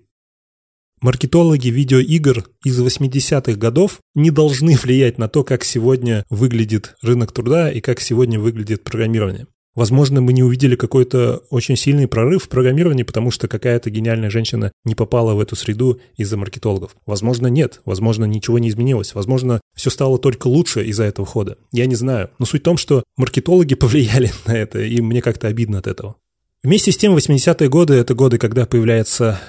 Маркетологи 1.01 1.67
видеоигр 1.67 2.45
из 2.63 2.79
80-х 2.79 3.59
годов 3.59 3.99
не 4.15 4.31
должны 4.31 4.75
влиять 4.81 5.17
на 5.17 5.27
то, 5.27 5.43
как 5.43 5.63
сегодня 5.63 6.25
выглядит 6.29 6.95
рынок 7.01 7.31
труда 7.31 7.71
и 7.71 7.81
как 7.81 7.99
сегодня 7.99 8.39
выглядит 8.39 8.83
программирование. 8.83 9.47
Возможно, 9.75 10.21
мы 10.21 10.33
не 10.33 10.43
увидели 10.43 10.75
какой-то 10.75 11.43
очень 11.49 11.75
сильный 11.75 12.07
прорыв 12.07 12.43
в 12.43 12.49
программировании, 12.49 13.03
потому 13.03 13.31
что 13.31 13.47
какая-то 13.47 13.89
гениальная 13.89 14.29
женщина 14.29 14.71
не 14.85 14.93
попала 14.93 15.33
в 15.33 15.39
эту 15.39 15.55
среду 15.55 15.99
из-за 16.15 16.37
маркетологов. 16.37 16.95
Возможно, 17.07 17.47
нет. 17.47 17.81
Возможно, 17.83 18.25
ничего 18.25 18.59
не 18.59 18.69
изменилось. 18.69 19.15
Возможно, 19.15 19.61
все 19.75 19.89
стало 19.89 20.19
только 20.19 20.47
лучше 20.47 20.85
из-за 20.85 21.05
этого 21.05 21.25
хода. 21.25 21.57
Я 21.71 21.87
не 21.87 21.95
знаю. 21.95 22.29
Но 22.37 22.45
суть 22.45 22.61
в 22.61 22.65
том, 22.65 22.77
что 22.77 23.03
маркетологи 23.17 23.73
повлияли 23.83 24.31
на 24.45 24.55
это, 24.55 24.79
и 24.79 25.01
мне 25.01 25.21
как-то 25.21 25.47
обидно 25.47 25.79
от 25.79 25.87
этого. 25.87 26.17
Вместе 26.61 26.91
с 26.91 26.97
тем, 26.97 27.15
80-е 27.15 27.67
годы— 27.67 27.93
это 27.95 28.13
годы, 28.13 28.37
когда 28.37 28.65
появляется 28.65 29.39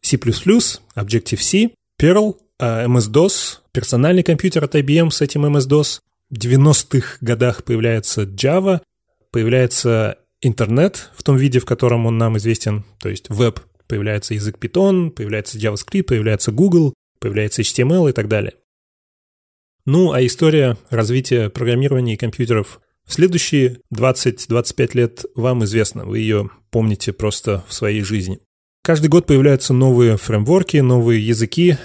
C++, 0.00 0.16
Objective-C, 0.16 1.70
Perl, 2.00 2.36
а, 2.58 2.86
MS-DOS, 2.86 3.58
персональный 3.72 4.22
компьютер 4.22 4.64
от 4.64 4.74
IBM 4.74 5.10
с 5.10 5.20
этим 5.20 5.44
MS-DOS. 5.46 6.00
В 6.30 6.34
90-х 6.34 7.18
годах 7.20 7.64
появляется 7.64 8.22
Java, 8.22 8.80
появляется 9.34 10.18
интернет 10.42 11.10
в 11.16 11.24
том 11.24 11.36
виде, 11.36 11.58
в 11.58 11.64
котором 11.64 12.06
он 12.06 12.18
нам 12.18 12.36
известен, 12.36 12.84
то 13.00 13.08
есть 13.08 13.28
веб, 13.30 13.58
появляется 13.88 14.32
язык 14.32 14.58
Python, 14.60 15.10
появляется 15.10 15.58
JavaScript, 15.58 16.04
появляется 16.04 16.52
Google, 16.52 16.94
появляется 17.18 17.62
HTML 17.62 18.10
и 18.10 18.12
так 18.12 18.28
далее. 18.28 18.54
Ну, 19.86 20.12
а 20.12 20.24
история 20.24 20.78
развития 20.88 21.50
программирования 21.50 22.14
и 22.14 22.16
компьютеров 22.16 22.80
в 23.04 23.12
следующие 23.12 23.80
20-25 23.92 24.90
лет 24.96 25.24
вам 25.34 25.64
известна. 25.64 26.04
Вы 26.04 26.20
ее 26.20 26.50
помните 26.70 27.12
просто 27.12 27.64
в 27.66 27.74
своей 27.74 28.02
жизни. 28.02 28.38
Каждый 28.84 29.08
год 29.08 29.26
появляются 29.26 29.74
новые 29.74 30.16
фреймворки, 30.16 30.76
новые 30.76 31.26
языки, 31.26 31.76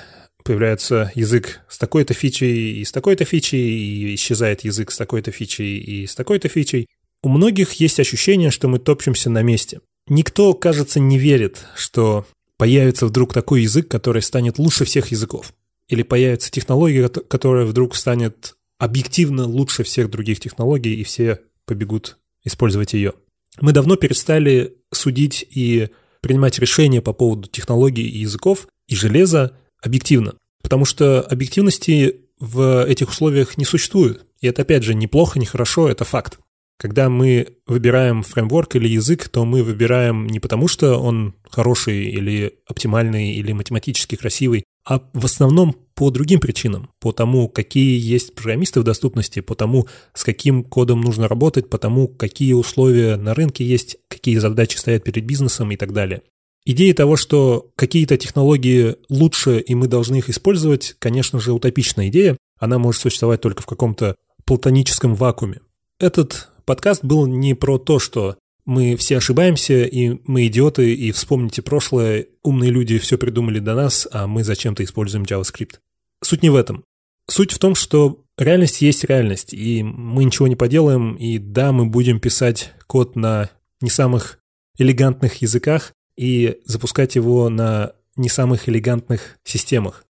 появляется 0.44 1.12
язык 1.16 1.62
с 1.68 1.80
такой-то 1.80 2.14
фичей 2.14 2.80
и 2.80 2.86
с 2.86 2.92
такой-то 2.92 3.26
фичей, 3.26 3.70
и 3.70 4.14
исчезает 4.14 4.64
язык 4.64 4.92
с 4.92 4.98
такой-то 4.98 5.32
фичей 5.32 5.80
и 5.80 6.06
с 6.06 6.14
такой-то 6.14 6.48
фичей. 6.48 6.88
У 7.22 7.30
многих 7.30 7.74
есть 7.74 8.00
ощущение, 8.00 8.50
что 8.50 8.68
мы 8.68 8.80
топчемся 8.80 9.30
на 9.30 9.42
месте. 9.42 9.82
Никто, 10.08 10.54
кажется, 10.54 11.00
не 11.00 11.18
верит, 11.18 11.66
что 11.76 12.26
появится 12.58 13.06
вдруг 13.06 13.34
такой 13.34 13.64
язык, 13.64 13.88
который 13.88 14.22
станет 14.22 14.58
лучше 14.58 14.86
всех 14.86 15.08
языков. 15.12 15.54
Или 15.88 16.04
появится 16.04 16.52
технология, 16.52 17.10
которая 17.10 17.66
вдруг 17.66 17.96
станет 17.96 18.56
объективно 18.78 19.46
лучше 19.46 19.84
всех 19.84 20.10
других 20.10 20.40
технологий, 20.40 20.96
и 20.96 21.04
все 21.04 21.42
побегут 21.66 22.18
использовать 22.44 22.94
ее. 22.94 23.14
Мы 23.60 23.74
давно 23.74 23.96
перестали 23.96 24.78
судить 24.92 25.46
и 25.50 25.90
принимать 26.22 26.60
решения 26.60 27.02
по 27.02 27.14
поводу 27.14 27.48
технологий 27.50 28.08
и 28.08 28.20
языков 28.20 28.68
и 28.88 28.96
железа 28.96 29.58
объективно. 29.82 30.36
Потому 30.62 30.86
что 30.86 31.22
объективности 31.22 32.22
в 32.40 32.86
этих 32.86 33.10
условиях 33.10 33.58
не 33.58 33.66
существует. 33.66 34.26
И 34.40 34.48
это, 34.48 34.62
опять 34.62 34.84
же, 34.84 34.94
неплохо, 34.94 35.40
не 35.40 35.46
хорошо, 35.46 35.90
это 35.90 36.06
факт. 36.06 36.40
Когда 36.80 37.10
мы 37.10 37.58
выбираем 37.68 38.24
фреймворк 38.24 38.78
или 38.78 38.88
язык, 38.88 39.28
то 39.28 39.44
мы 39.44 39.64
выбираем 39.64 40.28
не 40.28 40.40
потому, 40.40 40.70
что 40.70 40.98
он 40.98 41.36
хороший 41.50 42.06
или 42.06 42.54
оптимальный 42.66 43.34
или 43.34 43.52
математически 43.52 44.16
красивый, 44.16 44.64
а 44.86 45.02
в 45.12 45.26
основном 45.26 45.76
по 45.94 46.10
другим 46.10 46.40
причинам, 46.40 46.90
по 47.02 47.12
тому, 47.12 47.50
какие 47.50 48.00
есть 48.00 48.34
программисты 48.34 48.80
в 48.80 48.86
доступности, 48.86 49.42
по 49.42 49.56
тому, 49.56 49.88
с 50.14 50.24
каким 50.24 50.64
кодом 50.64 51.02
нужно 51.02 51.28
работать, 51.28 51.70
по 51.70 51.78
тому, 51.78 52.08
какие 52.08 52.54
условия 52.54 53.18
на 53.18 53.34
рынке 53.34 53.66
есть, 53.66 53.98
какие 54.08 54.38
задачи 54.38 54.78
стоят 54.78 55.04
перед 55.04 55.26
бизнесом 55.26 55.70
и 55.72 55.76
так 55.76 55.92
далее. 55.92 56.22
Идея 56.64 56.94
того, 56.94 57.18
что 57.18 57.72
какие-то 57.76 58.16
технологии 58.16 58.96
лучше, 59.10 59.60
и 59.60 59.76
мы 59.76 59.88
должны 59.88 60.20
их 60.20 60.30
использовать, 60.30 60.96
конечно 61.00 61.42
же, 61.42 61.52
утопичная 61.52 62.08
идея. 62.08 62.38
Она 62.58 62.80
может 62.80 63.02
существовать 63.02 63.42
только 63.42 63.64
в 63.64 63.66
каком-то 63.66 64.16
платоническом 64.46 65.16
вакууме. 65.16 65.60
Этот 66.00 66.50
подкаст 66.70 67.04
был 67.04 67.26
не 67.26 67.56
про 67.56 67.80
то, 67.80 67.98
что 67.98 68.38
мы 68.64 68.96
все 68.96 69.18
ошибаемся, 69.18 69.86
и 69.86 70.20
мы 70.26 70.46
идиоты, 70.46 70.94
и 70.94 71.12
вспомните 71.12 71.64
прошлое, 71.64 72.28
умные 72.44 72.70
люди 72.70 73.00
все 73.00 73.18
придумали 73.18 73.58
до 73.58 73.74
нас, 73.74 74.08
а 74.12 74.28
мы 74.28 74.44
зачем-то 74.44 74.84
используем 74.84 75.24
JavaScript. 75.24 75.80
Суть 76.24 76.44
не 76.44 76.52
в 76.52 76.56
этом. 76.56 76.84
Суть 77.28 77.54
в 77.54 77.58
том, 77.58 77.74
что 77.74 78.24
реальность 78.38 78.84
есть 78.84 79.04
реальность, 79.04 79.52
и 79.52 79.82
мы 79.82 80.26
ничего 80.26 80.48
не 80.48 80.56
поделаем, 80.56 81.16
и 81.16 81.40
да, 81.40 81.72
мы 81.72 81.88
будем 81.88 82.20
писать 82.20 82.72
код 82.86 83.16
на 83.16 83.50
не 83.82 83.90
самых 83.90 84.38
элегантных 84.78 85.42
языках, 85.42 85.94
и 86.18 86.60
запускать 86.66 87.16
его 87.16 87.50
на 87.50 87.94
не 88.16 88.30
самых 88.30 88.70
элегантных 88.70 89.40
системах. 89.44 90.06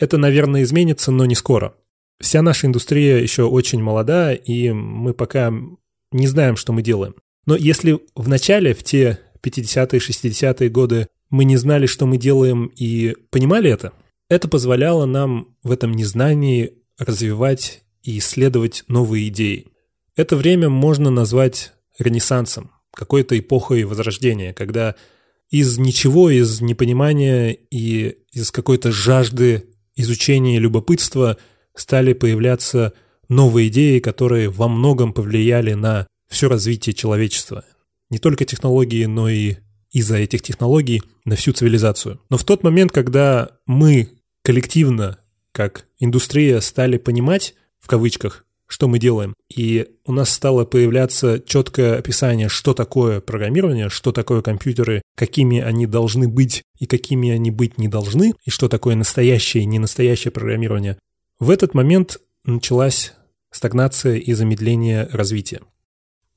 Это, 0.00 0.16
наверное, 0.16 0.62
изменится, 0.62 1.10
но 1.10 1.26
не 1.26 1.34
скоро. 1.34 1.74
Вся 2.20 2.42
наша 2.42 2.66
индустрия 2.66 3.18
еще 3.18 3.44
очень 3.44 3.82
молода, 3.82 4.32
и 4.32 4.70
мы 4.70 5.14
пока 5.14 5.52
не 6.12 6.26
знаем, 6.26 6.56
что 6.56 6.72
мы 6.72 6.82
делаем. 6.82 7.16
Но 7.46 7.56
если 7.56 7.98
в 8.14 8.28
начале, 8.28 8.74
в 8.74 8.82
те 8.82 9.20
50-е, 9.42 9.98
60-е 9.98 10.70
годы, 10.70 11.08
мы 11.30 11.44
не 11.44 11.56
знали, 11.56 11.86
что 11.86 12.06
мы 12.06 12.16
делаем, 12.16 12.70
и 12.76 13.14
понимали 13.30 13.70
это, 13.70 13.92
это 14.28 14.48
позволяло 14.48 15.04
нам 15.04 15.56
в 15.62 15.70
этом 15.70 15.92
незнании 15.92 16.78
развивать 16.98 17.82
и 18.02 18.18
исследовать 18.18 18.84
новые 18.88 19.28
идеи. 19.28 19.66
Это 20.16 20.36
время 20.36 20.68
можно 20.68 21.10
назвать 21.10 21.72
ренессансом, 21.98 22.70
какой-то 22.92 23.38
эпохой 23.38 23.84
возрождения, 23.84 24.52
когда 24.52 24.94
из 25.50 25.78
ничего, 25.78 26.30
из 26.30 26.60
непонимания 26.60 27.50
и 27.50 28.18
из 28.32 28.50
какой-то 28.50 28.92
жажды 28.92 29.64
изучения 29.96 30.56
и 30.56 30.60
любопытства 30.60 31.38
стали 31.76 32.12
появляться 32.12 32.92
новые 33.28 33.68
идеи, 33.68 33.98
которые 33.98 34.50
во 34.50 34.68
многом 34.68 35.12
повлияли 35.12 35.74
на 35.74 36.06
все 36.28 36.48
развитие 36.48 36.94
человечества. 36.94 37.64
Не 38.10 38.18
только 38.18 38.44
технологии, 38.44 39.06
но 39.06 39.28
и 39.28 39.56
из-за 39.90 40.16
этих 40.16 40.42
технологий 40.42 41.02
на 41.24 41.36
всю 41.36 41.52
цивилизацию. 41.52 42.20
Но 42.28 42.36
в 42.36 42.44
тот 42.44 42.62
момент, 42.62 42.92
когда 42.92 43.50
мы 43.66 44.10
коллективно, 44.42 45.18
как 45.52 45.86
индустрия, 45.98 46.60
стали 46.60 46.98
понимать, 46.98 47.54
в 47.80 47.86
кавычках, 47.86 48.44
что 48.66 48.88
мы 48.88 48.98
делаем. 48.98 49.34
И 49.54 49.86
у 50.04 50.12
нас 50.12 50.30
стало 50.30 50.64
появляться 50.64 51.38
четкое 51.38 51.96
описание, 51.96 52.48
что 52.48 52.74
такое 52.74 53.20
программирование, 53.20 53.88
что 53.88 54.10
такое 54.10 54.42
компьютеры, 54.42 55.02
какими 55.16 55.60
они 55.60 55.86
должны 55.86 56.28
быть 56.28 56.62
и 56.78 56.86
какими 56.86 57.30
они 57.30 57.50
быть 57.50 57.78
не 57.78 57.88
должны, 57.88 58.34
и 58.44 58.50
что 58.50 58.68
такое 58.68 58.96
настоящее 58.96 59.62
и 59.62 59.66
ненастоящее 59.66 60.32
программирование. 60.32 60.98
В 61.38 61.50
этот 61.50 61.74
момент 61.74 62.18
началась 62.44 63.14
стагнация 63.50 64.16
и 64.16 64.32
замедление 64.34 65.08
развития. 65.12 65.60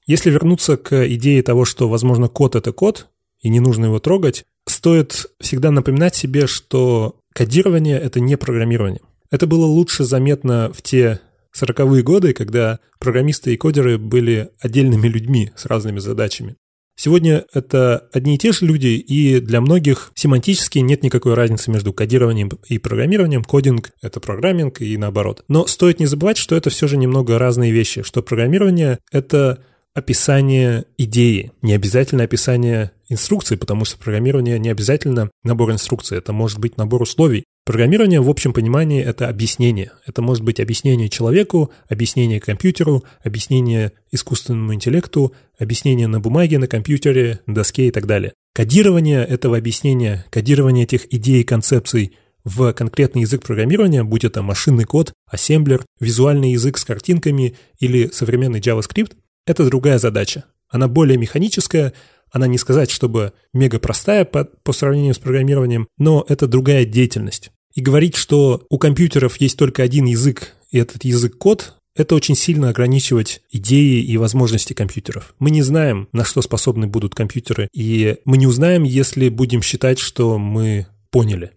Если 0.06 0.30
вернуться 0.30 0.78
к 0.78 1.08
идее 1.08 1.44
того, 1.44 1.66
что, 1.66 1.90
возможно, 1.90 2.30
код— 2.30 2.56
это 2.58 2.72
код, 2.72 3.10
и 3.40 3.50
не 3.50 3.60
нужно 3.60 3.86
его 3.86 4.00
трогать, 4.00 4.46
стоит 4.66 5.28
всегда 5.40 5.72
напоминать 5.72 6.16
себе, 6.16 6.48
что 6.48 7.20
кодирование— 7.34 8.00
это 8.02 8.20
не 8.20 8.38
программирование. 8.38 9.02
Это 9.30 9.46
было 9.46 9.66
лучше 9.66 10.04
заметно 10.04 10.72
в 10.74 10.82
те 10.82 11.20
сороковые 11.52 12.04
годы, 12.04 12.34
когда 12.34 12.80
программисты 13.00 13.54
и 13.54 13.58
кодеры 13.58 13.98
были 13.98 14.50
отдельными 14.60 15.08
людьми 15.08 15.52
с 15.56 15.66
разными 15.66 16.00
задачами. 16.00 16.56
Сегодня 17.00 17.46
это 17.54 18.10
одни 18.12 18.36
и 18.36 18.38
те 18.40 18.52
же 18.52 18.66
люди, 18.66 18.88
и 18.88 19.40
для 19.40 19.62
многих 19.62 20.12
семантически 20.16 20.80
нет 20.80 21.04
никакой 21.04 21.36
разницы 21.36 21.70
между 21.70 21.94
кодированием 21.94 22.50
и 22.68 22.80
программированием. 22.80 23.44
Кодинг— 23.44 23.92
это 24.02 24.20
программинг 24.20 24.82
и 24.82 24.98
наоборот. 24.98 25.44
Но 25.48 25.68
стоит 25.68 26.00
не 26.00 26.08
забывать, 26.08 26.38
что 26.38 26.56
это 26.56 26.72
все 26.72 26.88
же 26.88 26.98
немного 26.98 27.38
разные 27.38 27.72
вещи, 27.72 28.02
что 28.02 28.24
программирование— 28.24 28.98
это 29.12 29.64
описание 29.94 30.86
идеи, 30.98 31.52
не 31.62 31.74
обязательно 31.74 32.24
описание 32.24 32.92
инструкции, 33.10 33.56
потому 33.56 33.86
что 33.86 33.98
программирование 33.98 34.60
не 34.60 34.70
обязательно 34.70 35.30
набор 35.44 35.72
инструкций, 35.72 36.18
это 36.18 36.34
может 36.34 36.60
быть 36.60 36.78
набор 36.78 37.04
условий. 37.04 37.46
Программирование 37.68 38.22
в 38.22 38.30
общем 38.30 38.54
понимании 38.54 39.04
это 39.04 39.28
объяснение. 39.28 39.92
Это 40.06 40.22
может 40.22 40.42
быть 40.42 40.62
объяснение 40.62 41.10
человеку, 41.10 41.70
объяснение 41.90 42.40
компьютеру, 42.40 43.04
объяснение 43.22 43.92
искусственному 44.10 44.74
интеллекту, 44.74 45.34
объяснение 45.60 46.08
на 46.08 46.22
бумаге, 46.22 46.60
на 46.60 46.68
компьютере, 46.68 47.42
на 47.46 47.56
доске 47.56 47.90
и 47.90 47.92
так 47.92 48.08
далее. 48.08 48.32
Кодирование 48.56 49.22
этого 49.26 49.58
объяснения, 49.58 50.26
кодирование 50.30 50.86
этих 50.86 51.14
идей 51.14 51.42
и 51.42 51.44
концепций 51.44 52.14
в 52.46 52.72
конкретный 52.72 53.24
язык 53.24 53.44
программирования, 53.44 54.06
будь 54.06 54.24
это 54.24 54.42
машинный 54.42 54.86
код, 54.86 55.12
ассемблер, 55.30 55.84
визуальный 56.00 56.54
язык 56.54 56.78
с 56.78 56.86
картинками 56.86 57.58
или 57.80 58.10
современный 58.14 58.62
JavaScript, 58.62 59.12
это 59.46 59.66
другая 59.66 60.00
задача. 60.00 60.46
Она 60.70 60.88
более 60.88 61.18
механическая, 61.18 61.92
она 62.32 62.48
не 62.48 62.60
сказать, 62.60 62.92
чтобы 62.92 63.34
мега 63.54 63.78
простая 63.78 64.24
по, 64.24 64.46
по 64.46 64.72
сравнению 64.72 65.16
с 65.16 65.20
программированием, 65.20 65.90
но 65.98 66.26
это 66.30 66.48
другая 66.48 66.86
деятельность. 66.86 67.52
И 67.78 67.82
говорить, 67.82 68.16
что 68.16 68.66
у 68.72 68.80
компьютеров 68.80 69.38
есть 69.38 69.56
только 69.56 69.84
один 69.84 70.06
язык, 70.06 70.56
и 70.72 70.80
этот 70.80 71.06
язык 71.06 71.38
код, 71.38 71.76
это 71.96 72.16
очень 72.16 72.34
сильно 72.34 72.70
ограничивать 72.70 73.44
идеи 73.52 74.02
и 74.02 74.18
возможности 74.18 74.74
компьютеров. 74.74 75.36
Мы 75.38 75.52
не 75.52 75.62
знаем, 75.62 76.10
на 76.12 76.26
что 76.26 76.42
способны 76.42 76.88
будут 76.88 77.14
компьютеры, 77.14 77.70
и 77.74 78.18
мы 78.26 78.40
не 78.40 78.48
узнаем, 78.48 78.82
если 78.82 79.30
будем 79.30 79.62
считать, 79.62 80.00
что 80.00 80.40
мы 80.40 80.88
поняли. 81.12 81.52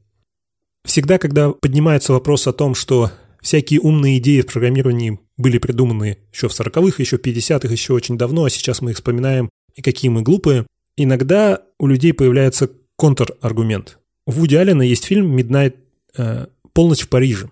Всегда, 0.85 1.17
когда 1.17 1.53
поднимается 1.53 2.13
вопрос 2.13 2.47
о 2.47 2.53
том, 2.53 2.75
что 2.75 3.11
всякие 3.41 3.81
умные 3.81 4.19
идеи 4.19 4.43
в 4.43 4.47
программировании 4.47 5.19
были 5.39 5.57
придуманы 5.57 6.19
еще 6.35 6.51
в 6.51 6.53
40-х, 6.53 6.97
еще 6.99 7.17
в 7.17 7.23
50-х, 7.23 7.73
еще 7.73 7.95
очень 7.95 8.19
давно, 8.19 8.45
а 8.45 8.51
сейчас 8.51 8.83
мы 8.83 8.91
их 8.91 8.99
вспоминаем, 8.99 9.49
и 9.75 9.81
какие 9.81 10.11
мы 10.11 10.21
глупые, 10.21 10.67
иногда 10.99 11.63
у 11.79 11.87
людей 11.87 12.13
появляется 12.13 12.71
контраргумент. 12.97 13.97
У 14.27 14.33
Вуди 14.33 14.57
Аллена 14.57 14.83
есть 14.83 15.07
фильм 15.07 15.35
«Midnight. 15.35 15.77
Э, 16.17 16.47
полночь 16.73 17.03
в 17.03 17.09
Париже». 17.09 17.49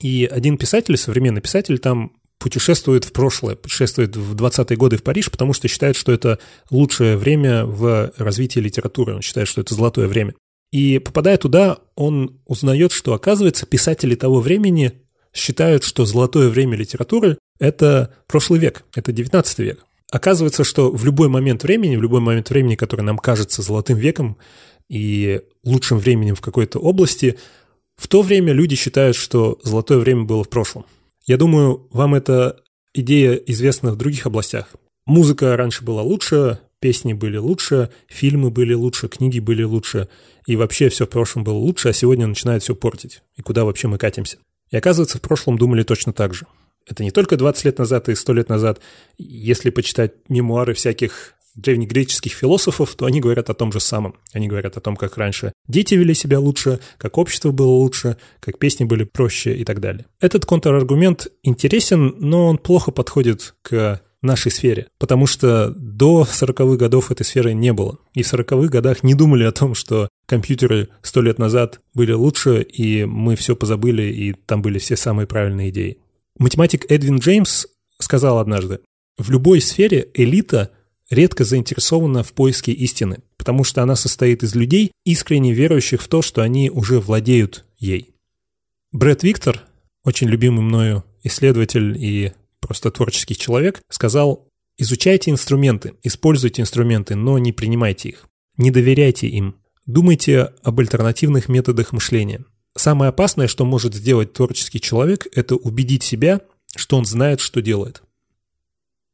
И 0.00 0.28
один 0.30 0.58
писатель, 0.58 0.96
современный 0.96 1.40
писатель, 1.40 1.78
там 1.78 2.12
путешествует 2.38 3.04
в 3.04 3.12
прошлое, 3.12 3.56
путешествует 3.56 4.16
в 4.16 4.34
20-е 4.36 4.76
годы 4.76 4.96
в 4.96 5.02
Париж, 5.02 5.30
потому 5.30 5.52
что 5.52 5.66
считает, 5.68 5.96
что 5.96 6.12
это 6.12 6.38
лучшее 6.70 7.16
время 7.16 7.64
в 7.64 8.12
развитии 8.16 8.60
литературы. 8.60 9.16
Он 9.16 9.22
считает, 9.22 9.48
что 9.48 9.60
это 9.60 9.74
золотое 9.74 10.06
время. 10.06 10.34
И 10.70 10.98
попадая 10.98 11.36
туда, 11.38 11.78
он 11.96 12.40
узнает, 12.46 12.92
что, 12.92 13.14
оказывается, 13.14 13.66
писатели 13.66 14.14
того 14.14 14.40
времени 14.40 14.92
считают, 15.32 15.82
что 15.82 16.04
золотое 16.04 16.48
время 16.48 16.76
литературы– 16.76 17.38
это 17.58 18.14
прошлый 18.26 18.60
век, 18.60 18.84
это 18.94 19.12
19 19.12 19.58
век. 19.58 19.84
Оказывается, 20.10 20.64
что 20.64 20.90
в 20.90 21.04
любой 21.04 21.28
момент 21.28 21.64
времени, 21.64 21.96
в 21.96 22.02
любой 22.02 22.20
момент 22.20 22.50
времени, 22.50 22.76
который 22.76 23.02
нам 23.02 23.18
кажется 23.18 23.62
золотым 23.62 23.98
веком 23.98 24.38
и 24.88 25.42
лучшим 25.64 25.98
временем 25.98 26.34
в 26.34 26.40
какой-то 26.40 26.78
области, 26.78 27.38
в 27.98 28.06
то 28.06 28.22
время 28.22 28.52
люди 28.52 28.76
считают, 28.76 29.16
что 29.16 29.58
золотое 29.62 29.98
время 29.98 30.22
было 30.22 30.44
в 30.44 30.48
прошлом. 30.48 30.86
Я 31.26 31.36
думаю, 31.36 31.88
вам 31.90 32.14
эта 32.14 32.60
идея 32.94 33.34
известна 33.34 33.92
в 33.92 33.96
других 33.96 34.24
областях. 34.24 34.70
Музыка 35.04 35.56
раньше 35.56 35.84
была 35.84 36.02
лучше, 36.02 36.60
песни 36.80 37.12
были 37.12 37.38
лучше, 37.38 37.90
фильмы 38.06 38.50
были 38.50 38.72
лучше, 38.72 39.08
книги 39.08 39.40
были 39.40 39.64
лучше, 39.64 40.08
и 40.46 40.54
вообще 40.54 40.88
все 40.90 41.06
в 41.06 41.10
прошлом 41.10 41.42
было 41.42 41.56
лучше, 41.56 41.88
а 41.88 41.92
сегодня 41.92 42.28
начинает 42.28 42.62
все 42.62 42.76
портить. 42.76 43.22
И 43.34 43.42
куда 43.42 43.64
вообще 43.64 43.88
мы 43.88 43.98
катимся? 43.98 44.38
И 44.70 44.76
оказывается, 44.76 45.18
в 45.18 45.20
прошлом 45.20 45.58
думали 45.58 45.82
точно 45.82 46.12
так 46.12 46.34
же. 46.34 46.46
Это 46.86 47.02
не 47.02 47.10
только 47.10 47.36
20 47.36 47.64
лет 47.64 47.78
назад 47.78 48.08
и 48.08 48.14
100 48.14 48.32
лет 48.32 48.48
назад. 48.48 48.80
Если 49.18 49.70
почитать 49.70 50.12
мемуары 50.28 50.72
всяких 50.72 51.34
древнегреческих 51.58 52.32
философов, 52.32 52.94
то 52.94 53.06
они 53.06 53.20
говорят 53.20 53.50
о 53.50 53.54
том 53.54 53.72
же 53.72 53.80
самом. 53.80 54.14
Они 54.32 54.48
говорят 54.48 54.76
о 54.76 54.80
том, 54.80 54.96
как 54.96 55.16
раньше 55.16 55.52
дети 55.66 55.94
вели 55.94 56.14
себя 56.14 56.38
лучше, 56.38 56.80
как 56.96 57.18
общество 57.18 57.50
было 57.50 57.70
лучше, 57.70 58.16
как 58.40 58.58
песни 58.58 58.84
были 58.84 59.04
проще 59.04 59.54
и 59.54 59.64
так 59.64 59.80
далее. 59.80 60.06
Этот 60.20 60.46
контраргумент 60.46 61.28
интересен, 61.42 62.14
но 62.18 62.46
он 62.46 62.58
плохо 62.58 62.90
подходит 62.90 63.54
к 63.62 64.00
нашей 64.22 64.50
сфере, 64.50 64.88
потому 64.98 65.26
что 65.26 65.70
до 65.70 66.26
40-х 66.28 66.76
годов 66.76 67.10
этой 67.10 67.24
сферы 67.24 67.54
не 67.54 67.72
было. 67.72 67.98
И 68.14 68.22
в 68.22 68.32
40-х 68.32 68.68
годах 68.68 69.02
не 69.02 69.14
думали 69.14 69.44
о 69.44 69.52
том, 69.52 69.74
что 69.74 70.08
компьютеры 70.26 70.88
сто 71.02 71.22
лет 71.22 71.38
назад 71.38 71.80
были 71.94 72.12
лучше, 72.12 72.62
и 72.62 73.04
мы 73.04 73.36
все 73.36 73.54
позабыли, 73.54 74.02
и 74.02 74.32
там 74.32 74.62
были 74.62 74.78
все 74.78 74.96
самые 74.96 75.26
правильные 75.26 75.70
идеи. 75.70 75.98
Математик 76.38 76.90
Эдвин 76.90 77.18
Джеймс 77.18 77.66
сказал 78.00 78.38
однажды, 78.38 78.80
в 79.18 79.30
любой 79.30 79.60
сфере 79.60 80.08
элита 80.14 80.70
редко 81.10 81.44
заинтересована 81.44 82.22
в 82.22 82.32
поиске 82.32 82.72
истины, 82.72 83.18
потому 83.36 83.64
что 83.64 83.82
она 83.82 83.96
состоит 83.96 84.42
из 84.42 84.54
людей, 84.54 84.92
искренне 85.04 85.52
верующих 85.52 86.02
в 86.02 86.08
то, 86.08 86.22
что 86.22 86.42
они 86.42 86.70
уже 86.70 87.00
владеют 87.00 87.64
ей. 87.78 88.14
Брэд 88.92 89.22
Виктор, 89.22 89.62
очень 90.04 90.28
любимый 90.28 90.60
мною 90.60 91.04
исследователь 91.22 91.96
и 92.02 92.32
просто 92.60 92.90
творческий 92.90 93.36
человек, 93.36 93.80
сказал, 93.90 94.48
изучайте 94.76 95.30
инструменты, 95.30 95.94
используйте 96.02 96.62
инструменты, 96.62 97.14
но 97.14 97.38
не 97.38 97.52
принимайте 97.52 98.10
их. 98.10 98.28
Не 98.56 98.70
доверяйте 98.70 99.28
им. 99.28 99.56
Думайте 99.86 100.52
об 100.62 100.80
альтернативных 100.80 101.48
методах 101.48 101.92
мышления. 101.92 102.44
Самое 102.76 103.08
опасное, 103.08 103.48
что 103.48 103.64
может 103.64 103.94
сделать 103.94 104.32
творческий 104.32 104.80
человек, 104.80 105.26
это 105.34 105.56
убедить 105.56 106.02
себя, 106.02 106.40
что 106.76 106.96
он 106.96 107.04
знает, 107.04 107.40
что 107.40 107.62
делает. 107.62 108.02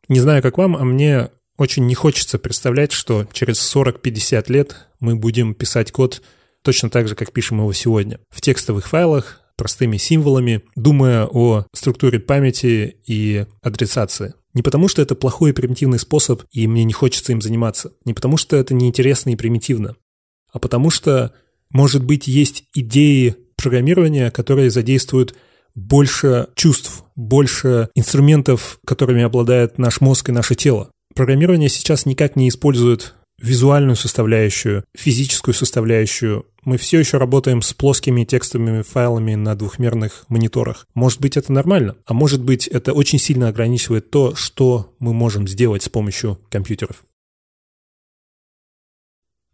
Не 0.08 0.20
знаю, 0.20 0.42
как 0.42 0.58
вам, 0.58 0.76
а 0.76 0.84
мне 0.84 1.30
очень 1.56 1.86
не 1.86 1.94
хочется 1.94 2.38
представлять, 2.38 2.92
что 2.92 3.26
через 3.32 3.58
40-50 3.74 4.52
лет 4.52 4.88
мы 5.00 5.16
будем 5.16 5.54
писать 5.54 5.92
код 5.92 6.22
точно 6.62 6.90
так 6.90 7.08
же, 7.08 7.14
как 7.14 7.32
пишем 7.32 7.58
его 7.58 7.72
сегодня. 7.72 8.20
В 8.30 8.40
текстовых 8.40 8.88
файлах, 8.88 9.40
простыми 9.56 9.96
символами, 9.96 10.62
думая 10.74 11.26
о 11.26 11.66
структуре 11.72 12.18
памяти 12.18 12.96
и 13.06 13.46
адресации. 13.62 14.34
Не 14.54 14.62
потому, 14.62 14.88
что 14.88 15.02
это 15.02 15.14
плохой 15.14 15.50
и 15.50 15.52
примитивный 15.52 15.98
способ, 15.98 16.42
и 16.52 16.66
мне 16.66 16.84
не 16.84 16.92
хочется 16.92 17.32
им 17.32 17.42
заниматься. 17.42 17.92
Не 18.04 18.14
потому, 18.14 18.36
что 18.36 18.56
это 18.56 18.72
неинтересно 18.72 19.30
и 19.30 19.36
примитивно. 19.36 19.96
А 20.52 20.58
потому 20.58 20.90
что, 20.90 21.32
может 21.70 22.04
быть, 22.04 22.28
есть 22.28 22.64
идеи 22.74 23.36
программирования, 23.56 24.30
которые 24.30 24.70
задействуют 24.70 25.34
больше 25.74 26.48
чувств, 26.54 27.04
больше 27.16 27.88
инструментов, 27.94 28.78
которыми 28.86 29.22
обладает 29.22 29.78
наш 29.78 30.00
мозг 30.00 30.28
и 30.28 30.32
наше 30.32 30.54
тело. 30.54 30.90
Программирование 31.14 31.68
сейчас 31.68 32.06
никак 32.06 32.34
не 32.34 32.48
использует 32.48 33.14
визуальную 33.38 33.94
составляющую, 33.94 34.84
физическую 34.96 35.54
составляющую. 35.54 36.46
Мы 36.64 36.76
все 36.76 36.98
еще 36.98 37.18
работаем 37.18 37.62
с 37.62 37.72
плоскими 37.72 38.24
текстовыми 38.24 38.82
файлами 38.82 39.34
на 39.34 39.54
двухмерных 39.54 40.24
мониторах. 40.28 40.86
Может 40.94 41.20
быть, 41.20 41.36
это 41.36 41.52
нормально, 41.52 41.96
а 42.06 42.14
может 42.14 42.42
быть, 42.42 42.66
это 42.66 42.92
очень 42.92 43.18
сильно 43.20 43.48
ограничивает 43.48 44.10
то, 44.10 44.34
что 44.34 44.94
мы 44.98 45.12
можем 45.12 45.46
сделать 45.46 45.82
с 45.84 45.88
помощью 45.88 46.40
компьютеров. 46.50 47.04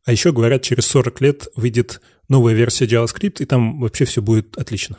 А 0.06 0.12
еще 0.12 0.32
говорят, 0.32 0.62
через 0.62 0.86
40 0.86 1.20
лет 1.20 1.48
выйдет 1.56 2.00
новая 2.28 2.54
версия 2.54 2.86
JavaScript, 2.86 3.42
и 3.42 3.44
там 3.44 3.80
вообще 3.80 4.06
все 4.06 4.22
будет 4.22 4.56
отлично. 4.56 4.96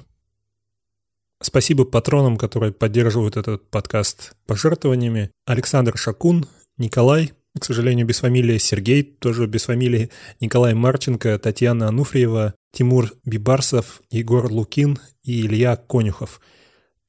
Спасибо 1.42 1.86
патронам, 1.86 2.38
которые 2.38 2.72
поддерживают 2.72 3.36
этот 3.36 3.68
подкаст 3.70 4.34
пожертвованиями. 4.46 5.32
Александр 5.46 5.98
Шакун, 5.98 6.46
Николай, 6.78 7.34
к 7.60 7.66
сожалению, 7.66 8.06
без 8.06 8.20
фамилии, 8.20 8.60
Сергей, 8.60 9.04
тоже 9.04 9.48
без 9.48 9.64
фамилии, 9.64 10.12
Николай 10.40 10.76
Марченко, 10.76 11.38
Татьяна 11.40 11.88
Ануфриева, 11.88 12.54
Тимур 12.72 13.12
Бибарсов, 13.26 14.02
Егор 14.12 14.52
Лукин 14.52 15.00
и 15.24 15.42
Илья 15.42 15.76
Конюхов. 15.76 16.40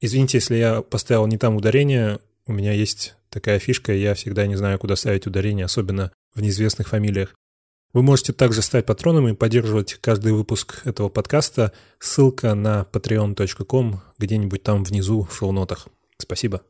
Извините, 0.01 0.39
если 0.39 0.55
я 0.55 0.81
поставил 0.81 1.27
не 1.27 1.37
там 1.37 1.55
ударение, 1.55 2.19
у 2.47 2.53
меня 2.53 2.73
есть 2.73 3.15
такая 3.29 3.59
фишка, 3.59 3.93
я 3.93 4.15
всегда 4.15 4.47
не 4.47 4.55
знаю, 4.55 4.79
куда 4.79 4.95
ставить 4.95 5.27
ударение, 5.27 5.65
особенно 5.65 6.11
в 6.33 6.41
неизвестных 6.41 6.89
фамилиях. 6.89 7.35
Вы 7.93 8.01
можете 8.01 8.33
также 8.33 8.63
стать 8.63 8.87
патроном 8.87 9.27
и 9.27 9.35
поддерживать 9.35 9.93
каждый 10.01 10.33
выпуск 10.33 10.81
этого 10.83 11.09
подкаста. 11.09 11.73
Ссылка 11.99 12.55
на 12.55 12.87
patreon.com 12.91 14.01
где-нибудь 14.17 14.63
там 14.63 14.83
внизу 14.83 15.27
в 15.29 15.35
шоу-нотах. 15.35 15.87
Спасибо. 16.17 16.63